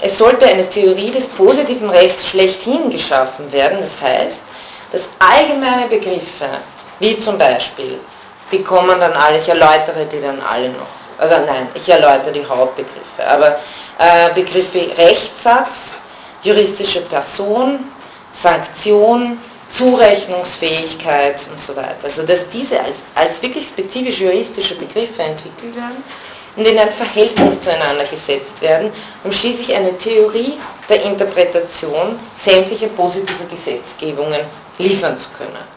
Es 0.06 0.20
sollte 0.20 0.46
eine 0.46 0.70
Theorie 0.70 1.10
des 1.10 1.26
positiven 1.26 1.90
Rechts 1.90 2.28
schlechthin 2.28 2.92
geschaffen 2.92 3.52
werden, 3.52 3.80
das 3.82 4.00
heißt, 4.00 4.38
dass 4.92 5.02
allgemeine 5.18 5.88
Begriffe, 5.88 6.48
wie 7.00 7.18
zum 7.18 7.40
Beispiel, 7.40 7.98
die 8.52 8.62
kommen 8.62 9.00
dann 9.00 9.14
alle, 9.14 9.40
ich 9.40 9.50
erläutere 9.50 10.06
die 10.06 10.22
dann 10.22 10.40
alle 10.42 10.70
noch, 10.70 10.86
also 11.18 11.38
nein, 11.48 11.70
ich 11.74 11.90
erläutere 11.90 12.34
die 12.34 12.46
Hauptbegriffe, 12.46 13.28
aber 13.28 13.58
äh, 13.98 14.32
Begriffe 14.36 14.96
Rechtssatz, 14.96 15.96
juristische 16.44 17.02
Person, 17.02 17.80
Sanktion, 18.32 19.40
Zurechnungsfähigkeit 19.72 21.40
und 21.52 21.60
so 21.60 21.76
weiter. 21.76 21.96
Also 22.04 22.22
dass 22.22 22.48
diese 22.50 22.80
als, 22.80 22.98
als 23.16 23.42
wirklich 23.42 23.68
spezifisch 23.68 24.20
juristische 24.20 24.76
Begriffe 24.76 25.24
entwickelt 25.24 25.76
werden 25.76 26.04
und 26.56 26.68
in 26.68 26.78
ein 26.78 26.92
Verhältnis 26.92 27.62
zueinander 27.62 28.06
gesetzt 28.06 28.62
werden, 28.62 28.92
um 29.24 29.32
schließlich 29.32 29.76
eine 29.76 29.98
Theorie 29.98 30.54
der 30.88 31.04
Interpretation 31.04 32.20
sämtlicher 32.38 32.88
positiver 32.88 33.46
Gesetzgebungen 33.50 34.42
liefern 34.78 35.18
zu 35.18 35.28
können. 35.38 35.76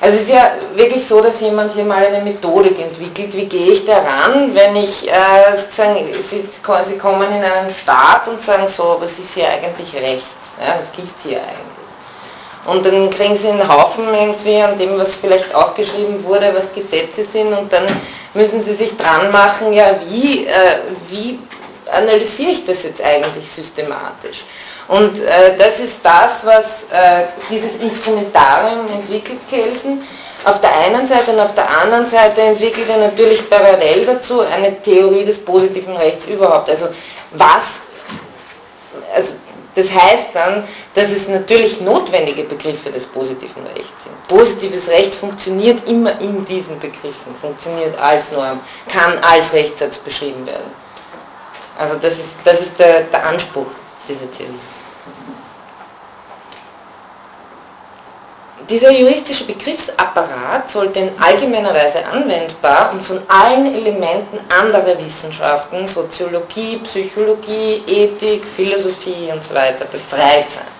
Also 0.00 0.16
es 0.16 0.22
ist 0.22 0.30
ja 0.30 0.50
wirklich 0.74 1.06
so, 1.06 1.20
dass 1.20 1.40
jemand 1.40 1.74
hier 1.74 1.84
mal 1.84 2.04
eine 2.04 2.22
Methodik 2.22 2.76
entwickelt. 2.80 3.32
Wie 3.34 3.46
gehe 3.46 3.72
ich 3.72 3.86
daran, 3.86 4.52
wenn 4.52 4.74
ich 4.74 5.08
äh, 5.08 5.56
sozusagen, 5.56 6.12
Sie, 6.28 6.98
kommen 6.98 7.28
in 7.28 7.44
einen 7.44 7.72
Staat 7.72 8.26
und 8.26 8.40
sagen 8.40 8.66
so, 8.66 8.96
was 8.98 9.12
ist 9.12 9.34
hier 9.34 9.48
eigentlich 9.48 9.94
Recht? 9.94 10.26
Ja, 10.60 10.76
was 10.80 10.90
gibt 10.90 11.14
hier 11.22 11.38
eigentlich? 11.38 11.81
Und 12.64 12.86
dann 12.86 13.10
kriegen 13.10 13.36
Sie 13.36 13.48
einen 13.48 13.66
Haufen 13.66 14.04
irgendwie 14.14 14.62
an 14.62 14.78
dem, 14.78 14.96
was 14.96 15.16
vielleicht 15.16 15.52
aufgeschrieben 15.54 16.22
wurde, 16.24 16.54
was 16.54 16.72
Gesetze 16.72 17.24
sind 17.24 17.52
und 17.52 17.72
dann 17.72 17.84
müssen 18.34 18.62
Sie 18.62 18.74
sich 18.74 18.96
dran 18.96 19.32
machen, 19.32 19.72
ja 19.72 19.96
wie, 20.08 20.46
äh, 20.46 20.78
wie 21.08 21.40
analysiere 21.90 22.52
ich 22.52 22.64
das 22.64 22.84
jetzt 22.84 23.02
eigentlich 23.02 23.50
systematisch? 23.50 24.44
Und 24.88 25.20
äh, 25.20 25.56
das 25.58 25.80
ist 25.80 26.00
das, 26.02 26.44
was 26.44 26.84
äh, 26.92 27.24
dieses 27.50 27.76
Instrumentarium 27.76 28.86
entwickelt 28.92 29.38
Kelsen. 29.48 30.02
Auf 30.44 30.60
der 30.60 30.76
einen 30.76 31.06
Seite 31.06 31.30
und 31.30 31.40
auf 31.40 31.54
der 31.54 31.68
anderen 31.68 32.06
Seite 32.06 32.40
entwickelt 32.42 32.88
er 32.88 32.98
natürlich 32.98 33.48
parallel 33.48 34.04
dazu 34.04 34.40
eine 34.40 34.80
Theorie 34.82 35.24
des 35.24 35.44
positiven 35.44 35.96
Rechts 35.96 36.26
überhaupt. 36.26 36.68
Also 36.68 36.88
was, 37.30 37.64
also 39.14 39.34
das 39.74 39.90
heißt 39.90 40.28
dann, 40.34 40.64
dass 40.94 41.10
es 41.10 41.28
natürlich 41.28 41.80
notwendige 41.80 42.44
Begriffe 42.44 42.90
des 42.90 43.06
positiven 43.06 43.62
Rechts 43.66 44.04
sind. 44.04 44.28
Positives 44.28 44.88
Recht 44.88 45.14
funktioniert 45.14 45.86
immer 45.88 46.20
in 46.20 46.44
diesen 46.44 46.78
Begriffen, 46.78 47.34
funktioniert 47.40 47.98
als 47.98 48.30
Norm, 48.32 48.60
kann 48.88 49.18
als 49.22 49.52
Rechtssatz 49.52 49.98
beschrieben 49.98 50.46
werden. 50.46 50.70
Also 51.78 51.94
das 51.96 52.14
ist, 52.14 52.36
das 52.44 52.60
ist 52.60 52.78
der, 52.78 53.02
der 53.02 53.26
Anspruch 53.26 53.66
dieser 54.06 54.30
Theorie. 54.32 54.58
Dieser 58.68 58.92
juristische 58.92 59.44
Begriffsapparat 59.44 60.70
sollte 60.70 61.00
in 61.00 61.10
allgemeiner 61.20 61.74
Weise 61.74 62.06
anwendbar 62.06 62.92
und 62.92 63.02
von 63.02 63.20
allen 63.26 63.66
Elementen 63.74 64.38
anderer 64.48 64.96
Wissenschaften, 64.98 65.88
Soziologie, 65.88 66.78
Psychologie, 66.84 67.82
Ethik, 67.86 68.44
Philosophie 68.46 69.30
und 69.32 69.42
so 69.42 69.54
befreit 69.90 70.48
sein. 70.48 70.72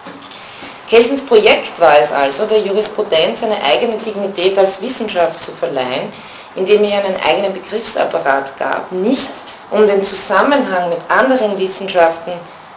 Kelsens 0.89 1.23
Projekt 1.23 1.79
war 1.81 1.99
es 1.99 2.13
also, 2.13 2.47
der 2.47 2.61
Jurisprudenz 2.61 3.43
eine 3.43 3.61
eigene 3.65 3.97
Dignität 3.97 4.57
als 4.57 4.81
Wissenschaft 4.81 5.43
zu 5.43 5.51
verleihen, 5.51 6.13
indem 6.55 6.85
er 6.85 7.05
einen 7.05 7.17
eigenen 7.27 7.53
Begriffsapparat 7.53 8.57
gab, 8.59 8.93
nicht 8.93 9.31
um 9.71 9.87
den 9.87 10.03
Zusammenhang 10.05 10.91
mit 10.91 10.99
anderen 11.09 11.59
Wissenschaften 11.59 12.33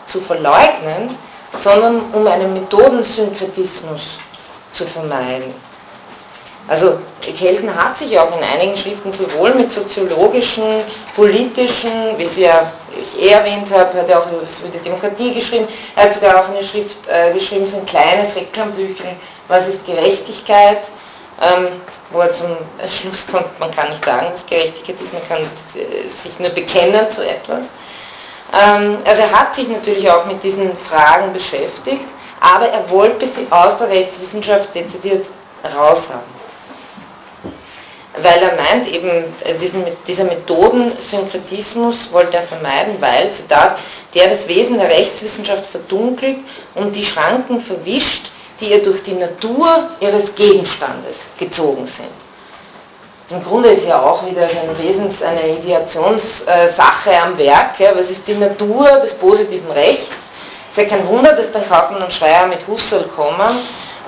zu 0.07 0.19
verleugnen, 0.19 1.15
sondern 1.57 2.01
um 2.11 2.25
einen 2.25 2.53
Methodensynkretismus 2.53 4.17
zu 4.75 4.85
vermeiden. 4.85 5.53
Also 6.67 6.97
Kelsen 7.21 7.73
hat 7.75 7.97
sich 7.97 8.17
auch 8.17 8.35
in 8.35 8.43
einigen 8.43 8.75
Schriften 8.75 9.11
sowohl 9.13 9.53
mit 9.53 9.69
soziologischen, 9.71 10.81
politischen, 11.15 12.17
wie 12.17 12.27
Sie 12.27 12.41
ja 12.41 12.71
ich 12.97 13.21
eh 13.21 13.29
erwähnt 13.29 13.69
habe, 13.71 13.99
hat 13.99 14.09
er 14.09 14.19
auch 14.19 14.27
über 14.27 14.41
die 14.73 14.83
Demokratie 14.83 15.33
geschrieben, 15.33 15.67
er 15.95 16.03
hat 16.05 16.13
sogar 16.13 16.39
auch 16.39 16.49
eine 16.49 16.63
Schrift 16.63 16.97
äh, 17.07 17.33
geschrieben, 17.33 17.67
so 17.67 17.77
ein 17.77 17.85
kleines 17.85 18.35
Reklambüchlein, 18.35 19.17
was 19.47 19.67
ist 19.67 19.85
Gerechtigkeit, 19.85 20.83
ähm, 21.41 21.67
wo 22.11 22.21
er 22.21 22.31
zum 22.33 22.57
Schluss 22.89 23.25
kommt, 23.29 23.59
man 23.59 23.69
kann 23.71 23.89
nicht 23.89 24.03
sagen, 24.03 24.27
was 24.31 24.45
Gerechtigkeit 24.45 24.95
ist, 25.01 25.13
man 25.13 25.27
kann 25.27 25.39
äh, 25.39 26.09
sich 26.09 26.39
nur 26.39 26.49
bekennen 26.49 27.09
zu 27.09 27.21
etwas. 27.21 27.67
Ähm, 28.53 28.97
also 29.05 29.21
er 29.21 29.31
hat 29.31 29.53
sich 29.53 29.67
natürlich 29.67 30.09
auch 30.09 30.25
mit 30.25 30.41
diesen 30.41 30.75
Fragen 30.77 31.33
beschäftigt, 31.33 32.05
aber 32.45 32.67
er 32.69 32.87
wollte 32.91 33.25
sie 33.25 33.47
aus 33.49 33.77
der 33.77 33.89
Rechtswissenschaft 33.89 34.73
dezidiert 34.75 35.25
raushaben. 35.63 36.35
Weil 38.21 38.41
er 38.41 38.55
meint, 38.55 38.87
eben 38.87 39.09
äh, 39.43 39.55
diesen, 39.59 39.83
dieser 40.07 40.25
Methodensynkretismus 40.25 42.11
wollte 42.11 42.37
er 42.37 42.43
vermeiden, 42.43 42.95
weil, 42.99 43.31
Zitat, 43.31 43.77
der 44.13 44.29
das 44.29 44.47
Wesen 44.47 44.77
der 44.77 44.89
Rechtswissenschaft 44.89 45.65
verdunkelt 45.65 46.37
und 46.75 46.95
die 46.95 47.03
Schranken 47.03 47.59
verwischt, 47.59 48.27
die 48.61 48.67
ihr 48.67 48.83
durch 48.83 49.03
die 49.03 49.13
Natur 49.13 49.89
ihres 49.99 50.33
Gegenstandes 50.35 51.17
gezogen 51.37 51.87
sind. 51.87 52.07
Im 53.31 53.43
Grunde 53.43 53.69
ist 53.69 53.85
ja 53.85 53.99
auch 53.99 54.23
wieder 54.25 54.43
ein 54.43 54.77
Wesens, 54.77 55.23
eine 55.23 55.57
Ideationssache 55.57 57.21
am 57.23 57.37
Werk. 57.39 57.71
Was 57.95 58.11
ist 58.11 58.27
die 58.27 58.35
Natur 58.35 58.87
des 59.01 59.13
positiven 59.13 59.71
Rechts? 59.71 60.24
Es 60.75 60.83
ist 60.83 60.91
ja 60.91 60.97
kein 60.97 61.07
Wunder, 61.07 61.31
dass 61.31 61.49
dann 61.53 61.65
Kaufmann 61.69 62.03
und 62.03 62.11
Schreier 62.11 62.47
mit 62.47 62.67
Husserl 62.67 63.05
kommen. 63.15 63.59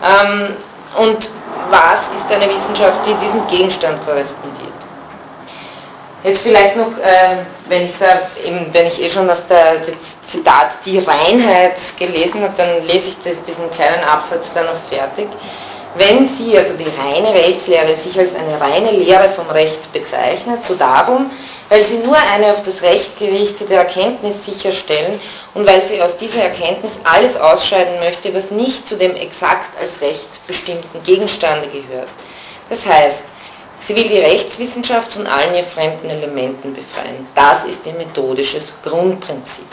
Ähm, 0.03 0.57
und 0.97 1.30
was 1.70 2.09
ist 2.13 2.30
eine 2.30 2.53
Wissenschaft, 2.53 2.97
die 3.05 3.13
diesem 3.26 3.47
Gegenstand 3.47 4.05
korrespondiert? 4.05 4.74
Jetzt 6.26 6.41
vielleicht 6.41 6.76
noch, 6.76 6.91
äh, 6.97 7.38
wenn 7.70 7.86
ich 7.86 7.93
da 7.97 8.20
eben, 8.45 8.68
wenn 8.74 8.88
ich 8.88 9.01
eh 9.01 9.09
schon 9.09 9.28
der 9.28 9.36
Zitat 10.30 10.72
die 10.84 10.99
Reinheit 10.99 11.78
gelesen 11.97 12.41
habe, 12.41 12.53
dann 12.57 12.86
lese 12.86 13.09
ich 13.09 13.18
das, 13.24 13.41
diesen 13.47 13.70
kleinen 13.72 14.03
Absatz 14.03 14.47
da 14.53 14.63
noch 14.63 14.76
fertig. 14.91 15.30
wenn 15.95 16.28
sie, 16.28 16.57
also 16.57 16.74
die 16.74 16.91
reine 16.99 17.34
Rechtslehre, 17.34 17.95
sich 17.95 18.20
als 18.20 18.32
eine 18.36 18.59
reine 18.59 18.91
Lehre 18.91 19.30
vom 19.30 19.47
Recht 19.49 19.91
bezeichnet, 19.93 20.63
so 20.63 20.76
darum, 20.76 21.32
weil 21.70 21.84
sie 21.84 21.97
nur 21.97 22.18
eine 22.18 22.51
auf 22.51 22.63
das 22.63 22.82
Recht 22.82 23.18
gerichtete 23.18 23.76
Erkenntnis 23.76 24.45
sicherstellen 24.45 25.20
und 25.53 25.68
weil 25.68 25.82
sie 25.82 26.01
aus 26.01 26.15
dieser 26.18 26.43
Erkenntnis 26.43 26.93
alles 27.03 27.36
ausscheiden 27.36 27.99
möchte, 27.99 28.34
was 28.34 28.51
nicht 28.51 28.88
zu 28.88 28.95
dem 28.95 29.15
exakt 29.15 29.78
als 29.80 30.01
Recht 30.01 30.45
bestimmten 30.47 31.03
Gegenstande 31.03 31.68
gehört. 31.68 32.07
Das 32.70 32.86
heißt, 32.86 33.24
sie 33.86 33.95
will 33.95 34.07
die 34.07 34.20
Rechtswissenschaft 34.20 35.13
von 35.13 35.28
allen 35.28 35.55
ihr 35.55 35.63
fremden 35.63 36.09
Elementen 36.09 36.74
befreien. 36.74 37.28
Das 37.36 37.65
ist 37.65 37.86
ihr 37.86 37.93
methodisches 37.93 38.72
Grundprinzip. 38.84 39.65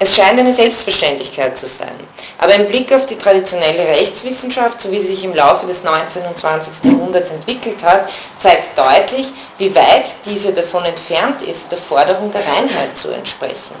Es 0.00 0.14
scheint 0.14 0.38
eine 0.38 0.54
Selbstverständlichkeit 0.54 1.58
zu 1.58 1.66
sein. 1.66 1.94
Aber 2.38 2.54
im 2.54 2.66
Blick 2.66 2.92
auf 2.92 3.06
die 3.06 3.16
traditionelle 3.18 3.84
Rechtswissenschaft, 3.88 4.80
so 4.80 4.92
wie 4.92 5.00
sie 5.00 5.08
sich 5.08 5.24
im 5.24 5.34
Laufe 5.34 5.66
des 5.66 5.82
19. 5.82 6.22
und 6.22 6.38
20. 6.38 6.84
Jahrhunderts 6.84 7.30
entwickelt 7.30 7.82
hat, 7.82 8.08
zeigt 8.38 8.78
deutlich, 8.78 9.26
wie 9.58 9.74
weit 9.74 10.06
diese 10.24 10.52
davon 10.52 10.84
entfernt 10.84 11.42
ist, 11.42 11.72
der 11.72 11.78
Forderung 11.78 12.30
der 12.30 12.46
Reinheit 12.46 12.96
zu 12.96 13.08
entsprechen. 13.10 13.74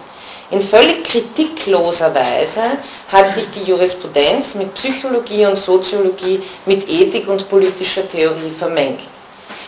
In 0.50 0.60
völlig 0.60 1.04
kritikloser 1.04 2.12
Weise 2.12 2.78
hat 3.12 3.34
sich 3.34 3.48
die 3.50 3.70
Jurisprudenz 3.70 4.54
mit 4.54 4.74
Psychologie 4.74 5.46
und 5.46 5.56
Soziologie, 5.56 6.42
mit 6.66 6.88
Ethik 6.88 7.28
und 7.28 7.48
politischer 7.48 8.08
Theorie 8.08 8.50
vermengt. 8.58 9.00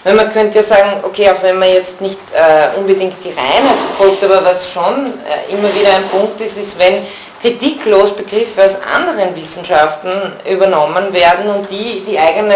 Weil 0.02 0.14
man 0.14 0.32
könnte 0.32 0.58
ja 0.58 0.64
sagen, 0.64 1.00
okay, 1.02 1.28
auch 1.30 1.42
wenn 1.42 1.58
man 1.58 1.68
jetzt 1.68 2.00
nicht 2.00 2.18
äh, 2.32 2.78
unbedingt 2.78 3.22
die 3.22 3.28
Reinheit 3.28 3.76
verfolgt, 3.96 4.24
aber 4.24 4.44
was 4.44 4.70
schon 4.70 5.06
äh, 5.06 5.52
immer 5.52 5.74
wieder 5.74 5.94
ein 5.94 6.08
Punkt 6.08 6.40
ist, 6.40 6.56
ist, 6.56 6.78
wenn 6.78 7.06
kritiklos 7.40 8.14
Begriffe 8.14 8.64
aus 8.64 8.76
anderen 8.94 9.34
Wissenschaften 9.34 10.10
übernommen 10.50 11.12
werden 11.12 11.50
und 11.50 11.70
die 11.70 12.02
die 12.06 12.18
eigene 12.18 12.54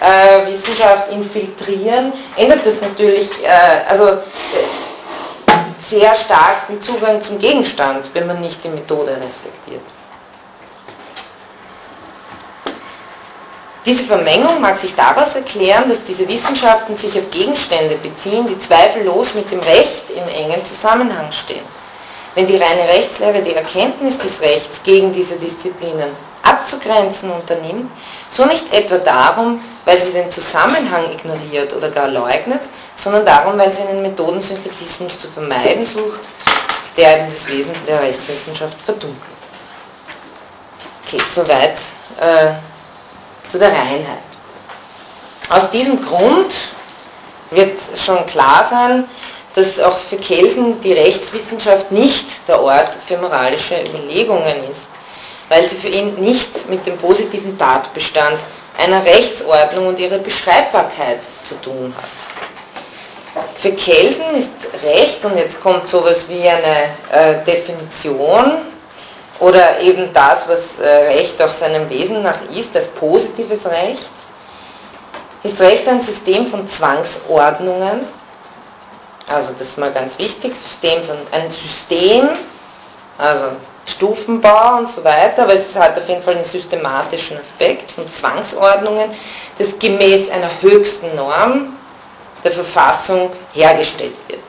äh, 0.00 0.52
Wissenschaft 0.52 1.10
infiltrieren, 1.10 2.12
ändert 2.36 2.64
das 2.64 2.80
natürlich 2.80 3.28
äh, 3.42 3.90
also, 3.90 4.04
äh, 4.04 4.18
sehr 5.80 6.14
stark 6.14 6.68
den 6.68 6.80
Zugang 6.80 7.20
zum 7.20 7.38
Gegenstand, 7.38 8.10
wenn 8.14 8.26
man 8.26 8.40
nicht 8.40 8.62
die 8.62 8.68
Methode 8.68 9.12
reflektiert. 9.12 9.82
Diese 13.88 14.04
Vermengung 14.04 14.60
mag 14.60 14.76
sich 14.76 14.94
daraus 14.94 15.34
erklären, 15.34 15.88
dass 15.88 16.04
diese 16.04 16.28
Wissenschaften 16.28 16.94
sich 16.94 17.18
auf 17.18 17.30
Gegenstände 17.30 17.96
beziehen, 17.96 18.46
die 18.46 18.58
zweifellos 18.58 19.32
mit 19.32 19.50
dem 19.50 19.60
Recht 19.60 20.02
im 20.10 20.28
engen 20.28 20.62
Zusammenhang 20.62 21.32
stehen. 21.32 21.64
Wenn 22.34 22.46
die 22.46 22.58
reine 22.58 22.86
Rechtslehre 22.86 23.40
die 23.40 23.54
Erkenntnis 23.54 24.18
des 24.18 24.42
Rechts 24.42 24.82
gegen 24.82 25.10
diese 25.14 25.36
Disziplinen 25.36 26.10
abzugrenzen 26.42 27.30
unternimmt, 27.30 27.90
so 28.28 28.44
nicht 28.44 28.70
etwa 28.74 28.98
darum, 28.98 29.64
weil 29.86 29.98
sie 29.98 30.12
den 30.12 30.30
Zusammenhang 30.30 31.10
ignoriert 31.10 31.74
oder 31.74 31.88
gar 31.88 32.08
leugnet, 32.08 32.60
sondern 32.94 33.24
darum, 33.24 33.58
weil 33.58 33.72
sie 33.72 33.80
einen 33.80 34.02
Methodensynthetismus 34.02 35.18
zu 35.18 35.28
vermeiden 35.28 35.86
sucht, 35.86 36.28
der 36.94 37.20
eben 37.20 37.30
das 37.30 37.48
Wesen 37.48 37.74
der 37.86 38.02
Rechtswissenschaft 38.02 38.76
verdunkelt. 38.84 39.22
Okay, 41.06 41.22
soweit 41.34 41.78
äh, 42.20 42.52
zu 43.48 43.58
der 43.58 43.68
Reinheit. 43.68 44.28
Aus 45.50 45.70
diesem 45.70 46.00
Grund 46.04 46.52
wird 47.50 47.78
schon 47.96 48.24
klar 48.26 48.66
sein, 48.70 49.04
dass 49.54 49.80
auch 49.80 49.98
für 49.98 50.16
Kelsen 50.16 50.80
die 50.80 50.92
Rechtswissenschaft 50.92 51.90
nicht 51.90 52.26
der 52.46 52.62
Ort 52.62 52.90
für 53.06 53.16
moralische 53.16 53.82
Überlegungen 53.88 54.70
ist, 54.70 54.86
weil 55.48 55.64
sie 55.64 55.76
für 55.76 55.88
ihn 55.88 56.14
nicht 56.16 56.68
mit 56.68 56.86
dem 56.86 56.96
positiven 56.98 57.56
Tatbestand 57.58 58.38
einer 58.78 59.04
Rechtsordnung 59.04 59.88
und 59.88 59.98
ihrer 59.98 60.18
Beschreibbarkeit 60.18 61.20
zu 61.44 61.54
tun 61.56 61.92
hat. 61.96 63.42
Für 63.60 63.72
Kelsen 63.72 64.36
ist 64.36 64.52
Recht, 64.84 65.24
und 65.24 65.36
jetzt 65.36 65.60
kommt 65.60 65.88
sowas 65.88 66.26
wie 66.28 66.48
eine 66.48 66.90
äh, 67.10 67.44
Definition 67.44 68.58
oder 69.40 69.80
eben 69.80 70.12
das, 70.12 70.48
was 70.48 70.78
äh, 70.78 70.88
Recht 70.88 71.40
auch 71.40 71.48
seinem 71.48 71.88
Wesen 71.88 72.22
nach 72.22 72.38
ist, 72.54 72.74
das 72.74 72.86
positives 72.88 73.64
Recht, 73.66 74.10
ist 75.42 75.60
Recht 75.60 75.86
ein 75.86 76.02
System 76.02 76.46
von 76.48 76.66
Zwangsordnungen, 76.66 78.00
also 79.28 79.52
das 79.58 79.68
ist 79.68 79.78
mal 79.78 79.92
ganz 79.92 80.18
wichtig, 80.18 80.56
System 80.56 81.02
von, 81.04 81.16
ein 81.32 81.50
System, 81.50 82.30
also 83.18 83.52
Stufenbau 83.86 84.78
und 84.78 84.88
so 84.88 85.02
weiter, 85.04 85.42
aber 85.42 85.54
es 85.54 85.74
hat 85.74 85.96
auf 85.96 86.08
jeden 86.08 86.22
Fall 86.22 86.36
einen 86.36 86.44
systematischen 86.44 87.38
Aspekt 87.38 87.92
von 87.92 88.10
Zwangsordnungen, 88.12 89.10
das 89.58 89.78
gemäß 89.78 90.30
einer 90.30 90.50
höchsten 90.60 91.14
Norm 91.14 91.76
der 92.44 92.52
Verfassung 92.52 93.30
hergestellt 93.52 94.14
wird. 94.28 94.40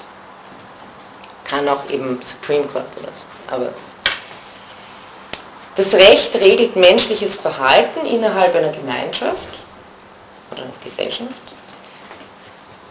Kann 1.45 1.67
auch 1.67 1.89
eben 1.89 2.19
Supreme 2.23 2.65
Court 2.65 2.85
oder 2.97 3.07
so, 3.07 3.55
aber 3.55 3.69
das 5.79 5.93
Recht 5.93 6.35
regelt 6.35 6.75
menschliches 6.75 7.35
Verhalten 7.35 8.05
innerhalb 8.05 8.53
einer 8.53 8.71
Gemeinschaft 8.71 9.47
oder 10.51 10.63
einer 10.63 10.73
Gesellschaft. 10.83 11.29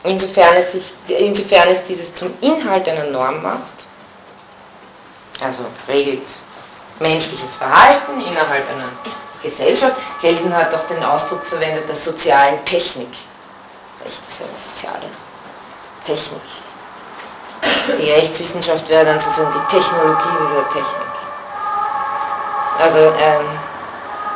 Insofern 0.05 0.57
es, 0.57 0.72
sich, 0.72 0.84
insofern 1.09 1.68
es 1.68 1.82
dieses 1.84 2.14
zum 2.14 2.32
Inhalt 2.41 2.89
einer 2.89 3.05
Norm 3.05 3.43
macht, 3.43 3.61
also 5.41 5.64
regelt 5.86 6.26
menschliches 6.99 7.57
Verhalten 7.57 8.20
innerhalb 8.22 8.64
einer 8.70 8.89
Gesellschaft. 9.43 9.97
Kelsen 10.22 10.55
hat 10.57 10.74
auch 10.74 10.86
den 10.86 11.05
Ausdruck 11.05 11.45
verwendet 11.45 11.86
der 11.89 11.97
sozialen 11.97 12.64
Technik. 12.64 13.11
Recht 14.03 14.18
ist 14.28 14.41
eine 14.41 14.51
soziale 14.72 15.11
Technik. 16.07 16.41
Die 18.01 18.11
Rechtswissenschaft 18.11 18.89
wäre 18.89 19.05
dann 19.05 19.20
sozusagen 19.20 19.53
die 19.53 19.76
Technologie 19.76 20.28
dieser 20.41 20.68
Technik. 20.68 21.08
Also 22.79 22.99
ähm, 22.99 23.47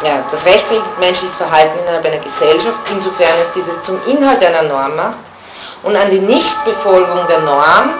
ja, 0.02 0.18
das 0.30 0.44
Recht 0.44 0.68
regelt 0.70 0.98
menschliches 0.98 1.36
Verhalten 1.36 1.78
innerhalb 1.78 2.04
einer 2.04 2.18
Gesellschaft, 2.18 2.78
insofern 2.90 3.38
es 3.40 3.52
dieses 3.52 3.80
zum 3.82 4.00
Inhalt 4.06 4.44
einer 4.44 4.62
Norm 4.62 4.96
macht 4.96 5.18
und 5.82 5.96
an 5.96 6.10
die 6.10 6.18
Nichtbefolgung 6.18 7.26
der 7.28 7.40
Norm 7.40 7.90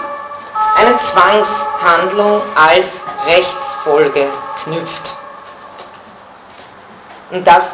eine 0.77 0.97
Zwangshandlung 0.99 2.43
als 2.57 2.87
Rechtsfolge 3.27 4.27
knüpft. 4.65 5.15
Und 7.31 7.47
das 7.47 7.65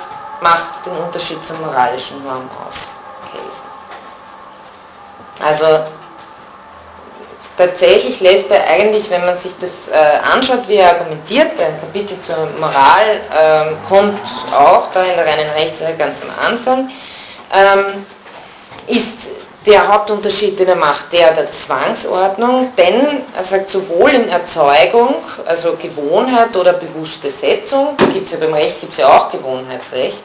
macht 0.41 0.85
den 0.85 0.97
Unterschied 0.97 1.45
zur 1.45 1.57
moralischen 1.57 2.23
Norm 2.25 2.49
aus. 2.69 2.89
Also 5.41 5.67
tatsächlich 7.59 8.21
lässt 8.21 8.51
er 8.51 8.67
eigentlich, 8.69 9.11
wenn 9.11 9.27
man 9.27 9.37
sich 9.37 9.53
das 9.61 9.93
äh, 9.93 10.19
anschaut, 10.33 10.69
wie 10.69 10.77
er 10.77 10.91
argumentiert, 10.91 11.51
ein 11.61 11.81
Kapitel 11.81 12.19
zur 12.21 12.49
Moral 12.59 13.21
ähm, 13.37 13.77
kommt 13.89 14.21
auch 14.53 14.91
da 14.93 15.03
in 15.03 15.17
der 15.17 15.27
reinen 15.27 15.51
Rechtslehre 15.57 15.95
ganz 15.95 16.19
am 16.23 16.53
Anfang, 16.53 16.91
ähm, 17.53 18.07
ist 18.87 19.29
der 19.67 19.87
Hauptunterschied, 19.87 20.59
den 20.59 20.69
er 20.69 20.77
macht, 20.77 21.13
der 21.13 21.33
der 21.33 21.51
Zwangsordnung, 21.51 22.73
denn 22.79 23.23
er 23.37 23.45
sagt 23.45 23.69
sowohl 23.69 24.11
in 24.11 24.29
Erzeugung, 24.29 25.17
also 25.45 25.77
Gewohnheit 25.77 26.57
oder 26.57 26.73
bewusste 26.73 27.31
Setzung, 27.31 27.97
gibt 28.13 28.27
es 28.27 28.33
ja 28.33 28.39
beim 28.39 28.55
Recht 28.55 28.81
gibt 28.81 28.93
es 28.93 28.99
ja 28.99 29.09
auch 29.09 29.31
Gewohnheitsrecht, 29.31 30.23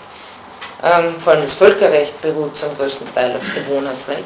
ähm, 0.83 1.15
vor 1.21 1.33
allem 1.33 1.43
das 1.43 1.53
Völkerrecht 1.53 2.21
beruht 2.21 2.55
zum 2.55 2.77
größten 2.77 3.13
Teil 3.13 3.35
auf 3.35 3.41
Gewohnheitsrecht, 3.53 4.23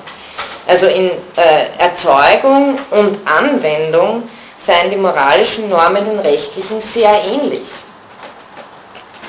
also 0.68 0.88
in 0.88 1.10
äh, 1.36 1.80
Erzeugung 1.80 2.78
und 2.92 3.20
Anwendung 3.26 4.24
seien 4.60 4.92
die 4.92 4.98
moralischen 4.98 5.70
Normen 5.70 6.04
den 6.06 6.20
rechtlichen 6.20 6.82
sehr 6.82 7.14
ähnlich. 7.24 7.68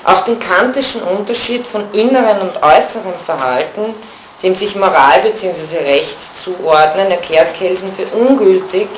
Auch 0.04 0.22
den 0.22 0.38
kantischen 0.40 1.02
Unterschied 1.02 1.66
von 1.66 1.84
inneren 1.92 2.40
und 2.40 2.56
äußeren 2.56 3.14
Verhalten, 3.24 3.94
dem 4.42 4.54
sich 4.54 4.74
Moral 4.74 5.20
bzw. 5.22 5.78
Recht 5.84 6.18
zuordnen, 6.42 7.10
erklärt 7.10 7.54
Kelsen 7.54 7.92
für 7.92 8.06
ungültig, 8.16 8.88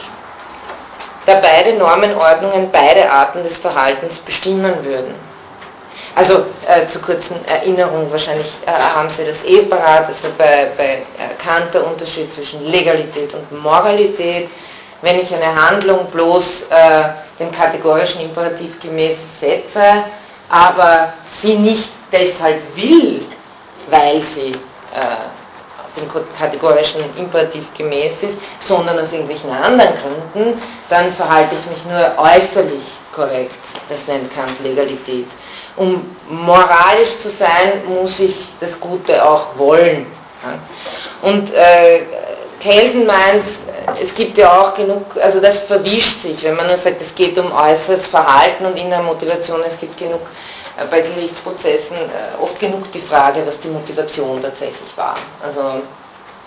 da 1.26 1.34
beide 1.34 1.74
Normenordnungen 1.76 2.70
beide 2.70 3.11
Arten 3.11 3.43
des 3.43 3.59
Verhaltens 3.59 4.18
bestimmen 4.18 4.74
würden. 4.82 5.14
Also 6.14 6.44
äh, 6.66 6.86
zur 6.86 7.02
kurzen 7.02 7.36
Erinnerung, 7.46 8.11
wahrscheinlich 8.11 8.52
äh, 8.66 8.70
haben 8.70 9.08
Sie 9.08 9.24
das 9.24 9.44
eh 9.44 9.62
parat, 9.62 10.06
also 10.06 10.28
bei, 10.36 10.70
bei 10.76 10.84
äh, 10.84 11.34
Kant 11.42 11.72
der 11.72 11.86
Unterschied 11.86 12.32
zwischen 12.32 12.64
Legalität 12.66 13.32
und 13.34 13.62
Moralität. 13.62 14.48
Wenn 15.02 15.20
ich 15.20 15.32
eine 15.34 15.54
Handlung 15.54 16.06
bloß 16.06 16.62
äh, 16.70 17.04
dem 17.38 17.50
kategorischen 17.52 18.20
Imperativ 18.20 18.78
gemäß 18.80 19.16
setze, 19.40 20.04
aber 20.50 21.12
sie 21.28 21.54
nicht 21.54 21.88
deshalb 22.12 22.61
will, 22.76 23.22
weil 23.88 24.20
sie 24.20 24.50
äh, 24.50 25.98
dem 25.98 26.08
kategorischen 26.38 27.02
Imperativ 27.16 27.72
gemäß 27.76 28.22
ist, 28.22 28.38
sondern 28.61 28.98
aus 28.98 29.12
irgendwelchen 29.12 29.50
anderen 29.50 29.92
Gründen, 30.34 30.61
dann 30.88 31.12
verhalte 31.12 31.54
ich 31.54 31.70
mich 31.70 31.84
nur 31.86 32.14
äußerlich 32.18 32.82
korrekt. 33.12 33.58
Das 33.88 34.06
nennt 34.06 34.32
Kant 34.34 34.52
Legalität. 34.62 35.26
Um 35.81 36.05
moralisch 36.28 37.18
zu 37.22 37.31
sein, 37.31 37.83
muss 37.89 38.20
ich 38.20 38.37
das 38.61 38.78
Gute 38.78 39.26
auch 39.26 39.57
wollen. 39.57 40.07
Und 41.22 41.55
äh, 41.55 42.03
Kelsen 42.61 43.07
meint, 43.07 43.45
es 44.01 44.14
gibt 44.14 44.37
ja 44.37 44.61
auch 44.61 44.74
genug, 44.74 45.16
also 45.22 45.41
das 45.41 45.61
verwischt 45.61 46.20
sich, 46.20 46.43
wenn 46.43 46.55
man 46.55 46.66
nur 46.66 46.76
sagt, 46.76 47.01
es 47.01 47.14
geht 47.14 47.39
um 47.39 47.51
äußeres 47.51 48.07
Verhalten 48.07 48.66
und 48.66 48.78
innere 48.78 49.03
Motivation, 49.03 49.61
es 49.66 49.81
gibt 49.81 49.97
genug 49.97 50.20
äh, 50.76 50.85
bei 50.91 51.01
Gerichtsprozessen 51.01 51.97
äh, 51.97 52.43
oft 52.43 52.61
genug 52.61 52.93
die 52.93 53.01
Frage, 53.01 53.43
was 53.47 53.59
die 53.61 53.68
Motivation 53.68 54.41
tatsächlich 54.43 54.95
war. 54.97 55.16
Also 55.43 55.81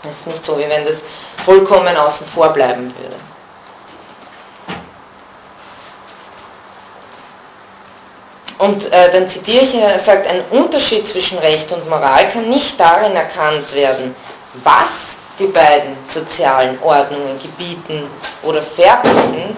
es 0.03 0.11
ist 0.11 0.27
nicht 0.27 0.45
so, 0.45 0.59
wie 0.59 0.69
wenn 0.69 0.85
das 0.85 0.97
vollkommen 1.43 1.97
außen 1.97 2.27
vor 2.27 2.49
bleiben 2.49 2.93
würde. 3.01 3.15
Und 8.59 8.91
äh, 8.93 9.11
dann 9.11 9.27
zitiere 9.27 9.63
ich, 9.63 9.75
er 9.75 9.99
sagt, 9.99 10.27
ein 10.27 10.41
Unterschied 10.51 11.07
zwischen 11.07 11.37
Recht 11.39 11.71
und 11.71 11.89
Moral 11.89 12.29
kann 12.29 12.49
nicht 12.49 12.79
darin 12.79 13.15
erkannt 13.15 13.73
werden, 13.73 14.15
was 14.63 15.17
die 15.39 15.47
beiden 15.47 15.97
sozialen 16.07 16.77
Ordnungen 16.81 17.39
gebieten 17.41 18.07
oder 18.43 18.61
verbieten, 18.61 19.57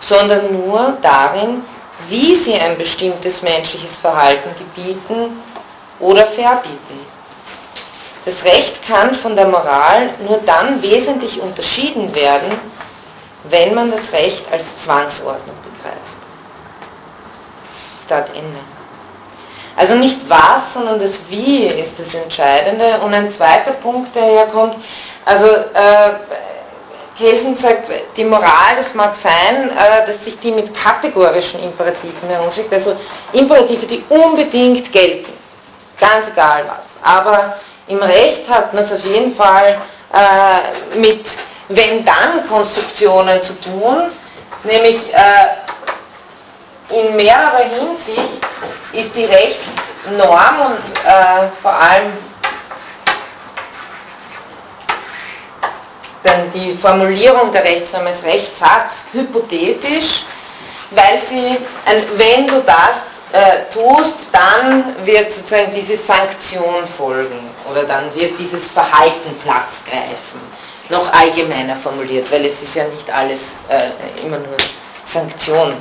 sondern 0.00 0.52
nur 0.52 0.98
darin, 1.00 1.62
wie 2.08 2.34
sie 2.34 2.54
ein 2.54 2.76
bestimmtes 2.76 3.40
menschliches 3.40 3.96
Verhalten 3.96 4.50
gebieten 4.58 5.42
oder 5.98 6.26
verbieten. 6.26 7.06
Das 8.24 8.42
Recht 8.44 8.86
kann 8.86 9.14
von 9.14 9.36
der 9.36 9.46
Moral 9.46 10.10
nur 10.26 10.40
dann 10.46 10.82
wesentlich 10.82 11.40
unterschieden 11.40 12.14
werden, 12.14 12.58
wenn 13.44 13.74
man 13.74 13.90
das 13.90 14.12
Recht 14.12 14.44
als 14.50 14.64
Zwangsordnung 14.82 15.56
begreift. 15.62 15.73
Start 18.04 18.28
Ende. 18.34 18.60
Also 19.76 19.94
nicht 19.94 20.18
was, 20.28 20.72
sondern 20.72 21.00
das 21.00 21.18
Wie 21.28 21.66
ist 21.66 21.98
das 21.98 22.14
Entscheidende. 22.14 22.98
Und 23.04 23.12
ein 23.12 23.28
zweiter 23.30 23.72
Punkt, 23.72 24.14
der 24.14 24.22
herkommt, 24.22 24.76
also 25.24 25.46
äh, 25.46 26.12
Kelsen 27.18 27.56
sagt, 27.56 27.90
die 28.16 28.24
Moral, 28.24 28.76
das 28.76 28.94
mag 28.94 29.14
sein, 29.14 29.70
äh, 29.70 30.06
dass 30.06 30.24
sich 30.24 30.38
die 30.38 30.52
mit 30.52 30.74
kategorischen 30.74 31.62
Imperativen 31.62 32.28
herumschickt, 32.28 32.72
also 32.72 32.96
Imperative, 33.32 33.86
die 33.86 34.04
unbedingt 34.08 34.92
gelten, 34.92 35.32
ganz 35.98 36.28
egal 36.28 36.64
was. 36.68 36.86
Aber 37.02 37.56
im 37.86 37.98
Recht 37.98 38.48
hat 38.48 38.72
man 38.72 38.84
es 38.84 38.92
auf 38.92 39.04
jeden 39.04 39.34
Fall 39.34 39.80
äh, 40.12 40.98
mit 40.98 41.26
Wenn-Dann-Konstruktionen 41.68 43.42
zu 43.42 43.60
tun, 43.60 44.10
nämlich 44.64 45.12
äh, 45.12 45.63
in 46.90 47.16
mehrerer 47.16 47.64
Hinsicht 47.64 48.44
ist 48.92 49.14
die 49.16 49.24
Rechtsnorm 49.24 50.60
und 50.66 50.96
äh, 51.04 51.48
vor 51.62 51.72
allem 51.72 52.12
dann 56.22 56.50
die 56.52 56.76
Formulierung 56.76 57.52
der 57.52 57.64
Rechtsnorm 57.64 58.06
als 58.06 58.22
Rechtssatz 58.22 59.04
hypothetisch, 59.12 60.24
weil 60.90 61.20
sie, 61.28 61.58
wenn 62.16 62.46
du 62.46 62.60
das 62.62 63.14
äh, 63.32 63.64
tust, 63.72 64.14
dann 64.32 64.94
wird 65.04 65.32
sozusagen 65.32 65.72
diese 65.74 65.96
Sanktion 65.96 66.86
folgen 66.96 67.50
oder 67.70 67.84
dann 67.84 68.14
wird 68.14 68.38
dieses 68.38 68.68
Verhalten 68.68 69.36
Platz 69.42 69.82
greifen. 69.84 70.40
Noch 70.88 71.12
allgemeiner 71.12 71.76
formuliert, 71.76 72.30
weil 72.30 72.44
es 72.44 72.62
ist 72.62 72.74
ja 72.74 72.84
nicht 72.84 73.10
alles 73.10 73.40
äh, 73.68 74.24
immer 74.24 74.38
nur 74.38 74.56
Sanktion. 75.06 75.74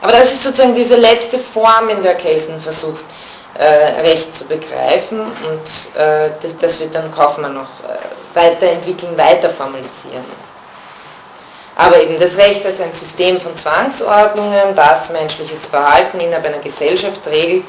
Aber 0.00 0.12
das 0.12 0.32
ist 0.32 0.42
sozusagen 0.42 0.74
diese 0.74 0.96
letzte 0.96 1.38
Form, 1.38 1.88
in 1.88 2.02
der 2.02 2.14
Kelsen 2.14 2.60
versucht, 2.60 3.04
äh, 3.54 4.00
Recht 4.02 4.34
zu 4.34 4.44
begreifen 4.44 5.20
und 5.20 6.00
äh, 6.00 6.30
das, 6.40 6.56
das, 6.60 6.80
wird 6.80 6.94
dann 6.94 7.12
Kaufmann 7.12 7.54
noch 7.54 7.80
äh, 7.80 8.34
weiterentwickeln, 8.34 9.16
weiter 9.18 9.50
formalisieren. 9.50 10.24
Aber 11.74 12.00
eben 12.00 12.18
das 12.18 12.36
Recht 12.36 12.64
als 12.64 12.80
ein 12.80 12.92
System 12.92 13.40
von 13.40 13.56
Zwangsordnungen, 13.56 14.74
das 14.76 15.10
menschliches 15.10 15.66
Verhalten 15.66 16.20
innerhalb 16.20 16.46
einer 16.46 16.58
Gesellschaft 16.58 17.20
regelt, 17.26 17.64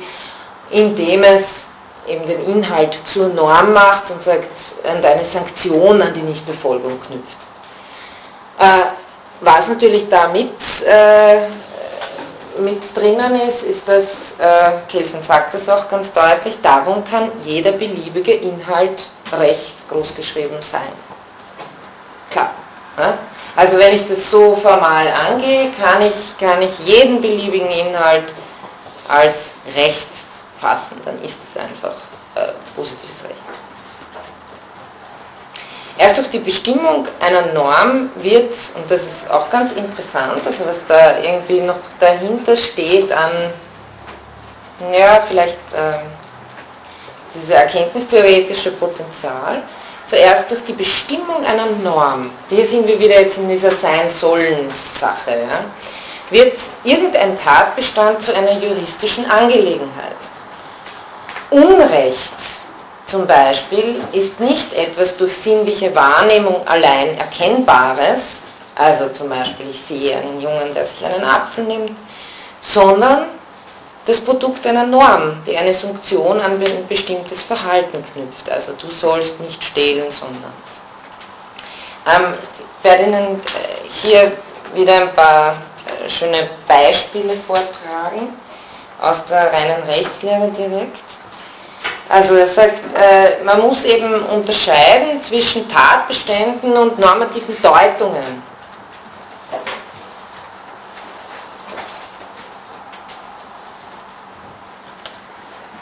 indem 0.70 1.24
es 1.24 1.64
eben 2.08 2.26
den 2.26 2.44
Inhalt 2.46 2.98
zur 3.06 3.30
Norm 3.30 3.74
macht 3.74 4.12
und 4.12 4.22
sagt, 4.22 4.50
und 4.84 5.06
eine 5.06 5.26
Sanktion 5.26 6.02
an 6.02 6.14
die 6.14 6.22
Nichtbefolgung 6.22 7.00
knüpft. 7.00 7.38
Äh, 8.60 8.88
was 9.42 9.68
natürlich 9.70 10.10
damit 10.10 10.54
äh, 10.86 11.48
mit 12.58 12.82
drinnen 12.96 13.40
ist, 13.48 13.64
ist, 13.64 13.88
dass, 13.88 14.40
äh, 14.40 14.72
Kelsen 14.88 15.22
sagt 15.22 15.54
das 15.54 15.70
auch 15.70 15.90
ganz 15.90 16.12
deutlich, 16.12 16.58
darum 16.62 17.04
kann 17.04 17.32
jeder 17.44 17.72
beliebige 17.72 18.34
Inhalt 18.34 19.08
recht 19.32 19.76
großgeschrieben 19.90 20.62
sein. 20.62 20.92
Klar. 22.32 22.52
Ne? 22.98 23.18
Also 23.56 23.78
wenn 23.78 23.96
ich 23.96 24.08
das 24.08 24.30
so 24.30 24.56
formal 24.56 25.08
angehe, 25.30 25.72
kann 25.82 26.02
ich, 26.02 26.38
kann 26.38 26.62
ich 26.62 26.80
jeden 26.80 27.22
beliebigen 27.22 27.70
Inhalt 27.70 28.26
als 29.08 29.36
Recht 29.76 30.08
fassen. 30.62 31.02
Dann 31.04 31.22
ist 31.24 31.40
es 31.44 31.62
einfach 31.62 31.96
äh, 32.36 32.54
positives 32.76 33.24
Recht. 33.24 33.39
Erst 36.00 36.18
durch 36.18 36.30
die 36.30 36.40
Bestimmung 36.40 37.06
einer 37.20 37.54
Norm 37.54 38.10
wird, 38.16 38.54
und 38.76 38.90
das 38.90 39.02
ist 39.02 39.30
auch 39.30 39.50
ganz 39.50 39.74
interessant, 39.74 40.42
also 40.46 40.66
was 40.66 40.78
da 40.88 41.20
irgendwie 41.20 41.60
noch 41.60 41.76
dahinter 42.00 42.56
steht 42.56 43.12
an, 43.12 43.32
ja, 44.98 45.22
vielleicht 45.28 45.58
äh, 45.74 46.00
dieses 47.36 47.50
erkenntnistheoretische 47.50 48.72
Potenzial, 48.72 49.62
zuerst 50.08 50.50
durch 50.50 50.64
die 50.64 50.72
Bestimmung 50.72 51.46
einer 51.46 51.66
Norm, 51.84 52.32
hier 52.48 52.66
sind 52.66 52.88
wir 52.88 52.98
wieder 52.98 53.20
jetzt 53.20 53.38
in 53.38 53.50
dieser 53.50 53.72
Sein-Sollen-Sache, 53.72 55.32
ja, 55.32 55.66
wird 56.30 56.62
irgendein 56.86 57.38
Tatbestand 57.38 58.22
zu 58.22 58.34
einer 58.34 58.54
juristischen 58.54 59.30
Angelegenheit. 59.30 60.16
Unrecht 61.50 62.59
zum 63.10 63.26
Beispiel 63.26 64.02
ist 64.12 64.40
nicht 64.40 64.74
etwas 64.74 65.18
durch 65.18 65.36
sinnliche 65.36 65.94
Wahrnehmung 65.96 66.68
allein 66.68 67.18
Erkennbares, 67.18 68.42
also 68.76 69.10
zum 69.10 69.30
Beispiel 69.30 69.70
ich 69.70 69.82
sehe 69.82 70.18
einen 70.18 70.40
Jungen, 70.40 70.74
der 70.74 70.86
sich 70.86 71.04
einen 71.04 71.24
Apfel 71.24 71.64
nimmt, 71.64 71.98
sondern 72.62 73.26
das 74.06 74.20
Produkt 74.20 74.66
einer 74.66 74.86
Norm, 74.86 75.42
die 75.46 75.58
eine 75.58 75.74
Funktion 75.74 76.40
an 76.40 76.54
ein 76.54 76.88
bestimmtes 76.88 77.44
Verhalten 77.44 78.04
knüpft. 78.14 78.50
Also 78.50 78.74
du 78.74 78.90
sollst 78.92 79.40
nicht 79.40 79.64
stehlen, 79.64 80.12
sondern. 80.12 80.54
Ähm, 82.08 82.34
ich 82.78 82.84
werde 82.90 83.04
Ihnen 83.04 83.36
äh, 83.36 83.90
hier 84.02 84.32
wieder 84.74 85.02
ein 85.02 85.14
paar 85.14 85.52
äh, 85.52 86.10
schöne 86.10 86.50
Beispiele 86.68 87.34
vortragen 87.46 88.30
aus 89.02 89.26
der 89.26 89.52
reinen 89.52 89.84
Rechtslehre 89.84 90.50
direkt. 90.58 91.19
Also 92.10 92.36
er 92.36 92.48
sagt, 92.48 92.80
äh, 92.98 93.44
man 93.44 93.62
muss 93.62 93.86
eben 93.86 94.26
unterscheiden 94.26 95.22
zwischen 95.22 95.70
Tatbeständen 95.70 96.74
und 96.74 96.98
normativen 96.98 97.56
Deutungen. 97.62 98.50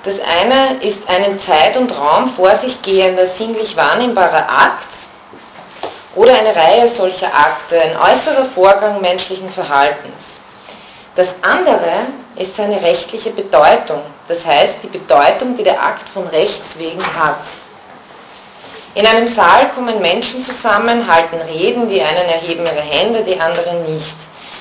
Das 0.03 0.15
eine 0.19 0.82
ist 0.82 1.09
ein 1.09 1.23
in 1.32 1.39
Zeit 1.39 1.75
und 1.78 1.97
Raum 1.97 2.30
vor 2.30 2.55
sich 2.55 2.82
gehender, 2.82 3.25
sinnlich 3.25 3.75
wahrnehmbarer 3.75 4.49
Akt 4.49 4.88
oder 6.15 6.34
eine 6.34 6.55
Reihe 6.55 6.89
solcher 6.89 7.28
Akte, 7.28 7.80
ein 7.82 7.95
äußerer 7.97 8.45
Vorgang 8.45 8.99
menschlichen 9.01 9.49
Verhaltens. 9.49 10.39
Das 11.15 11.28
andere 11.41 12.05
ist 12.38 12.55
seine 12.55 12.81
rechtliche 12.81 13.31
Bedeutung, 13.31 14.01
das 14.27 14.45
heißt 14.45 14.77
die 14.83 14.88
Bedeutung, 14.88 15.57
die 15.57 15.63
der 15.63 15.81
Akt 15.81 16.07
von 16.09 16.27
Rechts 16.27 16.77
wegen 16.77 17.03
hat. 17.03 17.39
In 18.93 19.05
einem 19.05 19.27
Saal 19.27 19.69
kommen 19.75 20.01
Menschen 20.01 20.43
zusammen, 20.43 21.07
halten 21.07 21.39
Reden, 21.41 21.89
die 21.89 22.01
einen 22.01 22.29
erheben 22.29 22.65
ihre 22.65 22.81
Hände, 22.81 23.23
die 23.23 23.39
anderen 23.39 23.93
nicht. 23.93 24.15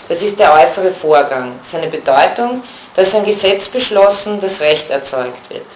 Das 0.09 0.23
ist 0.23 0.39
der 0.39 0.53
äußere 0.53 0.93
Vorgang. 0.93 1.59
Seine 1.71 1.89
Bedeutung, 1.89 2.63
dass 2.95 3.15
ein 3.15 3.25
Gesetz 3.25 3.67
beschlossen, 3.67 4.41
das 4.41 4.61
Recht 4.61 4.91
erzeugt 4.91 5.51
wird. 5.51 5.67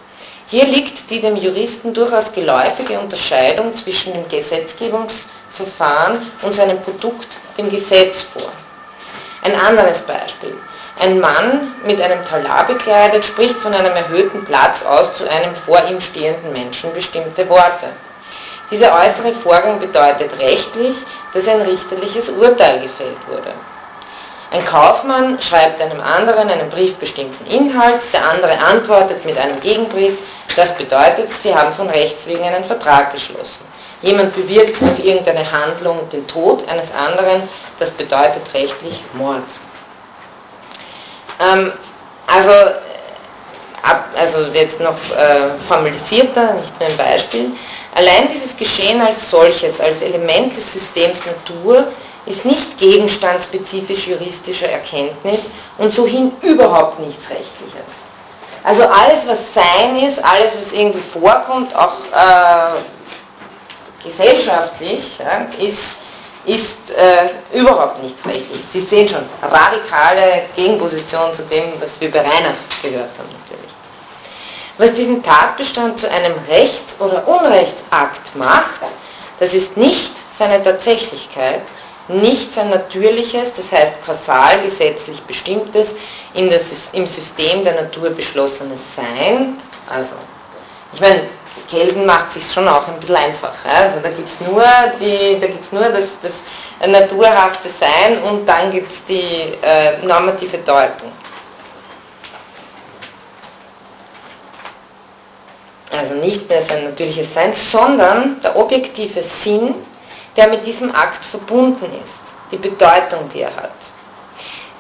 Hier 0.48 0.66
liegt 0.66 1.08
die 1.10 1.20
dem 1.20 1.36
Juristen 1.36 1.94
durchaus 1.94 2.32
geläufige 2.32 2.98
Unterscheidung 2.98 3.74
zwischen 3.74 4.12
dem 4.12 4.28
Gesetzgebungsverfahren 4.28 6.30
und 6.42 6.52
seinem 6.52 6.80
Produkt, 6.82 7.38
dem 7.56 7.70
Gesetz, 7.70 8.22
vor. 8.22 8.50
Ein 9.42 9.54
anderes 9.54 10.00
Beispiel. 10.00 10.56
Ein 11.00 11.18
Mann 11.18 11.72
mit 11.86 11.98
einem 12.02 12.22
Talar 12.26 12.66
bekleidet 12.66 13.24
spricht 13.24 13.56
von 13.56 13.72
einem 13.72 13.96
erhöhten 13.96 14.44
Platz 14.44 14.84
aus 14.84 15.14
zu 15.14 15.24
einem 15.24 15.54
vor 15.64 15.82
ihm 15.88 15.98
stehenden 15.98 16.52
Menschen 16.52 16.92
bestimmte 16.92 17.48
Worte. 17.48 17.86
Dieser 18.70 18.92
äußere 18.94 19.32
Vorgang 19.32 19.80
bedeutet 19.80 20.30
rechtlich, 20.38 20.96
dass 21.32 21.48
ein 21.48 21.62
richterliches 21.62 22.28
Urteil 22.28 22.80
gefällt 22.80 23.16
wurde. 23.28 23.50
Ein 24.50 24.62
Kaufmann 24.66 25.40
schreibt 25.40 25.80
einem 25.80 26.00
anderen 26.02 26.50
einen 26.50 26.68
Brief 26.68 26.94
bestimmten 26.96 27.46
Inhalts, 27.46 28.10
der 28.10 28.28
andere 28.28 28.58
antwortet 28.58 29.24
mit 29.24 29.38
einem 29.38 29.58
Gegenbrief. 29.60 30.18
Das 30.54 30.76
bedeutet, 30.76 31.30
sie 31.42 31.54
haben 31.54 31.72
von 31.72 31.88
Rechts 31.88 32.26
wegen 32.26 32.44
einen 32.44 32.64
Vertrag 32.64 33.12
geschlossen. 33.12 33.64
Jemand 34.02 34.34
bewirkt 34.34 34.78
durch 34.82 34.98
irgendeine 35.02 35.50
Handlung 35.50 36.10
den 36.10 36.26
Tod 36.26 36.68
eines 36.68 36.92
anderen, 36.92 37.48
das 37.78 37.90
bedeutet 37.90 38.42
rechtlich 38.52 39.02
Mord. 39.14 39.44
Ähm, 41.40 41.72
also, 42.26 42.50
ab, 43.82 44.08
also 44.16 44.38
jetzt 44.52 44.80
noch 44.80 44.94
äh, 45.16 45.58
formalisierter, 45.66 46.54
nicht 46.54 46.78
nur 46.78 46.88
ein 46.88 46.96
Beispiel. 46.96 47.50
Allein 47.94 48.28
dieses 48.28 48.56
Geschehen 48.56 49.00
als 49.00 49.30
solches, 49.30 49.80
als 49.80 50.00
Element 50.02 50.56
des 50.56 50.72
Systems 50.72 51.20
Natur, 51.26 51.86
ist 52.26 52.44
nicht 52.44 52.78
gegenstandsspezifisch 52.78 54.06
juristischer 54.08 54.68
Erkenntnis 54.68 55.40
und 55.78 55.92
so 55.92 56.06
hin 56.06 56.32
überhaupt 56.42 57.00
nichts 57.00 57.28
Rechtliches. 57.30 57.90
Also 58.62 58.84
alles, 58.84 59.26
was 59.26 59.38
Sein 59.54 59.96
ist, 59.96 60.22
alles, 60.22 60.56
was 60.58 60.72
irgendwie 60.72 61.00
vorkommt, 61.00 61.74
auch 61.74 61.94
äh, 62.12 62.80
gesellschaftlich, 64.04 65.18
ja, 65.18 65.46
ist, 65.64 65.96
ist 66.50 66.90
äh, 66.90 67.56
überhaupt 67.56 68.02
nichts 68.02 68.26
Rechtliches. 68.26 68.72
Sie 68.72 68.80
sehen 68.80 69.08
schon, 69.08 69.22
radikale 69.40 70.42
Gegenposition 70.56 71.32
zu 71.32 71.42
dem, 71.44 71.80
was 71.80 72.00
wir 72.00 72.10
bei 72.10 72.18
Reinach 72.18 72.58
gehört 72.82 73.10
haben 73.18 73.28
natürlich. 73.40 73.70
Was 74.76 74.92
diesen 74.94 75.22
Tatbestand 75.22 76.00
zu 76.00 76.10
einem 76.10 76.34
Rechts- 76.48 76.96
oder 76.98 77.26
Unrechtsakt 77.28 78.34
macht, 78.34 78.80
das 79.38 79.54
ist 79.54 79.76
nicht 79.76 80.12
seine 80.36 80.62
Tatsächlichkeit, 80.62 81.62
nicht 82.08 82.52
sein 82.52 82.70
natürliches, 82.70 83.52
das 83.54 83.70
heißt 83.70 84.04
kausal 84.04 84.60
gesetzlich 84.64 85.22
bestimmtes, 85.22 85.94
in 86.34 86.50
das, 86.50 86.64
im 86.92 87.06
System 87.06 87.62
der 87.62 87.80
Natur 87.80 88.10
beschlossenes 88.10 88.80
Sein. 88.96 89.56
Also, 89.88 90.16
ich 90.92 91.00
meine, 91.00 91.22
Kelsen 91.68 92.06
macht 92.06 92.32
sich 92.32 92.52
schon 92.52 92.68
auch 92.68 92.86
ein 92.88 92.98
bisschen 93.00 93.16
einfach. 93.16 93.52
Ja? 93.64 93.86
Also 93.86 94.00
da 94.00 94.08
gibt 94.10 94.28
es 94.28 94.40
nur, 94.40 94.64
die, 95.00 95.38
da 95.40 95.46
gibt's 95.46 95.72
nur 95.72 95.82
das, 95.82 96.08
das 96.22 96.88
naturhafte 96.88 97.68
Sein 97.78 98.22
und 98.22 98.46
dann 98.46 98.70
gibt 98.70 98.92
es 98.92 99.04
die 99.04 99.52
äh, 99.62 100.04
normative 100.04 100.58
Deutung. 100.58 101.12
Also 105.92 106.14
nicht 106.14 106.48
mehr 106.48 106.62
sein 106.62 106.84
natürliches 106.84 107.34
Sein, 107.34 107.52
sondern 107.52 108.40
der 108.40 108.56
objektive 108.56 109.22
Sinn 109.22 109.74
der 110.36 110.48
mit 110.48 110.64
diesem 110.64 110.94
Akt 110.94 111.24
verbunden 111.24 111.86
ist, 112.04 112.20
die 112.50 112.56
Bedeutung, 112.56 113.28
die 113.34 113.42
er 113.42 113.54
hat. 113.56 113.72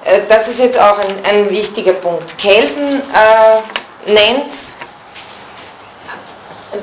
Äh, 0.04 0.20
das 0.28 0.48
ist 0.48 0.58
jetzt 0.58 0.78
auch 0.78 0.98
ein, 0.98 1.16
ein 1.28 1.50
wichtiger 1.50 1.92
Punkt. 1.92 2.38
Kelsen 2.38 3.02
äh, 3.12 4.10
nennt 4.10 4.52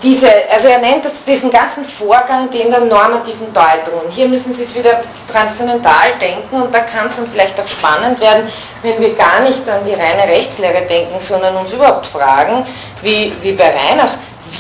diese, 0.04 0.28
also 0.52 0.68
er 0.68 0.80
nennt 0.80 1.06
das, 1.06 1.24
diesen 1.24 1.50
ganzen 1.50 1.86
Vorgang 1.86 2.50
den 2.52 2.70
der 2.70 2.82
normativen 2.82 3.54
Deutung. 3.54 4.02
Und 4.04 4.12
hier 4.12 4.28
müssen 4.28 4.54
Sie 4.54 4.64
es 4.64 4.76
wieder 4.76 5.02
transzendental 5.32 6.12
denken 6.20 6.62
und 6.62 6.74
da 6.74 6.80
kann 6.80 7.08
es 7.08 7.16
dann 7.16 7.28
vielleicht 7.28 7.60
auch 7.60 7.68
spannend 7.68 8.20
werden, 8.20 8.50
wenn 8.82 9.00
wir 9.00 9.16
gar 9.16 9.40
nicht 9.42 9.68
an 9.70 9.86
die 9.86 9.94
reine 9.94 10.24
Rechtslehre 10.24 10.82
denken, 10.82 11.20
sondern 11.20 11.56
uns 11.56 11.72
überhaupt 11.72 12.08
fragen, 12.08 12.66
wie, 13.02 13.34
wie 13.42 13.54
bei 13.54 13.66
Reinach, 13.70 14.12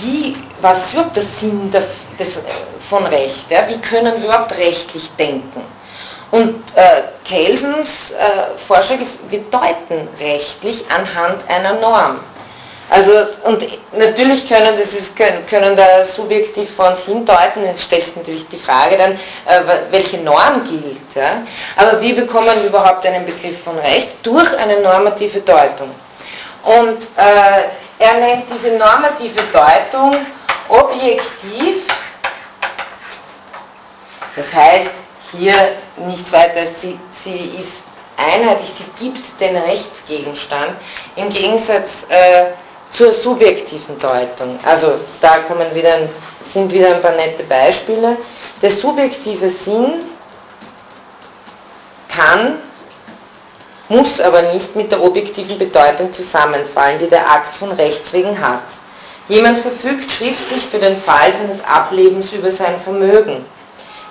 wie, 0.01 0.37
was 0.61 0.85
ist 0.85 0.93
überhaupt 0.93 1.15
der 1.15 1.23
Sinn 1.23 1.71
des, 1.71 1.83
des 2.17 2.39
von 2.89 3.05
Recht. 3.05 3.49
Ja? 3.49 3.67
Wie 3.67 3.77
können 3.79 4.13
wir 4.17 4.25
überhaupt 4.25 4.57
rechtlich 4.57 5.09
denken? 5.17 5.61
Und 6.31 6.55
äh, 6.75 7.03
Kelsens 7.23 8.11
äh, 8.11 8.57
Vorschlag 8.67 8.99
ist, 8.99 9.17
wir 9.29 9.39
deuten 9.51 10.07
rechtlich 10.19 10.83
anhand 10.89 11.41
einer 11.49 11.73
Norm. 11.73 12.19
Also, 12.89 13.11
und 13.43 13.65
natürlich 13.97 14.47
können, 14.47 14.77
das 14.79 14.93
ist, 14.93 15.15
können, 15.15 15.75
da 15.75 16.05
subjektiv 16.05 16.73
vor 16.75 16.89
uns 16.89 17.01
hindeuten, 17.01 17.65
jetzt 17.65 17.83
stellt 17.83 18.05
sich 18.05 18.15
natürlich 18.15 18.47
die 18.47 18.57
Frage 18.57 18.97
dann, 18.97 19.11
äh, 19.11 19.61
welche 19.91 20.17
Norm 20.19 20.63
gilt. 20.63 21.15
Ja? 21.15 21.43
Aber 21.75 22.01
wie 22.01 22.13
bekommen 22.13 22.49
wir 22.61 22.69
überhaupt 22.69 23.05
einen 23.05 23.25
Begriff 23.25 23.61
von 23.63 23.77
Recht? 23.79 24.15
Durch 24.23 24.57
eine 24.57 24.79
normative 24.79 25.41
Deutung. 25.41 25.89
Und 26.63 27.03
äh, 27.17 27.63
er 27.99 28.13
nennt 28.19 28.45
diese 28.53 28.75
normative 28.77 29.41
Deutung 29.51 30.15
objektiv 30.69 31.83
das 34.37 34.53
heißt, 34.53 34.89
hier 35.31 35.55
nichts 35.97 36.31
weiter, 36.31 36.67
sie, 36.67 36.97
sie 37.11 37.57
ist 37.59 37.81
einheitlich, 38.17 38.69
sie 38.77 39.03
gibt 39.03 39.41
den 39.41 39.57
Rechtsgegenstand 39.57 40.75
im 41.15 41.29
Gegensatz 41.29 42.05
äh, 42.09 42.51
zur 42.91 43.11
subjektiven 43.11 43.99
Deutung. 43.99 44.59
Also 44.63 44.93
da 45.21 45.37
kommen 45.47 45.67
wieder, 45.73 45.97
sind 46.51 46.71
wieder 46.71 46.95
ein 46.95 47.01
paar 47.01 47.15
nette 47.15 47.43
Beispiele. 47.43 48.17
Der 48.61 48.71
subjektive 48.71 49.49
Sinn 49.49 50.05
kann, 52.09 52.59
muss 53.89 54.19
aber 54.19 54.41
nicht 54.53 54.75
mit 54.75 54.91
der 54.91 55.01
objektiven 55.01 55.57
Bedeutung 55.57 56.11
zusammenfallen, 56.11 56.99
die 56.99 57.07
der 57.07 57.29
Akt 57.29 57.55
von 57.55 57.71
Rechts 57.71 58.11
wegen 58.13 58.39
hat. 58.39 58.63
Jemand 59.29 59.59
verfügt 59.59 60.11
schriftlich 60.11 60.65
für 60.65 60.79
den 60.79 60.99
Fall 61.01 61.31
seines 61.33 61.63
Ablebens 61.63 62.31
über 62.31 62.51
sein 62.51 62.79
Vermögen. 62.79 63.45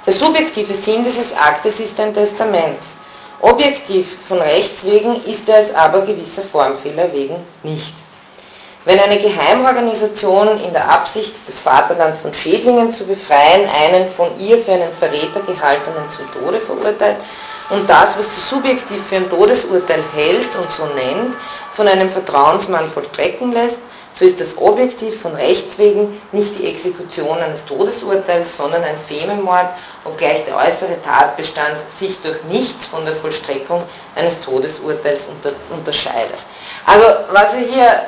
Der 0.07 0.13
subjektive 0.13 0.75
Sinn 0.75 1.05
dieses 1.05 1.35
Aktes 1.35 1.81
ist 1.81 1.99
ein 1.99 2.15
Testament. 2.15 2.79
Objektiv 3.41 4.17
von 4.29 4.39
Rechts 4.39 4.85
wegen 4.85 5.23
ist 5.25 5.49
er 5.49 5.61
es 5.61 5.75
aber 5.75 6.03
gewisser 6.03 6.43
Formfehler 6.43 7.13
wegen 7.13 7.37
nicht. 7.63 7.95
Wenn 8.87 9.01
eine 9.01 9.19
Geheimorganisation 9.19 10.61
in 10.61 10.73
der 10.73 10.89
Absicht, 10.89 11.35
das 11.49 11.59
Vaterland 11.59 12.21
von 12.23 12.33
Schädlingen 12.33 12.93
zu 12.93 13.05
befreien, 13.05 13.69
einen 13.69 14.09
von 14.17 14.29
ihr 14.39 14.59
für 14.59 14.73
einen 14.73 14.93
Verräter 14.93 15.41
gehaltenen 15.41 16.09
zum 16.09 16.31
Tode 16.41 16.61
verurteilt 16.61 17.17
und 17.71 17.91
das, 17.91 18.17
was 18.17 18.33
sie 18.33 18.41
subjektiv 18.49 19.05
für 19.05 19.17
ein 19.17 19.29
Todesurteil 19.29 20.05
hält 20.15 20.55
und 20.55 20.71
so 20.71 20.85
nennt, 20.87 21.35
von 21.73 21.89
einem 21.89 22.09
Vertrauensmann 22.09 22.89
vollstrecken 22.93 23.53
lässt, 23.53 23.79
so 24.13 24.25
ist 24.25 24.41
das 24.41 24.57
objektiv 24.57 25.21
von 25.21 25.35
Rechts 25.35 25.77
wegen 25.79 26.23
nicht 26.31 26.57
die 26.57 26.69
Exekution 26.69 27.39
eines 27.39 27.65
Todesurteils, 27.65 28.57
sondern 28.57 28.85
ein 28.85 28.97
Fememord, 29.09 29.67
obgleich 30.05 30.45
der 30.45 30.57
äußere 30.57 30.97
Tatbestand 31.05 31.75
sich 31.99 32.17
durch 32.23 32.43
nichts 32.45 32.87
von 32.87 33.05
der 33.05 33.17
Vollstreckung 33.17 33.83
eines 34.15 34.41
Todesurteils 34.41 35.25
unter, 35.27 35.57
unterscheidet. 35.71 36.39
Also 36.87 37.05
was 37.33 37.53
er 37.53 37.61
hier, 37.61 38.01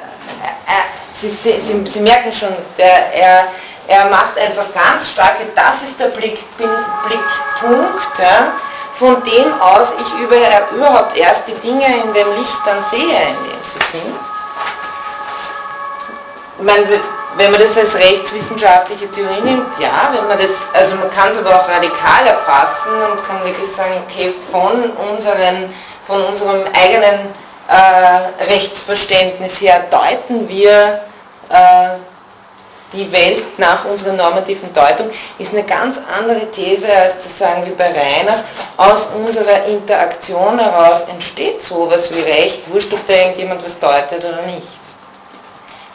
Sie, 1.20 1.30
Sie, 1.30 1.60
Sie, 1.84 2.00
merken 2.00 2.32
schon, 2.32 2.55
der, 2.76 3.12
er, 3.12 3.48
er 3.88 4.05
macht 4.09 4.38
einfach 4.38 4.72
ganz 4.72 5.10
starke, 5.10 5.46
das 5.56 5.82
ist 5.82 5.98
der 5.98 6.09
Blick, 6.09 6.38
Blickpunkt, 6.56 8.18
ja, 8.18 8.52
von 8.98 9.22
dem 9.24 9.60
aus 9.60 9.88
ich 10.00 10.20
über, 10.20 10.36
überhaupt 10.76 11.16
erst 11.16 11.48
die 11.48 11.55
Dinge 11.55 11.86
in 11.86 12.12
dem 12.12 12.34
Licht 12.36 12.60
dann 12.64 12.84
sehe, 12.84 13.00
in 13.00 13.50
dem 13.50 13.62
sie 13.64 13.98
sind. 13.98 14.14
Meine, 16.60 17.00
wenn 17.36 17.50
man 17.50 17.60
das 17.60 17.76
als 17.76 17.96
rechtswissenschaftliche 17.96 19.10
Theorie 19.10 19.40
nimmt, 19.42 19.78
ja, 19.80 20.10
wenn 20.12 20.26
man 20.28 20.38
das, 20.38 20.50
also 20.72 20.96
man 20.96 21.10
kann 21.10 21.30
es 21.30 21.38
aber 21.38 21.56
auch 21.56 21.68
radikal 21.68 22.26
erfassen 22.26 22.92
und 23.10 23.26
kann 23.26 23.44
wirklich 23.44 23.70
sagen, 23.74 23.94
okay, 24.06 24.32
von, 24.52 24.90
unseren, 25.09 25.74
von 26.06 26.22
unserem 26.24 26.64
eigenen 26.74 27.34
äh, 27.69 28.45
Rechtsverständnis 28.45 29.61
her 29.61 29.85
deuten 29.90 30.49
wir 30.49 31.03
äh, 31.51 31.89
die 32.93 33.12
Welt 33.12 33.59
nach 33.59 33.85
unserer 33.85 34.15
normativen 34.15 34.73
Deutung, 34.73 35.11
ist 35.39 35.53
eine 35.53 35.62
ganz 35.62 36.01
andere 36.19 36.51
These, 36.51 36.90
als 36.90 37.20
zu 37.20 37.28
sagen, 37.28 37.66
wie 37.66 37.73
bei 37.73 37.89
Reinach, 37.89 38.43
aus 38.78 39.09
unserer 39.15 39.65
Interaktion 39.66 40.59
heraus 40.59 41.03
entsteht 41.11 41.62
sowas 41.62 42.11
wie 42.15 42.20
Recht, 42.20 42.61
wurscht, 42.73 42.93
ob 42.95 43.07
da 43.07 43.12
irgendjemand 43.12 43.62
was 43.62 43.78
deutet 43.78 44.24
oder 44.24 44.40
nicht. 44.43 44.69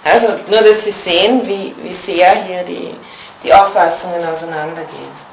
Also 0.04 0.28
nur, 0.50 0.62
dass 0.62 0.84
Sie 0.84 0.92
sehen, 0.92 1.42
wie, 1.48 1.74
wie 1.82 1.94
sehr 1.94 2.36
hier 2.44 2.62
die, 2.64 2.94
die 3.42 3.54
Auffassungen 3.54 4.24
auseinandergehen. 4.28 5.33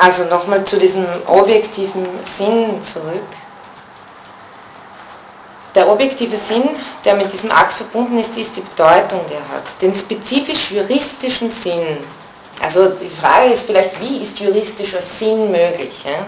Also 0.00 0.24
nochmal 0.24 0.64
zu 0.64 0.78
diesem 0.78 1.04
objektiven 1.26 2.06
Sinn 2.24 2.82
zurück. 2.82 3.28
Der 5.74 5.86
objektive 5.86 6.38
Sinn, 6.38 6.70
der 7.04 7.16
mit 7.16 7.30
diesem 7.30 7.50
Akt 7.50 7.74
verbunden 7.74 8.18
ist, 8.18 8.34
ist 8.34 8.56
die 8.56 8.62
Bedeutung, 8.62 9.20
die 9.28 9.34
er 9.34 9.48
hat. 9.54 9.64
Den 9.82 9.94
spezifisch 9.94 10.70
juristischen 10.70 11.50
Sinn, 11.50 11.98
also 12.62 12.88
die 12.88 13.10
Frage 13.10 13.52
ist 13.52 13.66
vielleicht, 13.66 14.00
wie 14.00 14.24
ist 14.24 14.40
juristischer 14.40 15.02
Sinn 15.02 15.50
möglich? 15.50 16.02
Ja? 16.06 16.26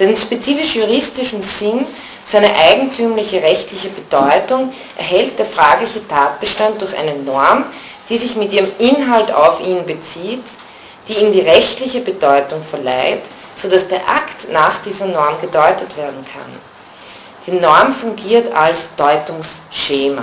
Den 0.00 0.16
spezifisch 0.16 0.74
juristischen 0.74 1.42
Sinn 1.42 1.86
seine 2.24 2.50
eigentümliche 2.56 3.42
rechtliche 3.42 3.90
Bedeutung 3.90 4.72
erhält 4.96 5.38
der 5.38 5.46
fragliche 5.46 6.08
Tatbestand 6.08 6.80
durch 6.80 6.96
eine 6.96 7.14
Norm, 7.16 7.66
die 8.08 8.16
sich 8.16 8.36
mit 8.36 8.54
ihrem 8.54 8.72
Inhalt 8.78 9.30
auf 9.32 9.60
ihn 9.60 9.84
bezieht, 9.84 10.44
die 11.08 11.14
ihm 11.14 11.32
die 11.32 11.40
rechtliche 11.40 12.00
Bedeutung 12.00 12.62
verleiht, 12.62 13.22
sodass 13.56 13.88
der 13.88 14.00
Akt 14.00 14.50
nach 14.50 14.78
dieser 14.82 15.06
Norm 15.06 15.40
gedeutet 15.40 15.96
werden 15.96 16.24
kann. 16.32 16.52
Die 17.46 17.52
Norm 17.52 17.92
fungiert 17.92 18.54
als 18.54 18.94
Deutungsschema. 18.96 20.22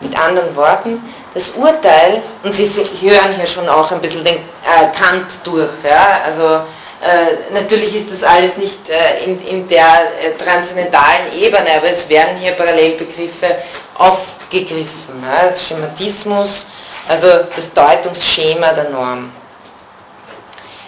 Mit 0.00 0.18
anderen 0.18 0.54
Worten, 0.56 1.00
das 1.34 1.50
Urteil, 1.50 2.22
und 2.42 2.52
Sie 2.52 2.66
hören 2.66 3.34
hier 3.36 3.46
schon 3.46 3.68
auch 3.68 3.90
ein 3.92 4.00
bisschen 4.00 4.24
den 4.24 4.36
äh, 4.36 4.98
Kant 4.98 5.26
durch, 5.44 5.70
ja, 5.84 6.20
also 6.26 6.64
äh, 7.02 7.52
natürlich 7.52 7.96
ist 7.96 8.12
das 8.12 8.22
alles 8.22 8.56
nicht 8.56 8.78
äh, 8.88 9.24
in, 9.24 9.44
in, 9.46 9.68
der 9.68 9.84
äh, 10.22 10.32
transzendentalen 10.38 11.32
Ebene, 11.36 11.68
aber 11.76 11.90
es 11.90 12.08
werden 12.08 12.36
hier 12.38 12.52
Parallelbegriffe 12.52 13.56
aufgegriffen. 13.98 15.24
Ja, 15.24 15.52
Schematismus, 15.56 16.66
also 17.08 17.26
das 17.54 17.72
Deutungsschema 17.74 18.72
der 18.72 18.90
Norm. 18.90 19.32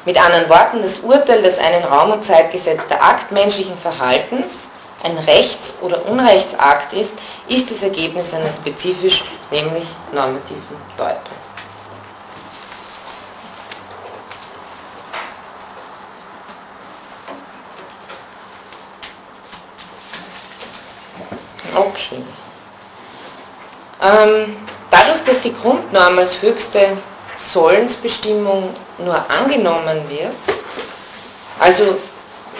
Mit 0.04 0.22
anderen 0.22 0.48
Worten, 0.48 0.82
das 0.82 0.98
Urteil, 0.98 1.42
das 1.42 1.58
ein 1.58 1.74
in 1.74 1.84
Raum 1.84 2.12
und 2.12 2.24
Zeit 2.24 2.52
gesetzter 2.52 3.02
Akt 3.02 3.32
menschlichen 3.32 3.76
Verhaltens 3.78 4.68
ein 5.04 5.18
Rechts- 5.18 5.74
oder 5.82 6.04
Unrechtsakt 6.06 6.92
ist, 6.94 7.12
ist 7.46 7.70
das 7.70 7.82
Ergebnis 7.82 8.32
einer 8.32 8.50
spezifisch, 8.50 9.22
nämlich 9.50 9.84
normativen 10.12 10.76
Deutung. 10.96 11.18
Okay. 21.74 22.22
Ähm, 24.02 24.56
dadurch, 24.90 25.22
dass 25.24 25.40
die 25.40 25.54
Grundnorm 25.54 26.18
als 26.18 26.40
höchste 26.40 26.96
Sollensbestimmung 27.52 28.74
nur 28.98 29.24
angenommen 29.30 30.02
wird, 30.08 30.56
also 31.58 31.96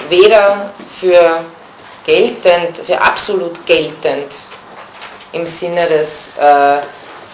weder 0.08 0.72
für 1.00 1.44
geltend, 2.04 2.78
für 2.86 3.00
absolut 3.00 3.64
geltend 3.66 4.30
im 5.32 5.46
Sinne 5.46 5.86
des 5.86 6.28
äh, 6.38 6.80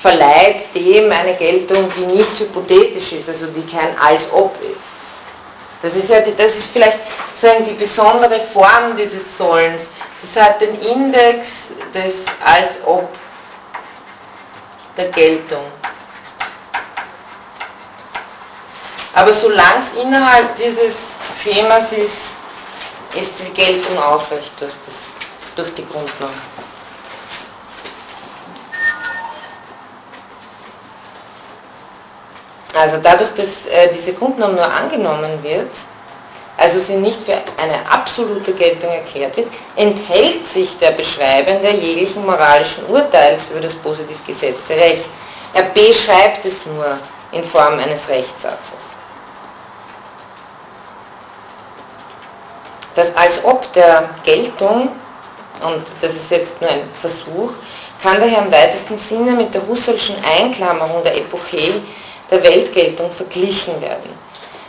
verleiht 0.01 0.75
dem 0.75 1.13
eine 1.13 1.35
Geltung, 1.35 1.89
die 1.97 2.17
nicht 2.17 2.39
hypothetisch 2.39 3.13
ist, 3.13 3.29
also 3.29 3.47
die 3.47 3.67
kein 3.67 3.99
als 3.99 4.27
ob 4.33 4.55
ist. 4.63 4.81
Das 5.83 5.95
ist, 5.95 6.09
ja 6.09 6.21
die, 6.21 6.35
das 6.37 6.57
ist 6.57 6.67
vielleicht 6.73 6.99
sagen, 7.35 7.65
die 7.65 7.73
besondere 7.73 8.41
Form 8.53 8.97
dieses 8.97 9.37
Sollens. 9.37 9.91
Das 10.23 10.43
hat 10.43 10.61
den 10.61 10.79
Index 10.81 11.49
des 11.95 12.13
als 12.45 12.73
ob 12.85 13.09
der 15.01 15.11
Geltung. 15.11 15.65
Aber 19.15 19.33
solange 19.33 19.81
es 19.81 20.03
innerhalb 20.03 20.55
dieses 20.57 20.97
Schemas 21.43 21.93
ist, 21.93 22.19
ist 23.15 23.33
die 23.39 23.53
Geltung 23.53 23.99
aufrecht 23.99 24.53
durch, 24.61 24.73
das, 24.87 24.95
durch 25.57 25.75
die 25.75 25.85
Grundnorm. 25.85 26.31
Also 32.75 32.99
dadurch, 33.03 33.31
dass 33.35 33.67
äh, 33.67 33.93
diese 33.93 34.13
Grundnorm 34.15 34.55
nur 34.55 34.73
angenommen 34.73 35.43
wird, 35.43 35.71
also 36.61 36.79
sie 36.79 36.97
nicht 36.97 37.23
für 37.23 37.33
eine 37.33 37.91
absolute 37.91 38.53
Geltung 38.53 38.91
erklärt 38.91 39.35
wird, 39.39 39.49
enthält 39.77 40.47
sich 40.47 40.77
der 40.79 40.91
Beschreibende 40.91 41.71
jeglichen 41.71 42.25
moralischen 42.25 42.85
Urteils 42.87 43.49
über 43.51 43.61
das 43.61 43.75
positiv 43.75 44.19
gesetzte 44.27 44.75
Recht. 44.75 45.09
Er 45.55 45.63
beschreibt 45.63 46.45
es 46.45 46.67
nur 46.67 46.99
in 47.33 47.43
Form 47.45 47.79
eines 47.79 48.07
Rechtssatzes. 48.09 48.77
Das 52.95 53.17
als 53.17 53.43
ob 53.43 53.73
der 53.73 54.11
Geltung, 54.23 54.91
und 55.63 55.83
das 56.03 56.13
ist 56.13 56.31
jetzt 56.31 56.61
nur 56.61 56.69
ein 56.69 56.83
Versuch, 57.01 57.53
kann 58.03 58.21
daher 58.21 58.43
im 58.45 58.53
weitesten 58.53 58.99
Sinne 58.99 59.31
mit 59.31 59.55
der 59.55 59.67
Husserlschen 59.67 60.17
Einklammerung 60.39 61.03
der 61.05 61.17
Epoche 61.17 61.81
der 62.31 62.43
Weltgeltung 62.43 63.11
verglichen 63.11 63.81
werden. 63.81 64.11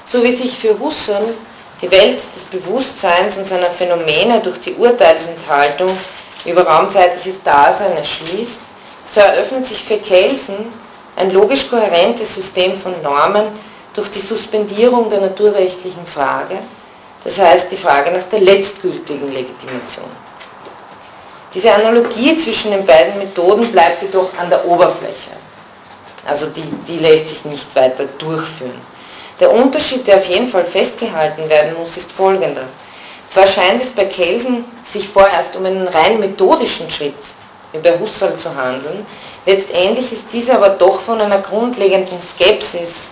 So 0.06 0.24
wie 0.24 0.34
sich 0.34 0.58
für 0.58 0.78
Husserl 0.80 1.34
die 1.82 1.92
Welt 1.92 2.20
des 2.36 2.44
Bewusstseins 2.44 3.38
und 3.38 3.46
seiner 3.46 3.72
Phänomene 3.72 4.40
durch 4.40 4.60
die 4.60 4.76
Urteilsenthaltung 4.76 5.90
über 6.46 6.66
raumzeitliches 6.66 7.42
Dasein 7.44 7.96
erschließt, 7.98 8.60
so 9.06 9.20
eröffnet 9.20 9.66
sich 9.66 9.84
für 9.84 9.98
Kelsen 9.98 10.56
ein 11.16 11.32
logisch 11.32 11.70
kohärentes 11.70 12.36
System 12.36 12.76
von 12.78 12.94
Normen 13.02 13.48
durch 13.94 14.10
die 14.12 14.22
Suspendierung 14.22 15.10
der 15.10 15.22
naturrechtlichen 15.22 16.06
Frage, 16.06 16.58
das 17.24 17.38
heißt 17.38 17.72
die 17.72 17.78
Frage 17.78 18.12
nach 18.12 18.24
der 18.24 18.42
letztgültigen 18.42 19.32
Legitimation. 19.34 20.10
Diese 21.54 21.74
Analogie 21.74 22.38
zwischen 22.38 22.72
den 22.72 22.86
beiden 22.86 23.18
Methoden 23.18 23.70
bleibt 23.72 24.02
jedoch 24.02 24.30
an 24.38 24.50
der 24.50 24.66
Oberfläche. 24.66 25.32
Also 26.26 26.46
die, 26.48 26.64
die 26.88 26.98
lässt 27.00 27.28
sich 27.28 27.46
nicht 27.46 27.76
weiter 27.76 28.06
durchführen. 28.18 28.80
Der 29.42 29.52
Unterschied, 29.52 30.08
der 30.08 30.18
auf 30.18 30.30
jeden 30.30 30.48
Fall 30.48 30.64
festgehalten 30.64 31.50
werden 31.50 31.74
muss, 31.78 31.98
ist 31.98 32.12
folgender. 32.12 32.62
Zwar 33.30 33.48
scheint 33.48 33.84
es 33.84 33.90
bei 33.90 34.06
Kelsen 34.06 34.64
sich 34.86 35.08
vorerst 35.10 35.56
um 35.56 35.66
einen 35.66 35.88
rein 35.88 36.20
methodischen 36.20 36.90
Schritt, 36.92 37.16
wie 37.72 37.80
bei 37.80 37.98
Husserl 37.98 38.38
zu 38.38 38.54
handeln, 38.56 39.06
letztendlich 39.46 40.14
ist 40.14 40.32
dieser 40.32 40.56
aber 40.56 40.70
doch 40.70 41.02
von 41.02 41.20
einer 41.20 41.40
grundlegenden 41.40 42.20
Skepsis 42.22 43.10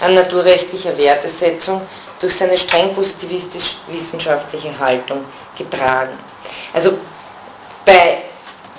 an 0.00 0.14
naturrechtlicher 0.14 0.96
Wertesetzung 0.96 1.82
durch 2.20 2.34
seine 2.34 2.56
streng 2.56 2.94
positivistisch-wissenschaftliche 2.94 4.78
Haltung 4.78 5.24
getragen. 5.58 6.16
Also 6.72 6.92
bei 7.84 8.22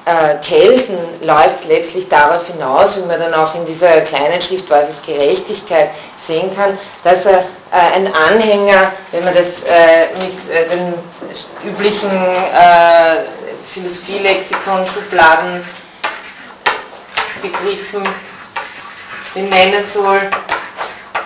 äh, 0.05 0.35
Kelsen 0.41 0.97
läuft 1.21 1.61
es 1.61 1.67
letztlich 1.67 2.07
darauf 2.07 2.47
hinaus, 2.47 2.95
wie 2.95 3.05
man 3.05 3.19
dann 3.19 3.33
auch 3.33 3.53
in 3.55 3.65
dieser 3.65 4.01
kleinen 4.01 4.41
Schrift 4.41 4.69
Was 4.69 4.89
ist 4.89 5.05
Gerechtigkeit 5.05 5.89
sehen 6.27 6.55
kann, 6.55 6.77
dass 7.03 7.25
er 7.25 7.39
äh, 7.39 7.95
ein 7.95 8.13
Anhänger, 8.13 8.91
wenn 9.11 9.23
man 9.23 9.33
das 9.33 9.63
äh, 9.65 10.07
mit 10.19 10.49
äh, 10.49 10.69
den 10.69 10.93
üblichen 11.65 12.11
äh, 12.11 13.23
Philosophielexikon-Schubladen 13.73 15.63
begriffen 17.41 18.03
benennen 19.33 19.83
soll, 19.87 20.19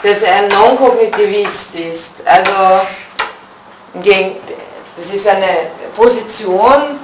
dass 0.03 0.21
er 0.21 0.35
ein 0.35 0.47
Non-Kognitivist 0.49 1.75
ist. 1.75 2.25
Also 2.25 2.85
das 3.93 5.13
ist 5.13 5.27
eine 5.27 5.69
Position, 5.95 6.99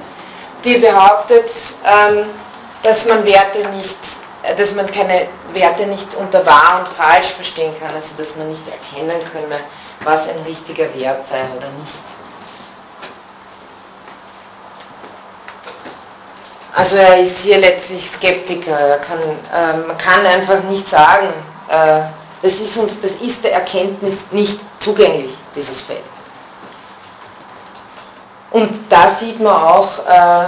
die 0.64 0.78
behauptet, 0.78 1.48
ähm, 1.84 2.26
dass 2.82 3.06
man 3.06 3.24
Werte 3.24 3.66
nicht, 3.68 3.96
dass 4.56 4.74
man 4.74 4.90
keine 4.90 5.26
Werte 5.52 5.86
nicht 5.86 6.14
unter 6.14 6.44
wahr 6.46 6.80
und 6.80 6.88
falsch 6.88 7.28
verstehen 7.28 7.74
kann, 7.80 7.94
also 7.94 8.08
dass 8.16 8.36
man 8.36 8.48
nicht 8.48 8.62
erkennen 8.66 9.20
könne, 9.32 9.60
was 10.04 10.28
ein 10.28 10.42
richtiger 10.46 10.92
Wert 10.94 11.26
sei 11.26 11.40
oder 11.56 11.68
nicht. 11.80 11.98
Also 16.74 16.96
er 16.96 17.18
ist 17.18 17.38
hier 17.38 17.58
letztlich 17.58 18.08
Skeptiker. 18.08 18.78
Er 18.78 18.98
kann, 18.98 19.18
äh, 19.18 19.86
man 19.86 19.98
kann 19.98 20.24
einfach 20.24 20.62
nicht 20.62 20.88
sagen, 20.88 21.26
äh, 21.68 22.02
das, 22.40 22.52
ist 22.52 22.76
uns, 22.76 22.92
das 23.02 23.12
ist 23.20 23.42
der 23.42 23.54
Erkenntnis 23.54 24.26
nicht 24.30 24.60
zugänglich, 24.78 25.32
dieses 25.56 25.80
Feld. 25.80 26.04
Und 28.52 28.70
da 28.88 29.10
sieht 29.18 29.40
man 29.40 29.52
auch, 29.54 29.98
äh, 30.06 30.44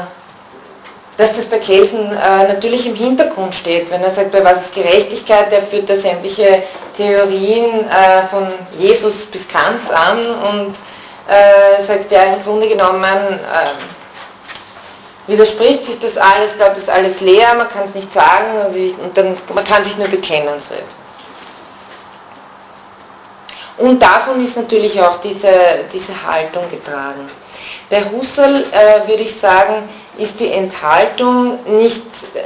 dass 1.21 1.37
das 1.37 1.47
bei 1.47 1.59
Kelsen 1.59 2.11
äh, 2.13 2.49
natürlich 2.49 2.87
im 2.87 2.95
Hintergrund 2.95 3.55
steht. 3.55 3.91
Wenn 3.91 4.03
er 4.03 4.11
sagt, 4.11 4.33
bei 4.33 4.45
was 4.45 4.63
ist 4.63 4.75
Gerechtigkeit, 4.75 5.53
der 5.53 5.63
führt 5.63 5.89
da 5.89 5.97
sämtliche 5.97 6.63
Theorien 6.97 7.89
äh, 7.89 8.27
von 8.31 8.49
Jesus 8.79 9.27
bis 9.27 9.47
Kant 9.49 9.91
an 9.93 10.19
und 10.53 10.77
sagt, 11.87 12.11
ja, 12.11 12.25
im 12.25 12.43
Grunde 12.43 12.67
genommen 12.67 13.05
widerspricht 15.29 15.87
sich 15.87 16.01
das 16.01 16.17
alles, 16.17 16.51
bleibt 16.57 16.77
das 16.77 16.89
alles 16.89 17.21
leer, 17.21 17.55
man 17.57 17.69
kann 17.71 17.85
es 17.85 17.95
nicht 17.95 18.13
sagen 18.13 18.47
und 19.01 19.17
dann, 19.17 19.37
man 19.55 19.63
kann 19.63 19.85
sich 19.85 19.97
nur 19.97 20.09
bekennen. 20.09 20.55
So 20.59 20.75
und 23.81 23.99
davon 23.99 24.45
ist 24.45 24.57
natürlich 24.57 25.01
auch 25.01 25.21
diese, 25.23 25.49
diese 25.91 26.13
Haltung 26.27 26.69
getragen. 26.71 27.31
Bei 27.89 28.03
Husserl 28.05 28.67
äh, 28.73 29.09
würde 29.09 29.23
ich 29.23 29.35
sagen, 29.35 29.89
ist 30.21 30.39
die 30.39 30.53
Enthaltung 30.53 31.59
nicht 31.79 32.03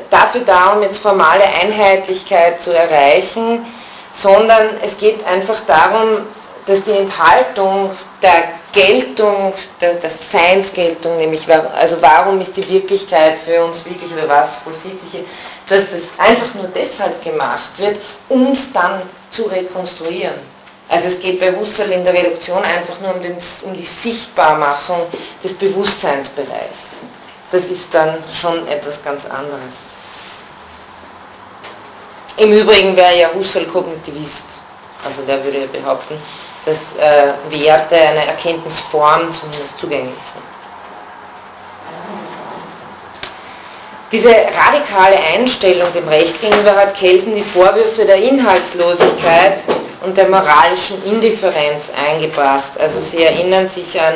dafür 0.09 0.43
da, 0.43 0.73
um 0.73 0.83
jetzt 0.83 0.99
formale 0.99 1.45
Einheitlichkeit 1.61 2.61
zu 2.61 2.73
erreichen, 2.73 3.67
sondern 4.15 4.69
es 4.83 4.97
geht 4.97 5.27
einfach 5.27 5.61
darum, 5.67 6.25
dass 6.67 6.83
die 6.85 6.93
Enthaltung 6.93 7.91
der 8.23 8.45
Geltung, 8.73 9.53
der, 9.81 9.95
der 9.95 10.11
Seinsgeltung, 10.11 11.17
nämlich 11.17 11.47
also 11.79 11.97
warum 12.01 12.41
ist 12.41 12.57
die 12.57 12.69
Wirklichkeit 12.69 13.39
für 13.45 13.65
uns 13.65 13.85
wirklich 13.85 14.13
oder 14.13 14.29
was 14.29 14.57
vollzieht 14.65 15.01
sich 15.01 15.11
hier, 15.11 15.25
dass 15.69 15.85
das 15.91 16.19
einfach 16.19 16.55
nur 16.55 16.69
deshalb 16.75 17.23
gemacht 17.23 17.71
wird, 17.77 17.99
um 18.29 18.53
es 18.53 18.73
dann 18.73 19.03
zu 19.31 19.45
rekonstruieren. 19.45 20.55
Also 20.89 21.09
es 21.09 21.19
geht 21.19 21.41
bei 21.41 21.53
Husserl 21.53 21.91
in 21.93 22.05
der 22.05 22.15
Reduktion 22.15 22.63
einfach 22.63 23.01
nur 23.01 23.15
um, 23.15 23.21
den, 23.21 23.37
um 23.65 23.75
die 23.75 23.87
Sichtbarmachung 23.87 25.07
des 25.43 25.55
Bewusstseinsbereichs. 25.55 26.95
Das 27.55 27.66
ist 27.66 27.86
dann 27.93 28.18
schon 28.32 28.66
etwas 28.66 29.01
ganz 29.05 29.26
anderes. 29.26 29.74
Im 32.36 32.52
Übrigen 32.52 32.97
wäre 32.97 33.16
ja 33.16 33.28
Husserl 33.32 33.64
Kognitivist. 33.66 34.43
Also 35.05 35.22
der 35.22 35.44
würde 35.44 35.68
behaupten, 35.68 36.20
dass 36.66 36.97
äh, 36.98 37.32
Werte 37.51 37.94
einer 37.94 38.24
Erkenntnisform 38.26 39.32
zumindest 39.32 39.78
zugänglich 39.78 40.16
sind. 40.32 40.44
Diese 44.10 44.31
radikale 44.31 45.16
Einstellung 45.36 45.93
dem 45.93 46.09
Recht 46.09 46.40
gegenüber 46.40 46.74
hat 46.74 46.97
Kelsen 46.97 47.36
die 47.36 47.44
Vorwürfe 47.44 48.05
der 48.05 48.16
Inhaltslosigkeit 48.16 49.60
und 50.01 50.16
der 50.16 50.28
moralischen 50.28 51.01
Indifferenz 51.05 51.85
eingebracht. 52.05 52.72
Also 52.81 52.98
Sie 53.01 53.22
erinnern 53.22 53.68
sich 53.68 54.01
an 54.01 54.14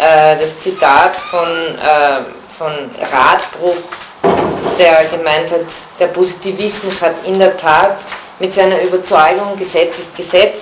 äh, 0.00 0.36
das 0.36 0.58
Zitat 0.60 1.20
von, 1.20 1.46
äh, 1.48 2.41
von 2.58 2.72
Radbruch, 3.00 3.76
der 4.78 5.04
gemeint 5.06 5.50
hat, 5.50 5.66
der 5.98 6.08
Positivismus 6.08 7.02
hat 7.02 7.14
in 7.24 7.38
der 7.38 7.56
Tat 7.56 7.98
mit 8.38 8.54
seiner 8.54 8.80
Überzeugung, 8.82 9.58
Gesetz 9.58 9.98
ist 9.98 10.16
Gesetz, 10.16 10.60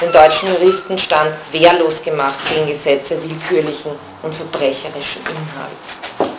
den 0.00 0.12
deutschen 0.12 0.48
Juristen 0.48 0.98
stand 0.98 1.30
wehrlos 1.52 2.02
gemacht 2.02 2.38
gegen 2.48 2.66
Gesetze 2.66 3.16
willkürlichen 3.22 3.92
und 4.22 4.34
verbrecherischen 4.34 5.22
Inhalts. 5.22 6.32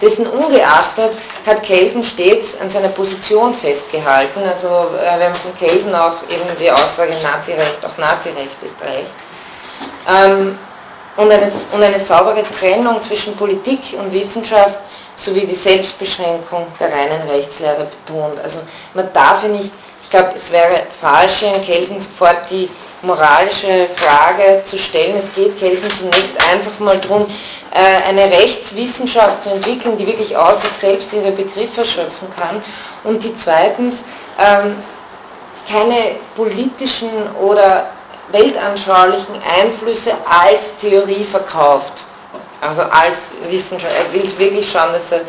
Dessen 0.00 0.26
ungeachtet 0.26 1.12
hat 1.46 1.62
Kelsen 1.62 2.04
stets 2.04 2.60
an 2.60 2.68
seiner 2.68 2.88
Position 2.88 3.54
festgehalten. 3.54 4.40
Also 4.46 4.68
äh, 5.02 5.24
haben 5.24 5.34
von 5.34 5.56
Kelsen 5.58 5.94
auch 5.94 6.22
eben 6.28 6.44
die 6.60 6.70
Aussage 6.70 7.14
Nazirecht, 7.22 7.84
auch 7.84 7.96
Nazirecht 7.96 8.56
ist 8.62 8.76
Recht. 8.82 9.10
Ähm, 10.08 10.58
und, 11.16 11.30
eine, 11.30 11.50
und 11.72 11.82
eine 11.82 11.98
saubere 11.98 12.42
Trennung 12.42 13.00
zwischen 13.00 13.34
Politik 13.36 13.94
und 13.98 14.12
Wissenschaft 14.12 14.78
sowie 15.16 15.46
die 15.46 15.54
Selbstbeschränkung 15.54 16.66
der 16.78 16.92
reinen 16.92 17.28
Rechtslehre 17.28 17.86
betont. 17.86 18.38
Also 18.42 18.58
man 18.94 19.10
darf 19.12 19.42
ja 19.42 19.48
nicht, 19.48 19.70
ich 20.02 20.10
glaube, 20.10 20.32
es 20.36 20.52
wäre 20.52 20.82
falsch, 21.00 21.42
in 21.42 21.62
Kelsen 21.64 22.00
sofort 22.00 22.50
die 22.50 22.68
moralische 23.02 23.88
Frage 23.94 24.62
zu 24.64 24.78
stellen. 24.78 25.16
Es 25.18 25.32
geht 25.34 25.58
Kelsen 25.58 25.88
zunächst 25.90 26.36
einfach 26.52 26.78
mal 26.78 26.98
darum, 26.98 27.26
äh, 27.72 28.08
eine 28.08 28.24
Rechtswissenschaft 28.30 29.42
zu 29.42 29.50
entwickeln, 29.50 29.96
die 29.96 30.06
wirklich 30.06 30.36
aus 30.36 30.60
sich 30.60 30.70
selbst 30.80 31.12
ihre 31.12 31.30
Begriffe 31.30 31.84
schöpfen 31.84 32.28
kann 32.38 32.62
und 33.04 33.22
die 33.22 33.34
zweitens 33.34 34.04
ähm, 34.38 34.76
keine 35.70 36.16
politischen 36.36 37.10
oder 37.40 37.90
weltanschaulichen 38.32 39.34
Einflüsse 39.60 40.12
als 40.28 40.76
Theorie 40.80 41.24
verkauft. 41.24 41.92
Also 42.60 42.82
als 42.82 43.16
Wissenschaft, 43.48 43.92
er 43.94 44.12
will 44.12 44.38
wirklich 44.38 44.70
schauen, 44.70 44.92
dass 44.92 45.12
er, 45.12 45.20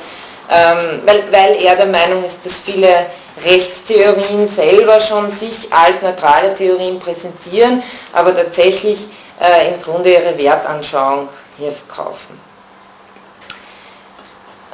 ähm, 0.49 1.01
weil, 1.05 1.23
weil 1.31 1.61
er 1.61 1.75
der 1.75 1.87
Meinung 1.87 2.23
ist, 2.23 2.37
dass 2.43 2.55
viele 2.55 3.07
Rechtstheorien 3.43 4.47
selber 4.47 4.99
schon 4.99 5.31
sich 5.31 5.71
als 5.71 6.01
neutrale 6.01 6.55
Theorien 6.55 6.99
präsentieren, 6.99 7.83
aber 8.13 8.35
tatsächlich 8.35 9.05
äh, 9.39 9.73
im 9.73 9.81
Grunde 9.81 10.11
ihre 10.13 10.37
Wertanschauung 10.37 11.29
hier 11.57 11.71
verkaufen. 11.71 12.39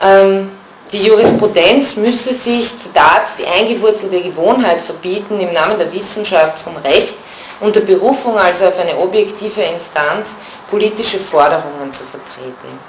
Ähm, 0.02 0.52
die 0.92 1.06
Jurisprudenz 1.08 1.96
müsse 1.96 2.34
sich, 2.34 2.70
Zitat, 2.78 3.24
die 3.40 3.48
eingewurzelte 3.48 4.22
Gewohnheit 4.22 4.80
verbieten, 4.82 5.40
im 5.40 5.52
Namen 5.52 5.78
der 5.78 5.92
Wissenschaft 5.92 6.60
vom 6.60 6.78
Recht 6.78 7.16
unter 7.64 7.80
Berufung 7.80 8.38
also 8.38 8.66
auf 8.66 8.78
eine 8.78 8.98
objektive 8.98 9.62
Instanz 9.62 10.30
politische 10.70 11.20
Forderungen 11.20 11.92
zu 11.92 12.04
vertreten. 12.04 12.80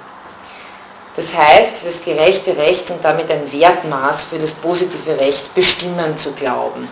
Das 1.17 1.33
heißt, 1.33 1.75
das 1.85 2.05
gerechte 2.05 2.57
Recht 2.57 2.91
und 2.91 3.05
damit 3.05 3.31
ein 3.31 3.51
Wertmaß 3.53 4.25
für 4.25 4.39
das 4.39 4.51
positive 4.51 5.17
Recht 5.17 5.55
bestimmen 5.55 6.19
zu 6.19 6.33
glauben. 6.33 6.89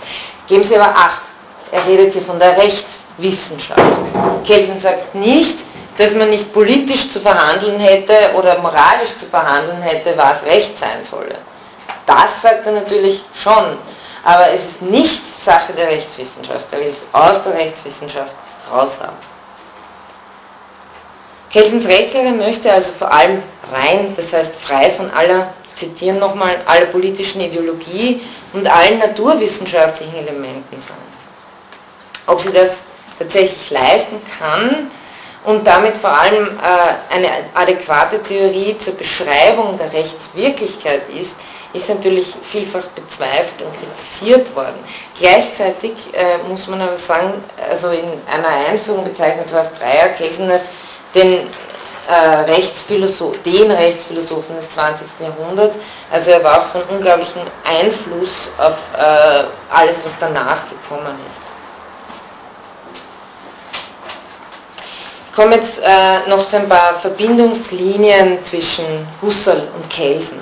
Geben 0.46 0.62
Sie 0.62 0.76
aber 0.76 0.94
Acht, 0.96 1.22
er 1.72 1.84
redet 1.84 2.12
hier 2.12 2.22
von 2.22 2.38
der 2.38 2.56
Rechtswissenschaft. 2.56 3.80
Kelsen 4.46 4.78
sagt 4.78 5.14
nicht, 5.16 5.58
dass 5.98 6.14
man 6.14 6.30
nicht 6.30 6.52
politisch 6.52 7.10
zu 7.10 7.18
verhandeln 7.20 7.80
hätte 7.80 8.14
oder 8.38 8.58
moralisch 8.60 9.18
zu 9.18 9.26
verhandeln 9.26 9.82
hätte, 9.82 10.16
was 10.16 10.44
Recht 10.44 10.78
sein 10.78 11.04
solle. 11.08 11.34
Das 12.06 12.42
sagt 12.42 12.64
er 12.64 12.72
natürlich 12.72 13.22
schon, 13.34 13.76
aber 14.24 14.48
es 14.52 14.60
ist 14.64 14.82
nicht 14.82 15.22
Sache 15.44 15.72
der 15.72 15.88
Rechtswissenschaft, 15.88 16.66
er 16.70 16.80
will 16.80 16.88
es 16.88 17.02
aus 17.12 17.42
der 17.42 17.54
Rechtswissenschaft 17.54 18.32
raushaben. 18.72 19.16
Kelsens 21.52 21.86
Rechtslehre 21.86 22.30
möchte 22.30 22.72
also 22.72 22.92
vor 22.98 23.12
allem 23.12 23.42
rein, 23.70 24.14
das 24.16 24.32
heißt 24.32 24.54
frei 24.56 24.90
von 24.90 25.10
aller, 25.10 25.52
zitieren 25.76 26.18
nochmal, 26.18 26.56
aller 26.66 26.86
politischen 26.86 27.40
Ideologie 27.40 28.22
und 28.52 28.66
allen 28.66 28.98
naturwissenschaftlichen 28.98 30.14
Elementen 30.14 30.80
sein. 30.80 30.96
Ob 32.26 32.40
sie 32.40 32.52
das 32.52 32.78
tatsächlich 33.18 33.70
leisten 33.70 34.20
kann, 34.38 34.90
und 35.44 35.66
damit 35.66 35.96
vor 35.96 36.10
allem 36.10 36.46
äh, 36.46 37.14
eine 37.14 37.28
adäquate 37.54 38.22
Theorie 38.22 38.76
zur 38.78 38.94
Beschreibung 38.94 39.76
der 39.78 39.92
Rechtswirklichkeit 39.92 41.02
ist, 41.20 41.34
ist 41.72 41.88
natürlich 41.88 42.34
vielfach 42.42 42.84
bezweifelt 42.88 43.62
und 43.62 43.72
kritisiert 43.72 44.54
worden. 44.54 44.78
Gleichzeitig 45.18 45.92
äh, 46.12 46.38
muss 46.48 46.66
man 46.66 46.80
aber 46.80 46.98
sagen, 46.98 47.32
also 47.70 47.88
in 47.88 48.04
einer 48.30 48.70
Einführung 48.70 49.04
bezeichnet 49.04 49.52
Horst 49.52 49.78
Breyer 49.78 50.10
Kelsen 50.10 50.50
als 50.50 50.62
den, 51.14 51.48
äh, 52.08 52.50
Rechtsphilosoph, 52.50 53.36
den 53.44 53.70
Rechtsphilosophen 53.70 54.56
des 54.56 54.70
20. 54.70 55.06
Jahrhunderts. 55.20 55.76
Also 56.10 56.30
er 56.30 56.44
war 56.44 56.60
auch 56.60 56.66
von 56.66 56.82
unglaublichem 56.90 57.42
Einfluss 57.64 58.50
auf 58.58 58.76
äh, 58.98 59.44
alles, 59.70 59.98
was 60.04 60.12
danach 60.20 60.62
gekommen 60.68 61.16
ist. 61.28 61.40
Ich 65.28 65.36
komme 65.36 65.56
jetzt 65.56 65.78
äh, 65.78 66.28
noch 66.28 66.46
zu 66.48 66.58
ein 66.58 66.68
paar 66.68 66.94
Verbindungslinien 67.00 68.44
zwischen 68.44 69.06
Husserl 69.22 69.68
und 69.74 69.88
Kelsen. 69.88 70.40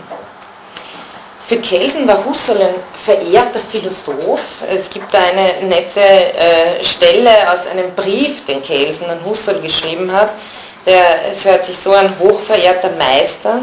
Für 1.51 1.56
Kelsen 1.56 2.06
war 2.06 2.24
Husserl 2.24 2.62
ein 2.62 2.74
verehrter 3.05 3.59
Philosoph. 3.72 4.39
Es 4.68 4.89
gibt 4.89 5.12
da 5.12 5.18
eine 5.18 5.66
nette 5.66 5.98
äh, 5.98 6.85
Stelle 6.85 7.28
aus 7.52 7.66
einem 7.66 7.93
Brief, 7.97 8.44
den 8.44 8.62
Kelsen 8.62 9.10
an 9.10 9.18
Husserl 9.24 9.60
geschrieben 9.60 10.12
hat. 10.12 10.31
Der, 10.86 11.32
es 11.32 11.44
hört 11.44 11.64
sich 11.64 11.77
so 11.77 11.90
an, 11.90 12.14
hochverehrter 12.20 12.90
Meister. 12.90 13.62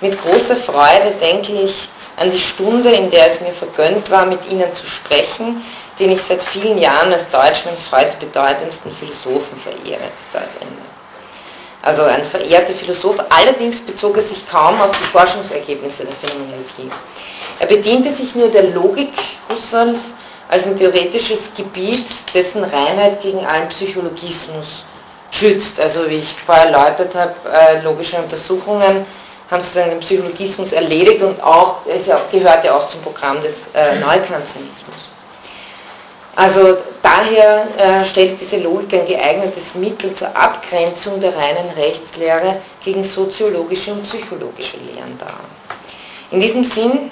Mit 0.00 0.16
großer 0.22 0.54
Freude 0.54 1.12
denke 1.20 1.54
ich 1.54 1.88
an 2.18 2.30
die 2.30 2.38
Stunde, 2.38 2.92
in 2.92 3.10
der 3.10 3.26
es 3.26 3.40
mir 3.40 3.52
vergönnt 3.52 4.08
war, 4.12 4.26
mit 4.26 4.38
Ihnen 4.48 4.72
zu 4.72 4.86
sprechen 4.86 5.60
den 5.98 6.10
ich 6.10 6.22
seit 6.22 6.42
vielen 6.42 6.78
Jahren 6.78 7.12
als 7.12 7.30
Deutschlands 7.30 7.90
heute 7.92 8.16
bedeutendsten 8.18 8.92
Philosophen 8.92 9.58
verehre. 9.58 10.10
Also 11.84 12.02
ein 12.04 12.24
verehrter 12.24 12.72
Philosoph, 12.72 13.16
allerdings 13.28 13.78
bezog 13.82 14.16
er 14.16 14.22
sich 14.22 14.48
kaum 14.48 14.80
auf 14.80 14.90
die 14.92 15.04
Forschungsergebnisse 15.04 16.04
der 16.04 16.14
Phänomenologie. 16.14 16.90
Er 17.60 17.66
bediente 17.66 18.10
sich 18.10 18.34
nur 18.34 18.48
der 18.48 18.70
Logik 18.70 19.12
Husserls 19.50 19.98
als 20.48 20.64
ein 20.64 20.78
theoretisches 20.78 21.50
Gebiet, 21.54 22.06
dessen 22.32 22.64
Reinheit 22.64 23.20
gegen 23.20 23.44
allen 23.44 23.68
Psychologismus 23.68 24.86
schützt. 25.30 25.78
Also 25.78 26.08
wie 26.08 26.20
ich 26.20 26.34
vorher 26.46 26.70
erläutert 26.70 27.14
habe, 27.14 27.34
äh, 27.52 27.82
logische 27.82 28.16
Untersuchungen 28.16 29.04
haben 29.50 29.62
sozusagen 29.62 29.90
den 29.90 30.00
Psychologismus 30.00 30.72
erledigt 30.72 31.20
und 31.20 31.42
auch, 31.42 31.80
es 31.86 32.06
gehört 32.32 32.64
ja 32.64 32.76
auch 32.76 32.88
zum 32.88 33.02
Programm 33.02 33.42
des 33.42 33.52
äh, 33.74 33.96
Neukantianismus. 33.96 35.13
Also 36.36 36.78
daher 37.02 37.68
äh, 37.78 38.04
stellt 38.04 38.40
diese 38.40 38.56
Logik 38.56 38.92
ein 38.94 39.06
geeignetes 39.06 39.74
Mittel 39.74 40.12
zur 40.14 40.36
Abgrenzung 40.36 41.20
der 41.20 41.34
reinen 41.36 41.70
Rechtslehre 41.76 42.56
gegen 42.82 43.04
soziologische 43.04 43.92
und 43.92 44.02
psychologische 44.04 44.76
Lehren 44.78 45.16
dar. 45.18 45.40
In 46.32 46.40
diesem 46.40 46.64
Sinn 46.64 47.10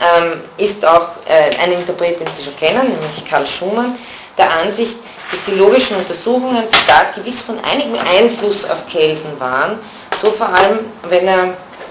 ähm, 0.00 0.40
ist 0.56 0.84
auch 0.84 1.10
äh, 1.28 1.56
ein 1.62 1.72
Interpret, 1.72 2.20
den 2.20 2.28
Sie 2.36 2.44
schon 2.44 2.56
kennen, 2.56 2.88
nämlich 2.88 3.24
Karl 3.28 3.46
Schumann, 3.46 3.96
der 4.36 4.50
Ansicht, 4.50 4.96
dass 5.30 5.40
die 5.46 5.58
logischen 5.58 5.96
Untersuchungen 5.96 6.64
sogar 6.64 7.12
gewiss 7.14 7.42
von 7.42 7.58
einigem 7.70 7.98
Einfluss 8.16 8.64
auf 8.64 8.86
Kelsen 8.90 9.38
waren, 9.38 9.78
so 10.20 10.30
vor 10.30 10.48
allem, 10.48 10.80
wenn 11.08 11.28
er 11.28 11.44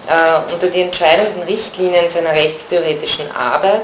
äh, 0.07 0.53
unter 0.53 0.67
die 0.67 0.81
entscheidenden 0.81 1.43
Richtlinien 1.43 2.09
seiner 2.09 2.31
rechtstheoretischen 2.31 3.29
Arbeit 3.31 3.83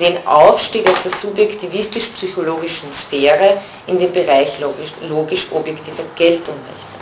den 0.00 0.26
Aufstieg 0.26 0.88
aus 0.88 1.02
der 1.04 1.12
subjektivistisch-psychologischen 1.12 2.92
Sphäre 2.92 3.58
in 3.86 3.98
den 3.98 4.12
Bereich 4.12 4.58
logisch-objektiver 4.58 6.02
Geltung 6.16 6.54
rechnet. 6.54 6.94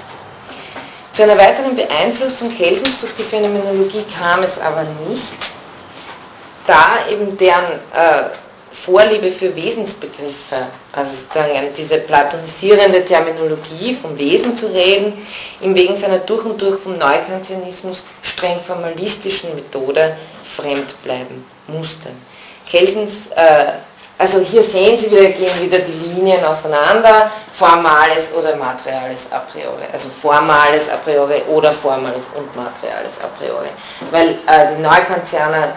Zu 1.13 1.23
einer 1.25 1.39
weiteren 1.39 1.77
Beeinflussung 1.77 2.55
Kelsens 2.57 3.01
durch 3.01 3.15
die 3.15 3.23
Phänomenologie 3.23 4.05
kam 4.19 4.43
es 4.43 4.59
aber 4.59 4.85
nicht, 5.09 5.33
da 6.67 6.99
eben 7.11 7.37
deren 7.37 7.81
äh, 7.95 8.31
Vorliebe 8.73 9.31
für 9.31 9.55
Wesensbegriffe, 9.55 10.67
also 10.93 11.13
sozusagen 11.13 11.69
diese 11.77 11.99
platonisierende 11.99 13.05
Terminologie 13.05 13.95
vom 13.95 14.17
Wesen 14.19 14.57
zu 14.57 14.67
reden, 14.67 15.13
ihm 15.61 15.75
wegen 15.75 15.97
seiner 15.97 16.19
durch 16.19 16.45
und 16.45 16.61
durch 16.61 16.81
vom 16.81 16.97
Neukantianismus 16.99 18.05
streng 18.23 18.61
formalistischen 18.61 19.55
Methode 19.55 20.17
fremd 20.57 21.01
bleiben 21.05 21.45
musste. 21.69 22.09
Kelsens, 22.73 23.29
äh, 23.37 23.73
also 24.19 24.41
hier 24.41 24.63
sehen 24.63 24.97
Sie, 24.97 25.11
wir 25.11 25.31
gehen 25.31 25.61
wieder 25.61 25.79
die 25.81 25.93
Linien 25.93 26.43
auseinander, 26.45 27.31
formales 27.53 28.33
oder 28.35 28.57
materiales 28.57 29.27
a 29.31 29.41
priori, 29.41 29.85
also 29.93 30.09
formales 30.09 30.89
a 30.89 30.97
priori 30.97 31.43
oder 31.49 31.73
formales 31.73 32.23
und 32.35 32.49
materiales 32.57 33.13
a 33.23 33.29
priori, 33.39 33.69
weil 34.11 34.31
äh, 34.47 34.75
die 34.75 34.83
Neukantianer 34.83 35.69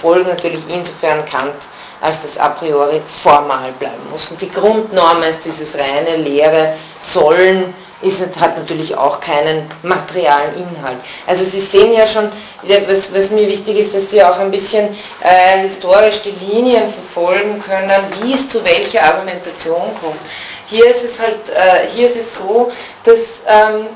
folgen 0.00 0.28
natürlich 0.28 0.62
insofern 0.68 1.24
Kant 1.24 1.54
als 2.00 2.16
das 2.22 2.38
a 2.38 2.50
priori 2.50 3.00
formal 3.22 3.72
bleiben 3.78 4.10
muss. 4.10 4.30
Und 4.30 4.40
die 4.40 4.50
Grundnorm 4.50 5.22
ist 5.22 5.44
dieses 5.44 5.74
reine 5.74 6.16
Lehre 6.16 6.74
sollen, 7.02 7.74
ist, 8.00 8.20
hat 8.38 8.58
natürlich 8.58 8.96
auch 8.96 9.20
keinen 9.20 9.70
materialen 9.82 10.54
Inhalt. 10.56 10.98
Also 11.26 11.44
Sie 11.44 11.60
sehen 11.60 11.92
ja 11.92 12.06
schon, 12.06 12.30
was, 12.62 13.14
was 13.14 13.30
mir 13.30 13.46
wichtig 13.48 13.78
ist, 13.78 13.94
dass 13.94 14.10
Sie 14.10 14.22
auch 14.22 14.38
ein 14.38 14.50
bisschen 14.50 14.88
äh, 15.20 15.60
historisch 15.60 16.22
die 16.22 16.34
Linien 16.44 16.92
verfolgen 16.92 17.62
können, 17.62 18.04
wie 18.22 18.34
es 18.34 18.48
zu 18.48 18.62
welcher 18.64 19.02
Argumentation 19.02 19.90
kommt. 20.00 20.20
Hier 20.66 20.86
ist 20.86 21.04
es 21.04 21.18
halt, 21.20 21.48
äh, 21.50 21.88
hier 21.94 22.08
ist 22.08 22.16
es 22.16 22.36
so, 22.36 22.70
dass 23.04 23.18
ähm, 23.46 23.86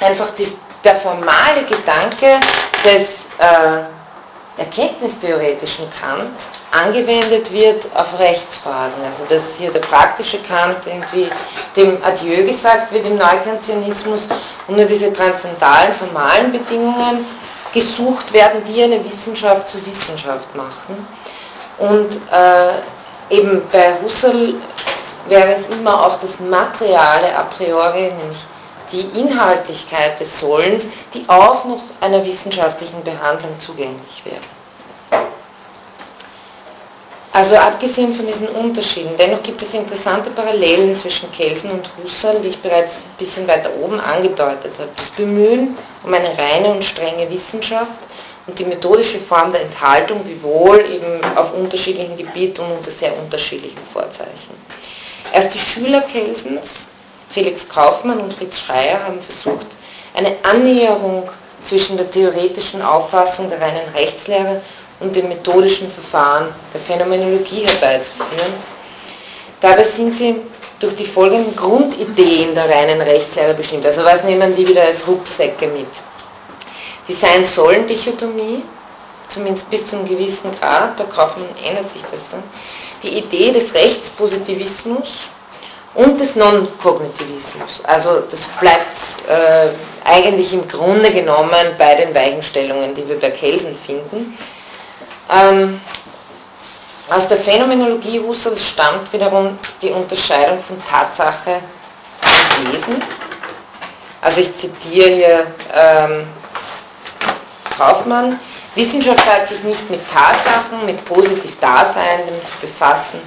einfach 0.00 0.30
die, 0.38 0.50
der 0.84 0.96
formale 0.96 1.62
Gedanke 1.68 2.40
des 2.84 3.26
äh, 3.38 4.60
erkenntnistheoretischen 4.60 5.86
Kant 6.00 6.36
angewendet 6.70 7.52
wird 7.52 7.86
auf 7.94 8.18
Rechtsfragen. 8.18 9.02
Also 9.04 9.24
dass 9.28 9.42
hier 9.58 9.70
der 9.70 9.80
praktische 9.80 10.38
Kant 10.38 10.78
irgendwie 10.86 11.28
dem 11.76 11.98
Adieu 12.02 12.46
gesagt 12.46 12.92
wird 12.92 13.06
im 13.06 13.16
Neukantianismus 13.16 14.28
und 14.68 14.76
nur 14.76 14.86
diese 14.86 15.12
transzendalen, 15.12 15.92
formalen 15.94 16.52
Bedingungen 16.52 17.26
gesucht 17.72 18.32
werden, 18.32 18.62
die 18.64 18.82
eine 18.82 19.04
Wissenschaft 19.04 19.70
zur 19.70 19.84
Wissenschaft 19.86 20.54
machen. 20.54 21.06
Und 21.78 22.16
äh, 22.32 23.34
eben 23.34 23.62
bei 23.72 23.94
Husserl 24.02 24.54
wäre 25.28 25.54
es 25.54 25.68
immer 25.68 26.06
auch 26.06 26.18
das 26.20 26.40
Materiale 26.40 27.36
a 27.36 27.44
priori, 27.44 28.12
nämlich 28.12 28.38
die 28.92 29.20
Inhaltlichkeit 29.20 30.18
des 30.20 30.40
Sollens, 30.40 30.86
die 31.14 31.24
auch 31.28 31.64
noch 31.64 31.82
einer 32.00 32.24
wissenschaftlichen 32.24 33.02
Behandlung 33.04 33.58
zugänglich 33.60 34.22
wäre. 34.24 34.59
Also 37.32 37.54
abgesehen 37.54 38.12
von 38.12 38.26
diesen 38.26 38.48
Unterschieden, 38.48 39.10
dennoch 39.16 39.42
gibt 39.42 39.62
es 39.62 39.72
interessante 39.72 40.30
Parallelen 40.30 40.96
zwischen 40.96 41.30
Kelsen 41.30 41.70
und 41.70 41.88
Husserl, 42.02 42.40
die 42.40 42.48
ich 42.48 42.58
bereits 42.58 42.94
ein 42.96 43.24
bisschen 43.24 43.46
weiter 43.46 43.70
oben 43.80 44.00
angedeutet 44.00 44.72
habe. 44.78 44.90
Das 44.96 45.10
Bemühen 45.10 45.76
um 46.02 46.12
eine 46.12 46.36
reine 46.36 46.72
und 46.72 46.84
strenge 46.84 47.30
Wissenschaft 47.30 48.00
und 48.48 48.58
die 48.58 48.64
methodische 48.64 49.20
Form 49.20 49.52
der 49.52 49.62
Enthaltung, 49.62 50.20
wiewohl 50.26 50.80
eben 50.80 51.20
auf 51.36 51.54
unterschiedlichen 51.54 52.16
Gebieten 52.16 52.62
und 52.62 52.78
unter 52.78 52.90
sehr 52.90 53.16
unterschiedlichen 53.16 53.78
Vorzeichen. 53.92 54.54
Erst 55.32 55.54
die 55.54 55.58
Schüler 55.60 56.00
Kelsens 56.00 56.86
Felix 57.28 57.68
Kaufmann 57.68 58.18
und 58.18 58.34
Fritz 58.34 58.58
Schreier 58.58 59.04
haben 59.04 59.20
versucht, 59.22 59.66
eine 60.14 60.34
Annäherung 60.42 61.28
zwischen 61.62 61.96
der 61.96 62.10
theoretischen 62.10 62.82
Auffassung 62.82 63.48
der 63.48 63.60
reinen 63.60 63.88
Rechtslehre 63.94 64.60
und 65.00 65.14
dem 65.14 65.28
methodischen 65.28 65.90
Verfahren 65.90 66.48
der 66.72 66.80
Phänomenologie 66.80 67.66
herbeizuführen. 67.66 68.52
Dabei 69.60 69.84
sind 69.84 70.16
sie 70.16 70.36
durch 70.78 70.94
die 70.96 71.06
folgenden 71.06 71.54
Grundideen 71.56 72.54
der 72.54 72.68
reinen 72.68 73.00
Rechtslehre 73.00 73.54
bestimmt. 73.54 73.84
Also 73.84 74.04
was 74.04 74.22
nehmen 74.24 74.54
die 74.56 74.66
wieder 74.66 74.82
als 74.82 75.06
Rucksäcke 75.06 75.66
mit? 75.66 75.88
Die 77.08 77.14
Sein-Sollen-Dichotomie, 77.14 78.62
zumindest 79.28 79.68
bis 79.70 79.86
zu 79.86 79.96
einem 79.96 80.08
gewissen 80.08 80.50
Grad, 80.58 80.96
bei 80.96 81.04
Kaufmann 81.04 81.48
ändert 81.66 81.90
sich 81.90 82.02
das 82.02 82.20
dann. 82.30 82.42
Die 83.02 83.18
Idee 83.18 83.52
des 83.52 83.74
Rechtspositivismus, 83.74 85.08
und 85.94 86.20
des 86.20 86.36
Non-Kognitivismus. 86.36 87.82
Also 87.84 88.20
das 88.30 88.40
bleibt 88.60 88.98
äh, 89.28 89.68
eigentlich 90.04 90.52
im 90.52 90.66
Grunde 90.68 91.10
genommen 91.10 91.74
bei 91.78 91.94
den 91.96 92.14
Weichenstellungen, 92.14 92.94
die 92.94 93.06
wir 93.08 93.18
bei 93.18 93.30
Kelsen 93.30 93.76
finden. 93.76 94.36
Ähm, 95.32 95.80
aus 97.08 97.26
der 97.28 97.38
Phänomenologie 97.38 98.20
Husserls 98.20 98.64
stammt 98.64 99.12
wiederum 99.12 99.58
die 99.82 99.90
Unterscheidung 99.90 100.62
von 100.62 100.80
Tatsache 100.88 101.60
und 102.22 102.72
Wesen. 102.72 103.02
Also 104.20 104.40
ich 104.40 104.56
zitiere 104.56 105.08
hier 105.08 105.46
ähm, 105.74 106.26
Kaufmann. 107.76 108.38
Wissenschaft 108.74 109.24
hat 109.26 109.48
sich 109.48 109.62
nicht 109.64 109.90
mit 109.90 110.00
Tatsachen, 110.08 110.84
mit 110.86 111.04
positiv 111.04 111.58
Dasein 111.58 112.20
zu 112.44 112.66
befassen, 112.66 113.20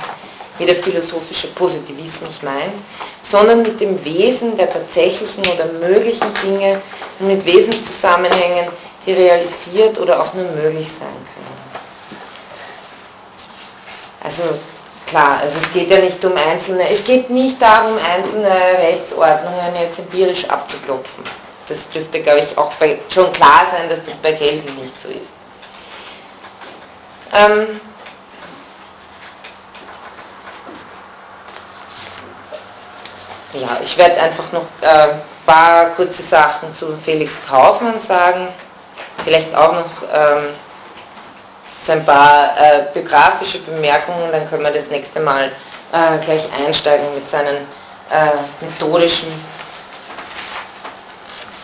wie 0.58 0.66
der 0.66 0.76
philosophische 0.76 1.48
Positivismus 1.48 2.42
meint, 2.42 2.76
sondern 3.22 3.64
mit 3.64 3.82
dem 3.82 4.04
Wesen 4.06 4.56
der 4.56 4.72
tatsächlichen 4.72 5.44
oder 5.48 5.66
möglichen 5.86 6.34
Dinge 6.42 6.82
und 7.20 7.28
mit 7.28 7.46
Wesenszusammenhängen, 7.46 8.68
die 9.06 9.14
realisiert 9.14 10.00
oder 10.00 10.22
auch 10.22 10.34
nur 10.34 10.46
möglich 10.52 10.88
sein 10.88 11.10
können. 11.10 11.53
Also 14.24 14.44
klar, 15.06 15.40
also 15.41 15.58
es 15.58 15.72
geht 15.74 15.90
ja 15.90 16.00
nicht 16.00 16.24
um 16.24 16.34
einzelne, 16.36 16.90
es 16.90 17.04
geht 17.04 17.30
nicht 17.30 17.62
darum, 17.62 17.98
einzelne 17.98 18.50
Rechtsordnungen 18.82 19.76
jetzt 19.80 20.00
empirisch 20.00 20.50
abzuklopfen. 20.50 21.24
Das 21.68 21.90
dürfte, 21.90 22.22
glaube 22.22 22.40
ich, 22.40 22.58
auch 22.58 22.72
bei, 22.74 23.00
schon 23.10 23.32
klar 23.34 23.66
sein, 23.72 23.90
dass 23.90 24.04
das 24.04 24.16
bei 24.16 24.32
Gelsen 24.34 24.76
nicht 24.76 25.02
so 25.02 25.10
ist. 25.10 25.32
Ähm, 27.34 27.80
Ja, 33.54 33.78
ich 33.84 33.95
werde 34.00 34.20
einfach 34.20 34.52
noch 34.52 34.66
ein 34.82 35.10
äh, 35.10 35.14
paar 35.45 35.86
kurze 35.91 36.24
Sachen 36.24 36.74
zu 36.74 36.98
Felix 36.98 37.34
Kaufmann 37.48 38.00
sagen, 38.00 38.48
vielleicht 39.24 39.54
auch 39.54 39.74
noch 39.74 40.02
ähm, 40.12 40.45
so 41.86 41.92
ein 41.92 42.06
paar 42.06 42.56
äh, 42.58 42.84
biografische 42.94 43.60
Bemerkungen, 43.60 44.32
dann 44.32 44.50
können 44.50 44.64
wir 44.64 44.72
das 44.72 44.88
nächste 44.88 45.20
Mal 45.20 45.52
äh, 45.92 46.26
gleich 46.26 46.44
einsteigen 46.66 47.14
mit 47.14 47.28
seinen 47.28 47.58
äh, 48.10 48.66
methodischen 48.66 49.30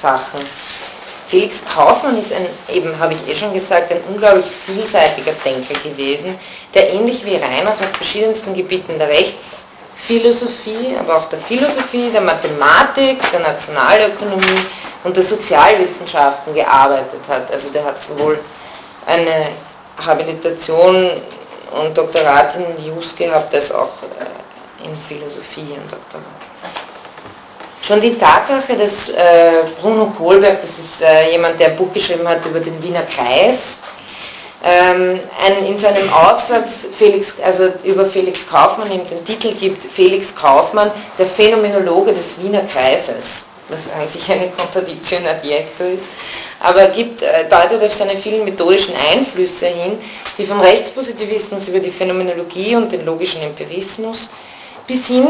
Sachen. 0.02 0.42
Felix 1.28 1.58
Kaufmann 1.72 2.18
ist 2.18 2.34
ein, 2.34 2.48
eben 2.74 2.98
habe 3.00 3.14
ich 3.14 3.28
eh 3.28 3.36
schon 3.36 3.54
gesagt, 3.54 3.92
ein 3.92 4.02
unglaublich 4.10 4.48
vielseitiger 4.66 5.34
Denker 5.46 5.80
gewesen, 5.84 6.38
der 6.74 6.92
ähnlich 6.92 7.24
wie 7.24 7.36
Reinhardt 7.36 7.82
auf 7.82 7.96
verschiedensten 7.96 8.54
Gebieten 8.54 8.98
der 8.98 9.10
Rechts- 9.10 9.60
Philosophie, 10.02 10.96
aber 10.98 11.18
auch 11.18 11.26
der 11.26 11.40
Philosophie, 11.40 12.10
der 12.10 12.22
Mathematik, 12.22 13.20
der 13.32 13.42
Nationalökonomie 13.42 14.66
und 15.04 15.16
der 15.16 15.24
Sozialwissenschaften 15.24 16.54
gearbeitet 16.54 17.20
hat. 17.28 17.52
Also 17.52 17.70
der 17.70 17.84
hat 17.84 18.02
sowohl 18.02 18.40
eine 19.06 19.50
Habilitation 20.06 21.10
und 21.72 21.98
Doktorat 21.98 22.56
in 22.56 22.86
Jus 22.86 23.16
gehabt, 23.16 23.54
als 23.54 23.72
auch 23.72 23.90
äh, 24.20 24.86
in 24.88 24.96
Philosophie 24.96 25.74
ein 25.76 25.90
Doktorat. 25.90 26.24
Schon 27.82 28.02
die 28.02 28.18
Tatsache, 28.18 28.76
dass 28.78 29.10
äh, 29.10 29.64
Bruno 29.82 30.14
Kohlberg, 30.18 30.62
das 30.62 30.72
ist 30.72 31.02
äh, 31.02 31.32
jemand, 31.32 31.60
der 31.60 31.70
ein 31.70 31.76
Buch 31.76 31.92
geschrieben 31.94 32.28
hat 32.28 32.46
über 32.46 32.60
den 32.60 32.82
Wiener 32.84 33.04
Kreis, 33.04 33.78
ähm, 34.64 35.20
ein, 35.44 35.66
in 35.66 35.78
seinem 35.78 36.12
Aufsatz 36.12 36.86
Felix, 36.98 37.34
also 37.44 37.72
über 37.84 38.06
Felix 38.06 38.40
Kaufmann 38.48 38.92
eben 38.92 39.08
den 39.08 39.24
Titel 39.26 39.54
gibt, 39.54 39.84
Felix 39.84 40.36
Kaufmann, 40.36 40.92
der 41.18 41.26
Phänomenologe 41.26 42.14
des 42.14 42.42
Wiener 42.42 42.64
Kreises, 42.64 43.44
was 43.70 43.82
an 44.00 44.08
sich 44.08 44.30
eine 44.32 44.50
Kontradiktion 44.50 45.26
adjekto 45.26 45.84
ist, 45.86 46.04
aber 46.60 46.88
gibt, 46.88 47.22
äh, 47.22 47.48
deutet 47.50 47.84
auf 47.84 47.94
seine 47.94 48.18
vielen 48.18 48.44
methodischen 48.44 48.94
Einflüsse 48.96 49.68
hin, 49.68 49.98
die 50.38 50.46
vom 50.46 50.60
Rechtspositivismus 50.60 51.68
über 51.68 51.80
die 51.80 51.92
Phänomenologie 51.92 52.76
und 52.76 52.92
den 52.92 53.06
logischen 53.06 53.42
Empirismus 53.42 54.30
bis 54.86 55.08
hin 55.08 55.28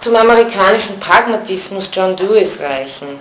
zum 0.00 0.16
amerikanischen 0.16 0.98
Pragmatismus 1.00 1.88
John 1.92 2.16
Dewey's 2.16 2.58
reichen. 2.60 3.18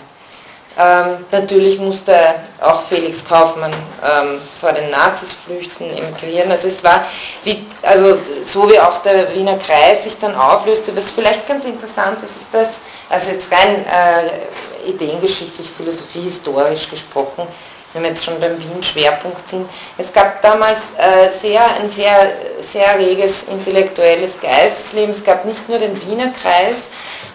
Ähm, 0.77 1.25
natürlich 1.31 1.79
musste 1.79 2.13
auch 2.59 2.83
Felix 2.83 3.23
Kaufmann 3.23 3.71
ähm, 3.71 4.41
vor 4.59 4.73
den 4.73 4.89
Nazis 4.89 5.29
flüchten, 5.33 5.85
emigrieren. 5.85 6.51
Also 6.51 6.67
es 6.67 6.83
war, 6.83 7.05
wie, 7.45 7.65
also 7.81 8.17
so 8.45 8.69
wie 8.69 8.77
auch 8.77 8.97
der 8.97 9.33
Wiener 9.33 9.57
Kreis 9.57 10.03
sich 10.03 10.17
dann 10.19 10.35
auflöste, 10.35 10.93
was 10.95 11.11
vielleicht 11.11 11.47
ganz 11.47 11.63
interessant 11.63 12.17
ist, 12.25 12.41
ist 12.41 12.49
das, 12.51 12.69
also 13.09 13.31
jetzt 13.31 13.51
rein 13.51 13.85
äh, 13.85 14.89
ideengeschichtlich, 14.89 15.69
philosophiehistorisch 15.75 16.89
gesprochen, 16.89 17.47
wenn 17.93 18.03
wir 18.03 18.09
jetzt 18.09 18.25
schon 18.25 18.39
beim 18.39 18.57
Wien-Schwerpunkt 18.59 19.47
sind, 19.47 19.69
es 19.97 20.11
gab 20.11 20.41
damals 20.41 20.79
äh, 20.97 21.29
sehr, 21.39 21.63
ein 21.63 21.89
sehr, 21.89 22.33
sehr 22.61 22.99
reges 22.99 23.43
intellektuelles 23.43 24.33
Geistesleben. 24.41 25.11
Es 25.11 25.23
gab 25.23 25.45
nicht 25.45 25.67
nur 25.69 25.79
den 25.79 25.99
Wiener 26.05 26.31
Kreis, 26.31 26.89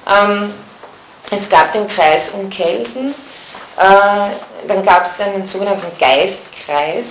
ähm, 0.06 0.52
es 1.30 1.48
gab 1.48 1.72
den 1.72 1.88
Kreis 1.88 2.28
um 2.34 2.50
Kelsen, 2.50 3.14
äh, 3.78 4.66
dann 4.68 4.84
gab 4.84 5.06
es 5.06 5.24
einen 5.24 5.46
sogenannten 5.46 5.86
Geistkreis, 5.98 7.06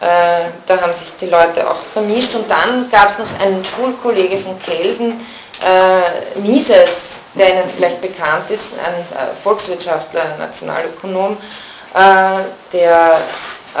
äh, 0.00 0.50
da 0.66 0.80
haben 0.80 0.92
sich 0.92 1.12
die 1.20 1.26
Leute 1.26 1.68
auch 1.68 1.80
vermischt. 1.92 2.34
Und 2.34 2.50
dann 2.50 2.90
gab 2.90 3.10
es 3.10 3.18
noch 3.18 3.40
einen 3.40 3.64
Schulkollege 3.64 4.38
von 4.38 4.58
Kelsen, 4.58 5.20
äh, 5.62 6.38
Mises, 6.40 7.16
der 7.34 7.50
Ihnen 7.50 7.68
vielleicht 7.68 8.00
bekannt 8.00 8.50
ist, 8.50 8.74
ein 8.78 8.94
äh, 8.94 9.34
Volkswirtschaftler, 9.42 10.36
Nationalökonom, 10.38 11.36
äh, 11.94 12.42
der 12.72 13.20
äh, 13.76 13.80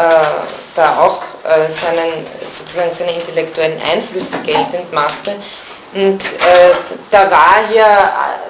da 0.74 1.00
auch 1.00 1.22
seinen, 1.44 2.26
sozusagen 2.40 2.90
seine 2.98 3.12
intellektuellen 3.12 3.80
Einflüsse 3.92 4.36
geltend 4.44 4.92
machte. 4.92 5.36
Und 5.94 6.24
da 7.10 7.30
war 7.30 7.68
hier 7.70 7.86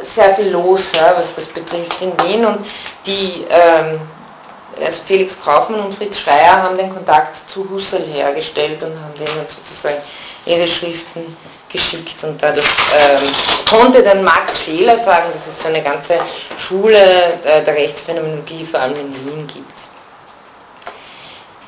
sehr 0.02 0.34
viel 0.36 0.50
los, 0.50 0.84
was 0.94 1.26
das 1.36 1.44
betrifft 1.46 2.00
in 2.00 2.12
Wien. 2.22 2.46
Und 2.46 2.64
die, 3.04 3.44
ähm, 3.50 4.00
also 4.82 5.00
Felix 5.06 5.36
Kaufmann 5.44 5.80
und 5.80 5.94
Fritz 5.94 6.20
Schreier 6.20 6.62
haben 6.62 6.78
den 6.78 6.94
Kontakt 6.94 7.50
zu 7.50 7.68
Husserl 7.68 8.06
hergestellt 8.06 8.82
und 8.82 8.98
haben 8.98 9.14
denen 9.18 9.46
sozusagen 9.46 10.00
ihre 10.46 10.66
Schriften 10.66 11.36
geschickt. 11.74 12.22
Und 12.24 12.42
dadurch 12.42 12.66
ähm, 12.98 13.28
konnte 13.68 14.02
dann 14.02 14.24
Max 14.24 14.62
Scheler 14.62 14.96
sagen, 14.96 15.26
dass 15.34 15.46
es 15.46 15.62
so 15.62 15.68
eine 15.68 15.82
ganze 15.82 16.14
Schule 16.58 16.98
der, 17.44 17.60
der 17.60 17.74
Rechtsphänomenologie 17.74 18.64
vor 18.70 18.80
allem 18.80 18.96
in 18.96 19.14
Wien 19.14 19.46
gibt. 19.46 19.64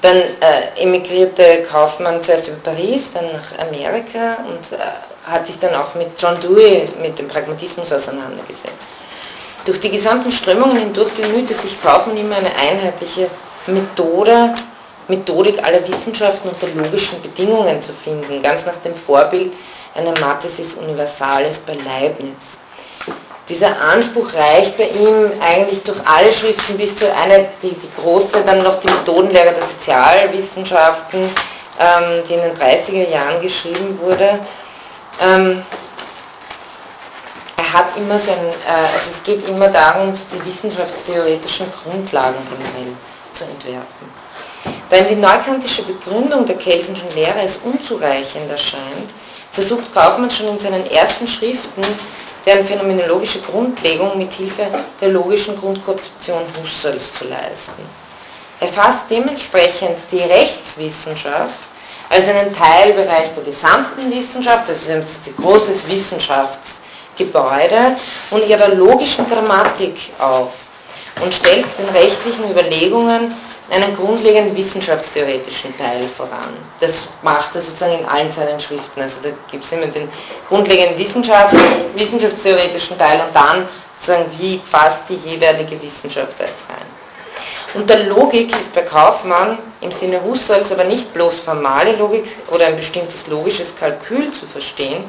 Dann 0.02 0.16
äh, 0.16 0.82
emigrierte 0.82 1.64
Kaufmann 1.70 2.22
zuerst 2.22 2.48
über 2.48 2.58
Paris, 2.58 3.12
dann 3.12 3.26
nach 3.32 3.66
Amerika 3.66 4.38
und 4.46 4.78
äh, 4.78 5.30
hat 5.30 5.46
sich 5.46 5.58
dann 5.58 5.74
auch 5.74 5.94
mit 5.96 6.08
John 6.18 6.38
Dewey, 6.40 6.88
mit 7.02 7.18
dem 7.18 7.26
Pragmatismus 7.26 7.92
auseinandergesetzt. 7.92 8.88
Durch 9.64 9.80
die 9.80 9.90
gesamten 9.90 10.30
Strömungen 10.30 10.76
hindurch 10.76 11.12
bemühte 11.14 11.54
sich 11.54 11.82
Kaufmann 11.82 12.16
immer 12.16 12.36
eine 12.36 12.54
einheitliche 12.54 13.28
Methode, 13.66 14.54
Methodik 15.08 15.62
aller 15.64 15.86
Wissenschaften 15.88 16.48
unter 16.48 16.68
logischen 16.68 17.20
Bedingungen 17.20 17.82
zu 17.82 17.92
finden, 17.92 18.42
ganz 18.42 18.64
nach 18.66 18.76
dem 18.76 18.94
Vorbild 18.94 19.52
einer 19.96 20.18
Mathesis 20.20 20.74
Universalis 20.74 21.58
bei 21.58 21.74
Leibniz. 21.74 22.58
Dieser 23.48 23.80
Anspruch 23.80 24.34
reicht 24.34 24.76
bei 24.76 24.88
ihm 24.88 25.30
eigentlich 25.40 25.82
durch 25.84 25.98
alle 26.04 26.32
Schriften 26.32 26.76
bis 26.76 26.96
zu 26.96 27.06
einer, 27.14 27.44
die, 27.62 27.70
die 27.70 27.90
große, 28.00 28.42
dann 28.44 28.62
noch 28.62 28.80
die 28.80 28.88
Methodenlehre 28.88 29.54
der 29.54 29.62
Sozialwissenschaften, 29.62 31.30
ähm, 31.78 32.22
die 32.28 32.34
in 32.34 32.40
den 32.40 32.56
30er 32.56 33.08
Jahren 33.08 33.40
geschrieben 33.40 33.98
wurde. 34.00 34.40
Ähm, 35.20 35.62
er 37.56 37.72
hat 37.72 37.96
immer 37.96 38.18
so 38.18 38.32
ein, 38.32 38.38
äh, 38.38 38.94
also 38.94 39.10
es 39.12 39.22
geht 39.22 39.48
immer 39.48 39.68
darum, 39.68 40.12
die 40.12 40.44
wissenschaftstheoretischen 40.44 41.66
Grundlagen 41.82 42.38
generell 42.50 42.92
zu 43.32 43.44
entwerfen. 43.44 44.26
Ihm 44.90 45.08
die 45.08 45.20
neukantische 45.20 45.82
Begründung 45.82 46.46
der 46.46 46.56
Kelsenschen 46.56 47.14
Lehre 47.14 47.38
als 47.38 47.58
unzureichend 47.58 48.50
erscheint, 48.50 49.10
versucht 49.56 49.92
Kaufmann 49.94 50.30
schon 50.30 50.48
in 50.48 50.58
seinen 50.58 50.86
ersten 50.90 51.26
Schriften 51.26 51.82
deren 52.44 52.64
phänomenologische 52.64 53.40
Grundlegung 53.40 54.18
mit 54.18 54.32
Hilfe 54.34 54.66
der 55.00 55.08
logischen 55.08 55.58
Grundkonzeption 55.58 56.42
Husserls 56.62 57.14
zu 57.14 57.24
leisten. 57.24 57.82
Er 58.60 58.68
fasst 58.68 59.06
dementsprechend 59.10 59.96
die 60.12 60.20
Rechtswissenschaft 60.20 61.58
als 62.10 62.28
einen 62.28 62.54
Teilbereich 62.54 63.30
der 63.34 63.44
gesamten 63.44 64.12
Wissenschaft, 64.12 64.68
das 64.68 64.82
ist 64.82 64.90
ein 64.90 65.02
großes 65.42 65.88
Wissenschaftsgebäude, 65.88 67.96
und 68.30 68.46
ihrer 68.46 68.68
logischen 68.68 69.28
Grammatik 69.28 70.10
auf 70.18 70.52
und 71.22 71.32
stellt 71.32 71.64
den 71.78 71.88
rechtlichen 71.88 72.50
Überlegungen 72.50 73.34
einen 73.70 73.96
grundlegenden 73.96 74.56
wissenschaftstheoretischen 74.56 75.76
Teil 75.76 76.08
voran. 76.08 76.54
Das 76.80 77.08
macht 77.22 77.54
er 77.54 77.62
sozusagen 77.62 77.98
in 77.98 78.06
allen 78.06 78.30
seinen 78.30 78.60
Schriften. 78.60 79.00
Also 79.00 79.16
da 79.22 79.30
gibt 79.50 79.64
es 79.64 79.72
immer 79.72 79.86
den 79.86 80.08
grundlegenden 80.48 80.98
Wissenschaft, 80.98 81.54
wissenschaftstheoretischen 81.94 82.96
Teil 82.96 83.20
und 83.20 83.34
dann 83.34 83.68
sozusagen, 83.98 84.26
wie 84.38 84.58
passt 84.70 85.02
die 85.08 85.16
jeweilige 85.16 85.80
Wissenschaft 85.82 86.34
da 86.38 86.44
jetzt 86.44 86.68
rein. 86.68 86.86
Unter 87.74 87.98
Logik 88.04 88.52
ist 88.52 88.72
bei 88.72 88.82
Kaufmann 88.82 89.58
im 89.80 89.90
Sinne 89.90 90.22
Husserls 90.22 90.70
aber 90.72 90.84
nicht 90.84 91.12
bloß 91.12 91.40
formale 91.40 91.96
Logik 91.96 92.36
oder 92.50 92.66
ein 92.66 92.76
bestimmtes 92.76 93.26
logisches 93.26 93.74
Kalkül 93.76 94.30
zu 94.32 94.46
verstehen, 94.46 95.04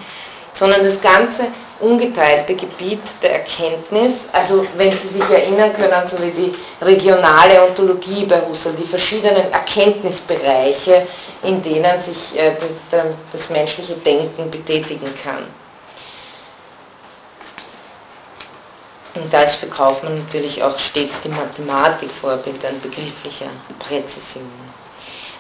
sondern 0.54 0.84
das 0.84 1.00
ganze 1.00 1.48
ungeteilte 1.80 2.56
Gebiet 2.56 3.02
der 3.22 3.34
Erkenntnis, 3.34 4.26
also 4.32 4.66
wenn 4.76 4.92
Sie 4.92 5.08
sich 5.08 5.30
erinnern 5.30 5.74
können, 5.74 6.08
so 6.08 6.18
wie 6.22 6.32
die 6.32 6.56
regionale 6.82 7.62
Ontologie 7.64 8.26
bei 8.26 8.42
Husserl, 8.42 8.74
die 8.74 8.88
verschiedenen 8.88 9.52
Erkenntnisbereiche, 9.52 11.08
in 11.44 11.62
denen 11.62 12.02
sich 12.02 12.38
äh, 12.38 12.52
das 13.32 13.50
menschliche 13.50 13.94
Denken 13.94 14.50
betätigen 14.50 15.14
kann. 15.24 15.46
Und 19.16 19.34
da 19.34 19.42
ist 19.42 19.56
für 19.56 19.68
Kaufmann 19.68 20.20
natürlich 20.20 20.62
auch 20.62 20.78
stets 20.78 21.20
die 21.24 21.30
Mathematik 21.30 22.10
Vorbild 22.12 22.64
an 22.66 22.80
begrifflicher 22.82 23.50
Präzision. 23.80 24.46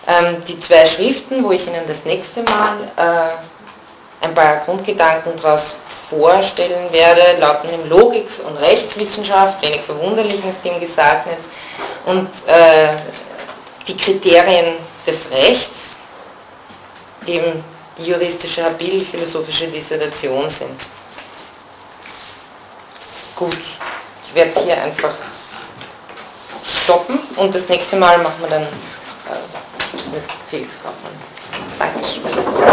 Ähm, 0.07 0.43
die 0.47 0.57
zwei 0.59 0.85
Schriften, 0.85 1.43
wo 1.43 1.51
ich 1.51 1.67
Ihnen 1.67 1.85
das 1.87 2.05
nächste 2.05 2.41
Mal 2.43 2.77
äh, 2.95 4.25
ein 4.25 4.33
paar 4.33 4.57
Grundgedanken 4.57 5.33
daraus 5.35 5.75
vorstellen 6.09 6.91
werde, 6.91 7.39
lauten 7.39 7.69
im 7.69 7.89
Logik 7.89 8.29
und 8.45 8.57
Rechtswissenschaft, 8.57 9.61
wenig 9.61 9.81
verwunderlich 9.81 10.41
nach 10.43 10.55
dem 10.63 10.79
Gesagten 10.79 11.31
ist, 11.31 11.49
und 12.05 12.29
äh, 12.47 12.95
die 13.87 13.97
Kriterien 13.97 14.75
des 15.05 15.29
Rechts, 15.31 15.97
eben 17.25 17.63
die 17.97 18.05
juristische 18.05 18.63
Habil, 18.63 19.03
philosophische 19.03 19.67
Dissertation 19.67 20.49
sind. 20.49 20.87
Gut, 23.35 23.57
ich 24.25 24.35
werde 24.35 24.59
hier 24.61 24.81
einfach 24.81 25.13
stoppen 26.63 27.19
und 27.35 27.53
das 27.53 27.67
nächste 27.67 27.97
Mal 27.97 28.17
machen 28.19 28.39
wir 28.39 28.49
dann 28.49 28.63
äh, 28.63 28.67
mit 30.11 30.23
Felix 30.49 30.73
Kaufmann. 30.81 32.66